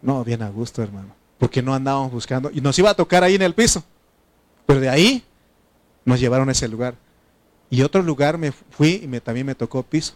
No, 0.00 0.24
bien 0.24 0.42
a 0.42 0.48
gusto, 0.48 0.82
hermano. 0.82 1.14
Porque 1.38 1.62
no 1.62 1.74
andábamos 1.74 2.10
buscando. 2.10 2.50
Y 2.52 2.60
nos 2.60 2.78
iba 2.78 2.90
a 2.90 2.94
tocar 2.94 3.22
ahí 3.22 3.34
en 3.34 3.42
el 3.42 3.54
piso. 3.54 3.84
Pero 4.68 4.80
de 4.80 4.90
ahí 4.90 5.24
nos 6.04 6.20
llevaron 6.20 6.50
a 6.50 6.52
ese 6.52 6.68
lugar. 6.68 6.94
Y 7.70 7.80
otro 7.80 8.02
lugar 8.02 8.36
me 8.36 8.52
fui 8.52 9.00
y 9.02 9.06
me, 9.06 9.18
también 9.18 9.46
me 9.46 9.54
tocó 9.54 9.82
piso. 9.82 10.12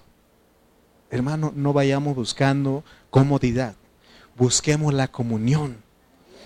Hermano, 1.11 1.55
no 1.57 1.72
vayamos 1.72 2.14
buscando 2.14 2.84
comodidad. 3.09 3.74
Busquemos 4.36 4.92
la 4.92 5.09
comunión. 5.09 5.78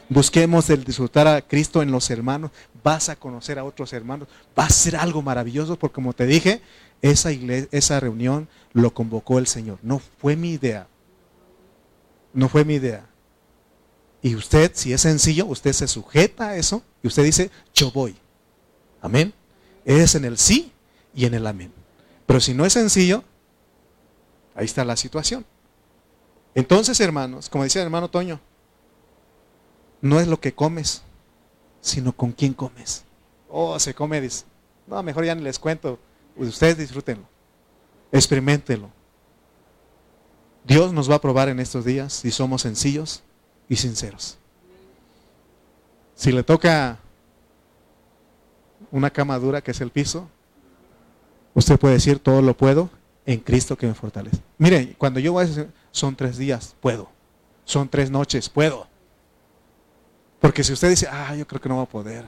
Busquemos 0.08 0.70
el 0.70 0.84
disfrutar 0.84 1.26
a 1.26 1.42
Cristo 1.42 1.82
en 1.82 1.90
los 1.90 2.08
hermanos. 2.08 2.52
Vas 2.84 3.08
a 3.08 3.16
conocer 3.16 3.58
a 3.58 3.64
otros 3.64 3.92
hermanos. 3.92 4.28
Va 4.56 4.66
a 4.66 4.70
ser 4.70 4.94
algo 4.94 5.20
maravilloso 5.20 5.76
porque 5.76 5.94
como 5.96 6.12
te 6.12 6.26
dije, 6.26 6.60
esa, 7.02 7.32
iglesia, 7.32 7.68
esa 7.72 7.98
reunión 7.98 8.48
lo 8.72 8.94
convocó 8.94 9.40
el 9.40 9.48
Señor. 9.48 9.80
No 9.82 9.98
fue 9.98 10.36
mi 10.36 10.52
idea. 10.52 10.86
No 12.32 12.48
fue 12.48 12.64
mi 12.64 12.74
idea. 12.74 13.04
Y 14.26 14.34
usted, 14.34 14.72
si 14.74 14.92
es 14.92 15.02
sencillo, 15.02 15.46
usted 15.46 15.72
se 15.72 15.86
sujeta 15.86 16.48
a 16.48 16.56
eso 16.56 16.82
y 17.00 17.06
usted 17.06 17.22
dice, 17.22 17.48
yo 17.72 17.92
voy. 17.92 18.16
Amén. 19.00 19.32
Es 19.84 20.16
en 20.16 20.24
el 20.24 20.36
sí 20.36 20.72
y 21.14 21.26
en 21.26 21.34
el 21.34 21.46
amén. 21.46 21.72
Pero 22.26 22.40
si 22.40 22.52
no 22.52 22.66
es 22.66 22.72
sencillo, 22.72 23.22
ahí 24.56 24.64
está 24.64 24.84
la 24.84 24.96
situación. 24.96 25.46
Entonces, 26.56 26.98
hermanos, 26.98 27.48
como 27.48 27.62
decía 27.62 27.82
el 27.82 27.86
hermano 27.86 28.10
Toño, 28.10 28.40
no 30.00 30.18
es 30.18 30.26
lo 30.26 30.40
que 30.40 30.52
comes, 30.52 31.02
sino 31.80 32.10
con 32.10 32.32
quién 32.32 32.52
comes. 32.52 33.04
Oh, 33.48 33.78
se 33.78 33.94
come, 33.94 34.20
dice. 34.20 34.44
No, 34.88 35.00
mejor 35.04 35.24
ya 35.24 35.36
ni 35.36 35.42
les 35.42 35.60
cuento. 35.60 36.00
Ustedes 36.34 36.78
disfrútenlo. 36.78 37.28
Experimentenlo. 38.10 38.90
Dios 40.64 40.92
nos 40.92 41.08
va 41.08 41.14
a 41.14 41.20
probar 41.20 41.48
en 41.48 41.60
estos 41.60 41.84
días 41.84 42.12
si 42.12 42.32
somos 42.32 42.62
sencillos 42.62 43.22
y 43.68 43.76
sinceros. 43.76 44.38
Si 46.14 46.32
le 46.32 46.42
toca 46.42 46.98
una 48.90 49.10
cama 49.10 49.38
dura 49.38 49.60
que 49.60 49.72
es 49.72 49.80
el 49.80 49.90
piso, 49.90 50.28
usted 51.54 51.78
puede 51.78 51.94
decir 51.94 52.18
todo 52.18 52.42
lo 52.42 52.56
puedo 52.56 52.90
en 53.26 53.40
Cristo 53.40 53.76
que 53.76 53.86
me 53.86 53.94
fortalece. 53.94 54.38
Mire, 54.58 54.94
cuando 54.96 55.20
yo 55.20 55.32
voy 55.32 55.44
a 55.44 55.46
decir, 55.46 55.70
son 55.90 56.16
tres 56.16 56.38
días, 56.38 56.74
puedo. 56.80 57.08
Son 57.64 57.88
tres 57.88 58.10
noches, 58.10 58.48
puedo. 58.48 58.86
Porque 60.40 60.62
si 60.62 60.72
usted 60.72 60.90
dice, 60.90 61.08
ah, 61.10 61.34
yo 61.34 61.46
creo 61.46 61.60
que 61.60 61.68
no 61.68 61.78
va 61.78 61.82
a 61.82 61.88
poder. 61.88 62.24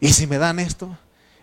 Y 0.00 0.08
si 0.08 0.26
me 0.26 0.38
dan 0.38 0.58
esto, 0.58 0.96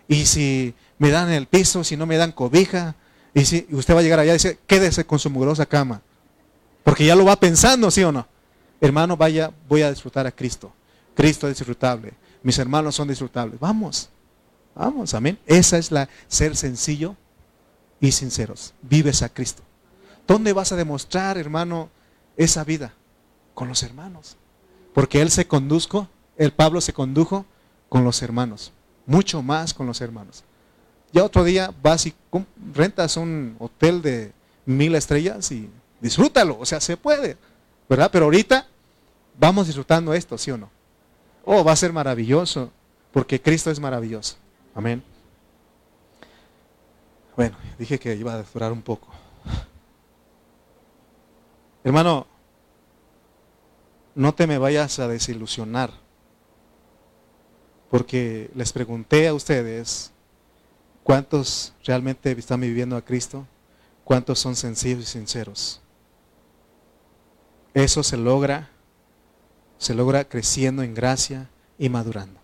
y 0.06 0.26
si 0.26 0.74
me 0.98 1.10
dan 1.10 1.30
el 1.30 1.46
piso, 1.46 1.82
si 1.82 1.96
no 1.96 2.06
me 2.06 2.16
dan 2.16 2.32
cobija, 2.32 2.94
y 3.34 3.44
si 3.44 3.66
usted 3.72 3.94
va 3.94 4.00
a 4.00 4.02
llegar 4.02 4.20
allá 4.20 4.32
y 4.32 4.34
dice, 4.34 4.58
quédese 4.66 5.04
con 5.04 5.18
su 5.18 5.30
mugrosa 5.30 5.66
cama. 5.66 6.00
Porque 6.84 7.04
ya 7.04 7.16
lo 7.16 7.24
va 7.24 7.36
pensando, 7.36 7.90
¿sí 7.90 8.02
o 8.04 8.12
no? 8.12 8.26
Hermano, 8.82 9.16
vaya, 9.16 9.52
voy 9.68 9.82
a 9.82 9.90
disfrutar 9.90 10.26
a 10.26 10.32
Cristo. 10.32 10.72
Cristo 11.14 11.46
es 11.46 11.56
disfrutable. 11.56 12.14
Mis 12.42 12.58
hermanos 12.58 12.96
son 12.96 13.06
disfrutables. 13.06 13.60
Vamos, 13.60 14.10
vamos, 14.74 15.14
amén. 15.14 15.38
Esa 15.46 15.78
es 15.78 15.92
la 15.92 16.08
ser 16.26 16.56
sencillo 16.56 17.14
y 18.00 18.10
sinceros. 18.10 18.74
Vives 18.82 19.22
a 19.22 19.28
Cristo. 19.28 19.62
¿Dónde 20.26 20.52
vas 20.52 20.72
a 20.72 20.76
demostrar, 20.76 21.38
hermano, 21.38 21.90
esa 22.36 22.64
vida? 22.64 22.92
Con 23.54 23.68
los 23.68 23.84
hermanos. 23.84 24.36
Porque 24.92 25.22
Él 25.22 25.30
se 25.30 25.46
conduzco, 25.46 26.08
el 26.36 26.52
Pablo 26.52 26.80
se 26.80 26.92
condujo 26.92 27.46
con 27.88 28.02
los 28.02 28.20
hermanos. 28.20 28.72
Mucho 29.06 29.44
más 29.44 29.74
con 29.74 29.86
los 29.86 30.00
hermanos. 30.00 30.42
Ya 31.12 31.22
otro 31.22 31.44
día 31.44 31.72
vas 31.84 32.06
y 32.06 32.14
rentas 32.74 33.16
un 33.16 33.54
hotel 33.60 34.02
de 34.02 34.32
mil 34.66 34.96
estrellas 34.96 35.52
y 35.52 35.70
disfrútalo. 36.00 36.58
O 36.58 36.66
sea, 36.66 36.80
se 36.80 36.96
puede. 36.96 37.36
¿Verdad? 37.88 38.10
Pero 38.10 38.24
ahorita 38.24 38.66
vamos 39.38 39.66
disfrutando 39.66 40.14
esto, 40.14 40.36
¿sí 40.38 40.50
o 40.50 40.56
no? 40.56 40.70
Oh, 41.44 41.64
va 41.64 41.72
a 41.72 41.76
ser 41.76 41.92
maravilloso, 41.92 42.70
porque 43.12 43.40
Cristo 43.40 43.70
es 43.70 43.80
maravilloso. 43.80 44.36
Amén. 44.74 45.02
Bueno, 47.36 47.56
dije 47.78 47.98
que 47.98 48.14
iba 48.14 48.34
a 48.34 48.42
durar 48.42 48.72
un 48.72 48.82
poco. 48.82 49.08
Hermano, 51.84 52.26
no 54.14 54.34
te 54.34 54.46
me 54.46 54.58
vayas 54.58 54.98
a 54.98 55.08
desilusionar, 55.08 55.90
porque 57.90 58.50
les 58.54 58.72
pregunté 58.72 59.26
a 59.28 59.34
ustedes 59.34 60.12
cuántos 61.02 61.72
realmente 61.84 62.30
están 62.32 62.60
viviendo 62.60 62.96
a 62.96 63.02
Cristo, 63.02 63.46
cuántos 64.04 64.38
son 64.38 64.54
sencillos 64.54 65.02
y 65.02 65.06
sinceros. 65.06 65.80
Eso 67.74 68.02
se 68.02 68.16
logra 68.16 68.71
se 69.82 69.94
logra 69.94 70.22
creciendo 70.28 70.84
en 70.84 70.94
gracia 70.94 71.50
y 71.76 71.88
madurando. 71.88 72.38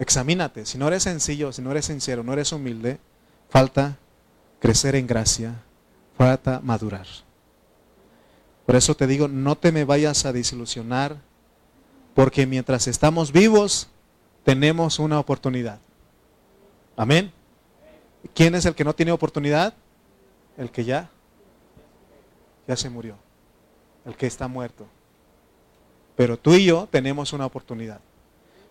Examínate, 0.00 0.66
si 0.66 0.78
no 0.78 0.88
eres 0.88 1.04
sencillo, 1.04 1.52
si 1.52 1.62
no 1.62 1.70
eres 1.70 1.84
sincero, 1.84 2.24
no 2.24 2.32
eres 2.32 2.50
humilde, 2.50 2.98
falta 3.48 3.98
crecer 4.58 4.96
en 4.96 5.06
gracia, 5.06 5.62
falta 6.18 6.58
madurar. 6.60 7.06
Por 8.66 8.74
eso 8.74 8.96
te 8.96 9.06
digo, 9.06 9.28
no 9.28 9.54
te 9.54 9.70
me 9.70 9.84
vayas 9.84 10.24
a 10.24 10.32
desilusionar, 10.32 11.18
porque 12.12 12.44
mientras 12.44 12.88
estamos 12.88 13.30
vivos, 13.30 13.90
tenemos 14.42 14.98
una 14.98 15.20
oportunidad. 15.20 15.78
Amén. 16.96 17.30
¿Quién 18.34 18.56
es 18.56 18.64
el 18.64 18.74
que 18.74 18.82
no 18.82 18.92
tiene 18.92 19.12
oportunidad? 19.12 19.72
El 20.56 20.72
que 20.72 20.84
ya, 20.84 21.10
ya 22.66 22.74
se 22.74 22.90
murió 22.90 23.16
el 24.04 24.16
que 24.16 24.26
está 24.26 24.48
muerto. 24.48 24.86
Pero 26.16 26.38
tú 26.38 26.54
y 26.54 26.64
yo 26.64 26.88
tenemos 26.90 27.32
una 27.32 27.46
oportunidad. 27.46 28.00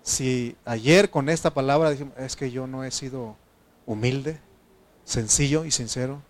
Si 0.04 0.56
ayer 0.66 1.10
con 1.10 1.30
esta 1.30 1.54
palabra 1.54 1.92
dijimos, 1.92 2.14
es 2.18 2.36
que 2.36 2.52
yo 2.52 2.68
no 2.68 2.84
he 2.84 2.92
sido 2.92 3.36
humilde, 3.86 4.40
sencillo 5.04 5.66
y 5.66 5.72
sincero, 5.72 6.22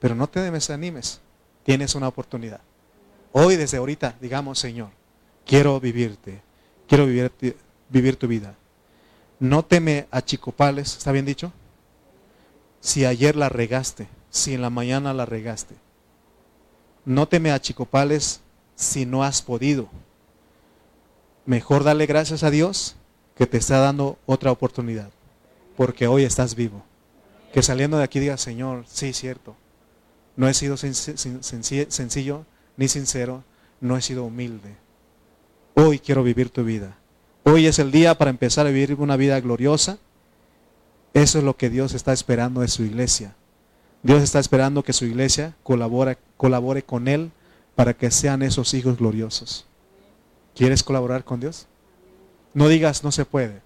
pero 0.00 0.14
no 0.14 0.28
te 0.28 0.50
desanimes, 0.50 1.20
tienes 1.64 1.94
una 1.94 2.08
oportunidad. 2.08 2.60
Hoy, 3.32 3.56
desde 3.56 3.76
ahorita, 3.76 4.16
digamos, 4.20 4.58
Señor, 4.58 4.90
quiero 5.44 5.78
vivirte, 5.80 6.40
quiero 6.86 7.06
vivir, 7.06 7.30
vivir 7.88 8.16
tu 8.16 8.26
vida. 8.26 8.54
No 9.38 9.64
te 9.64 9.80
me 9.80 10.08
achicopales, 10.10 10.96
¿está 10.96 11.12
bien 11.12 11.26
dicho? 11.26 11.52
Si 12.80 13.04
ayer 13.04 13.36
la 13.36 13.48
regaste, 13.48 14.08
si 14.30 14.54
en 14.54 14.62
la 14.62 14.70
mañana 14.70 15.12
la 15.12 15.26
regaste, 15.26 15.74
no 17.08 17.26
te 17.26 17.40
me 17.40 17.50
achicopales 17.50 18.40
si 18.76 19.06
no 19.06 19.24
has 19.24 19.40
podido. 19.40 19.88
Mejor 21.46 21.82
dale 21.82 22.04
gracias 22.04 22.42
a 22.42 22.50
Dios 22.50 22.96
que 23.34 23.46
te 23.46 23.56
está 23.56 23.78
dando 23.78 24.18
otra 24.26 24.52
oportunidad, 24.52 25.08
porque 25.74 26.06
hoy 26.06 26.24
estás 26.24 26.54
vivo. 26.54 26.84
Que 27.50 27.62
saliendo 27.62 27.96
de 27.96 28.04
aquí 28.04 28.20
digas, 28.20 28.42
Señor, 28.42 28.84
sí, 28.86 29.14
cierto, 29.14 29.56
no 30.36 30.50
he 30.50 30.54
sido 30.54 30.76
sencillo 30.76 32.44
ni 32.76 32.88
sincero, 32.88 33.42
no 33.80 33.96
he 33.96 34.02
sido 34.02 34.24
humilde. 34.24 34.76
Hoy 35.72 36.00
quiero 36.00 36.22
vivir 36.22 36.50
tu 36.50 36.62
vida. 36.62 36.98
Hoy 37.42 37.66
es 37.66 37.78
el 37.78 37.90
día 37.90 38.18
para 38.18 38.28
empezar 38.28 38.66
a 38.66 38.70
vivir 38.70 38.94
una 38.96 39.16
vida 39.16 39.40
gloriosa. 39.40 39.96
Eso 41.14 41.38
es 41.38 41.44
lo 41.44 41.56
que 41.56 41.70
Dios 41.70 41.94
está 41.94 42.12
esperando 42.12 42.60
de 42.60 42.68
su 42.68 42.82
iglesia. 42.82 43.34
Dios 44.02 44.22
está 44.22 44.38
esperando 44.38 44.82
que 44.82 44.92
su 44.92 45.04
iglesia 45.04 45.56
colabore, 45.62 46.18
colabore 46.36 46.82
con 46.82 47.08
Él 47.08 47.32
para 47.74 47.94
que 47.94 48.10
sean 48.10 48.42
esos 48.42 48.74
hijos 48.74 48.96
gloriosos. 48.98 49.66
¿Quieres 50.54 50.82
colaborar 50.82 51.24
con 51.24 51.40
Dios? 51.40 51.66
No 52.54 52.68
digas 52.68 53.04
no 53.04 53.12
se 53.12 53.24
puede. 53.24 53.60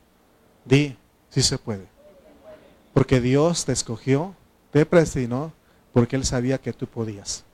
Di 0.65 0.97
sí 1.31 1.43
se 1.43 1.59
puede. 1.59 1.87
Porque 2.93 3.21
Dios 3.21 3.65
te 3.65 3.73
escogió, 3.73 4.35
te 4.71 4.85
predestinó, 4.85 5.53
porque 5.93 6.17
Él 6.17 6.25
sabía 6.25 6.59
que 6.59 6.73
tú 6.73 6.87
podías. 6.87 7.45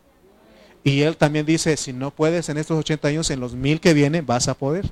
Y 0.82 1.02
Él 1.02 1.16
también 1.16 1.46
dice, 1.46 1.76
si 1.76 1.92
no 1.92 2.10
puedes 2.10 2.48
en 2.48 2.58
estos 2.58 2.78
80 2.78 3.08
años, 3.08 3.30
en 3.30 3.40
los 3.40 3.54
mil 3.54 3.80
que 3.80 3.94
vienen 3.94 4.26
vas 4.26 4.48
a 4.48 4.54
poder. 4.54 4.90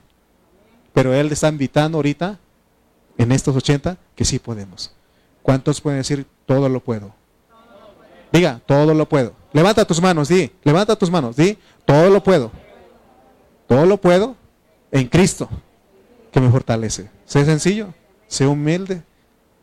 Pero 0.92 1.14
Él 1.14 1.30
está 1.32 1.48
invitando 1.48 1.98
ahorita, 1.98 2.38
en 3.18 3.32
estos 3.32 3.56
80, 3.56 3.96
que 4.14 4.24
sí 4.24 4.38
podemos. 4.38 4.94
¿Cuántos 5.42 5.80
pueden 5.80 6.00
decir, 6.00 6.26
todo 6.44 6.68
lo 6.68 6.80
puedo? 6.80 7.14
Diga, 8.36 8.60
todo 8.66 8.92
lo 8.92 9.08
puedo. 9.08 9.32
Levanta 9.54 9.86
tus 9.86 9.98
manos, 9.98 10.28
di, 10.28 10.52
levanta 10.62 10.94
tus 10.94 11.10
manos, 11.10 11.36
di, 11.36 11.56
todo 11.86 12.10
lo 12.10 12.22
puedo. 12.22 12.52
Todo 13.66 13.86
lo 13.86 13.96
puedo 13.96 14.36
en 14.90 15.08
Cristo, 15.08 15.48
que 16.30 16.38
me 16.38 16.50
fortalece. 16.50 17.08
Sé 17.24 17.46
sencillo, 17.46 17.94
sé 18.26 18.46
humilde. 18.46 19.02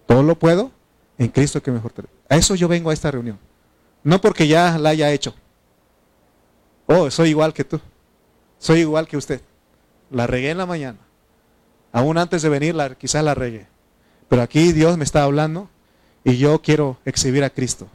Todo 0.08 0.24
lo 0.24 0.40
puedo 0.40 0.72
en 1.20 1.28
Cristo 1.28 1.62
que 1.62 1.70
me 1.70 1.80
fortalece. 1.80 2.12
A 2.28 2.36
eso 2.36 2.56
yo 2.56 2.68
vengo 2.68 2.90
a 2.90 2.94
esta 2.94 3.12
reunión. 3.12 3.38
No 4.04 4.20
porque 4.20 4.48
ya 4.48 4.76
la 4.80 4.90
haya 4.90 5.12
hecho. 5.12 5.36
Oh, 6.88 7.12
soy 7.12 7.30
igual 7.30 7.54
que 7.54 7.64
tú. 7.64 7.80
Soy 8.58 8.80
igual 8.80 9.08
que 9.08 9.18
usted. 9.18 9.42
La 10.10 10.26
regué 10.26 10.50
en 10.50 10.58
la 10.58 10.66
mañana. 10.66 10.98
Aún 11.92 12.18
antes 12.18 12.42
de 12.42 12.50
venir, 12.50 12.74
la, 12.74 12.96
quizás 12.96 13.24
la 13.24 13.36
regué. 13.36 13.68
Pero 14.30 14.42
aquí 14.42 14.74
Dios 14.74 14.98
me 14.98 15.04
está 15.04 15.22
hablando 15.22 15.70
y 16.24 16.38
yo 16.38 16.60
quiero 16.64 16.98
exhibir 17.06 17.44
a 17.44 17.52
Cristo. 17.52 17.88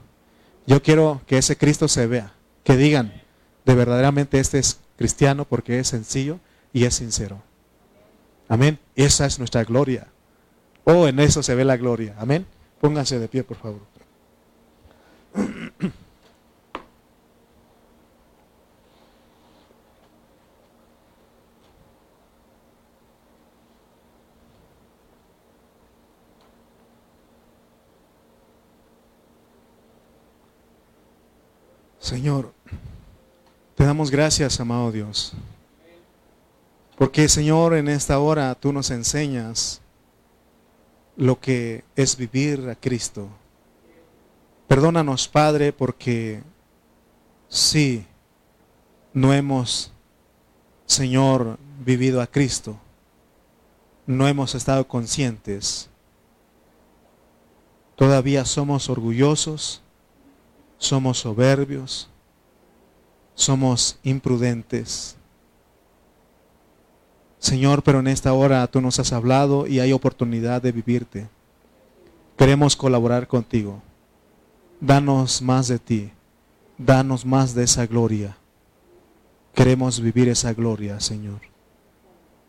Yo 0.68 0.82
quiero 0.82 1.22
que 1.26 1.38
ese 1.38 1.56
Cristo 1.56 1.88
se 1.88 2.06
vea, 2.06 2.34
que 2.62 2.76
digan, 2.76 3.22
de 3.64 3.74
verdaderamente 3.74 4.38
este 4.38 4.58
es 4.58 4.80
cristiano 4.98 5.46
porque 5.46 5.78
es 5.78 5.88
sencillo 5.88 6.40
y 6.74 6.84
es 6.84 6.92
sincero. 6.92 7.40
Amén. 8.48 8.78
Esa 8.94 9.24
es 9.24 9.38
nuestra 9.38 9.64
gloria. 9.64 10.08
Oh, 10.84 11.08
en 11.08 11.20
eso 11.20 11.42
se 11.42 11.54
ve 11.54 11.64
la 11.64 11.78
gloria. 11.78 12.14
Amén. 12.18 12.44
Pónganse 12.82 13.18
de 13.18 13.28
pie, 13.28 13.44
por 13.44 13.56
favor. 13.56 13.80
Señor, 32.08 32.54
te 33.74 33.84
damos 33.84 34.10
gracias, 34.10 34.58
amado 34.60 34.90
Dios. 34.90 35.34
Porque, 36.96 37.28
Señor, 37.28 37.74
en 37.74 37.86
esta 37.86 38.18
hora 38.18 38.54
tú 38.54 38.72
nos 38.72 38.90
enseñas 38.90 39.82
lo 41.18 41.38
que 41.38 41.84
es 41.96 42.16
vivir 42.16 42.66
a 42.70 42.76
Cristo. 42.76 43.28
Perdónanos, 44.66 45.28
Padre, 45.28 45.70
porque 45.70 46.42
sí, 47.46 48.06
no 49.12 49.34
hemos, 49.34 49.92
Señor, 50.86 51.58
vivido 51.84 52.22
a 52.22 52.26
Cristo. 52.26 52.78
No 54.06 54.26
hemos 54.26 54.54
estado 54.54 54.88
conscientes. 54.88 55.90
Todavía 57.96 58.46
somos 58.46 58.88
orgullosos 58.88 59.82
somos 60.78 61.18
soberbios, 61.18 62.08
somos 63.34 63.98
imprudentes. 64.02 65.16
Señor, 67.38 67.82
pero 67.82 68.00
en 68.00 68.08
esta 68.08 68.32
hora 68.32 68.66
tú 68.66 68.80
nos 68.80 68.98
has 68.98 69.12
hablado 69.12 69.66
y 69.66 69.80
hay 69.80 69.92
oportunidad 69.92 70.62
de 70.62 70.72
vivirte. 70.72 71.28
Queremos 72.36 72.74
colaborar 72.74 73.28
contigo. 73.28 73.80
Danos 74.80 75.42
más 75.42 75.68
de 75.68 75.78
ti. 75.78 76.10
Danos 76.78 77.26
más 77.26 77.54
de 77.54 77.64
esa 77.64 77.86
gloria. 77.86 78.36
Queremos 79.54 80.00
vivir 80.00 80.28
esa 80.28 80.52
gloria, 80.52 81.00
Señor. 81.00 81.40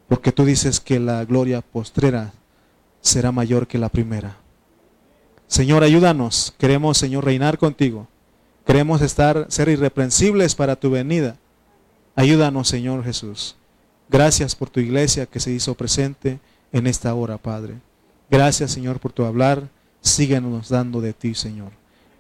Porque 0.08 0.32
tú 0.32 0.46
dices 0.46 0.80
que 0.80 1.00
la 1.00 1.26
gloria 1.26 1.62
postrera 1.62 2.34
será 3.02 3.32
mayor 3.32 3.68
que 3.68 3.78
la 3.78 3.90
primera. 3.90 4.38
Señor, 5.48 5.84
ayúdanos. 5.84 6.54
Queremos, 6.58 6.98
Señor, 6.98 7.26
reinar 7.26 7.58
contigo. 7.58 8.08
Queremos 8.70 9.02
estar, 9.02 9.48
ser 9.50 9.68
irreprensibles 9.68 10.54
para 10.54 10.76
tu 10.76 10.92
venida. 10.92 11.38
Ayúdanos, 12.16 12.68
Señor 12.68 13.04
Jesús. 13.04 13.56
Gracias 14.10 14.54
por 14.54 14.70
tu 14.70 14.80
iglesia 14.80 15.26
que 15.26 15.40
se 15.40 15.50
hizo 15.50 15.74
presente 15.74 16.40
en 16.72 16.86
esta 16.86 17.12
hora, 17.16 17.40
Padre. 17.40 17.80
Gracias, 18.30 18.70
Señor, 18.70 19.00
por 19.00 19.12
tu 19.12 19.26
hablar. 19.26 19.68
Síguenos 20.02 20.70
dando 20.70 21.02
de 21.02 21.14
ti, 21.14 21.34
Señor. 21.34 21.72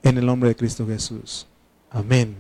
En 0.02 0.18
el 0.18 0.26
nombre 0.26 0.50
de 0.50 0.56
Cristo 0.56 0.88
Jesús. 0.88 1.45
Amén. 1.91 2.36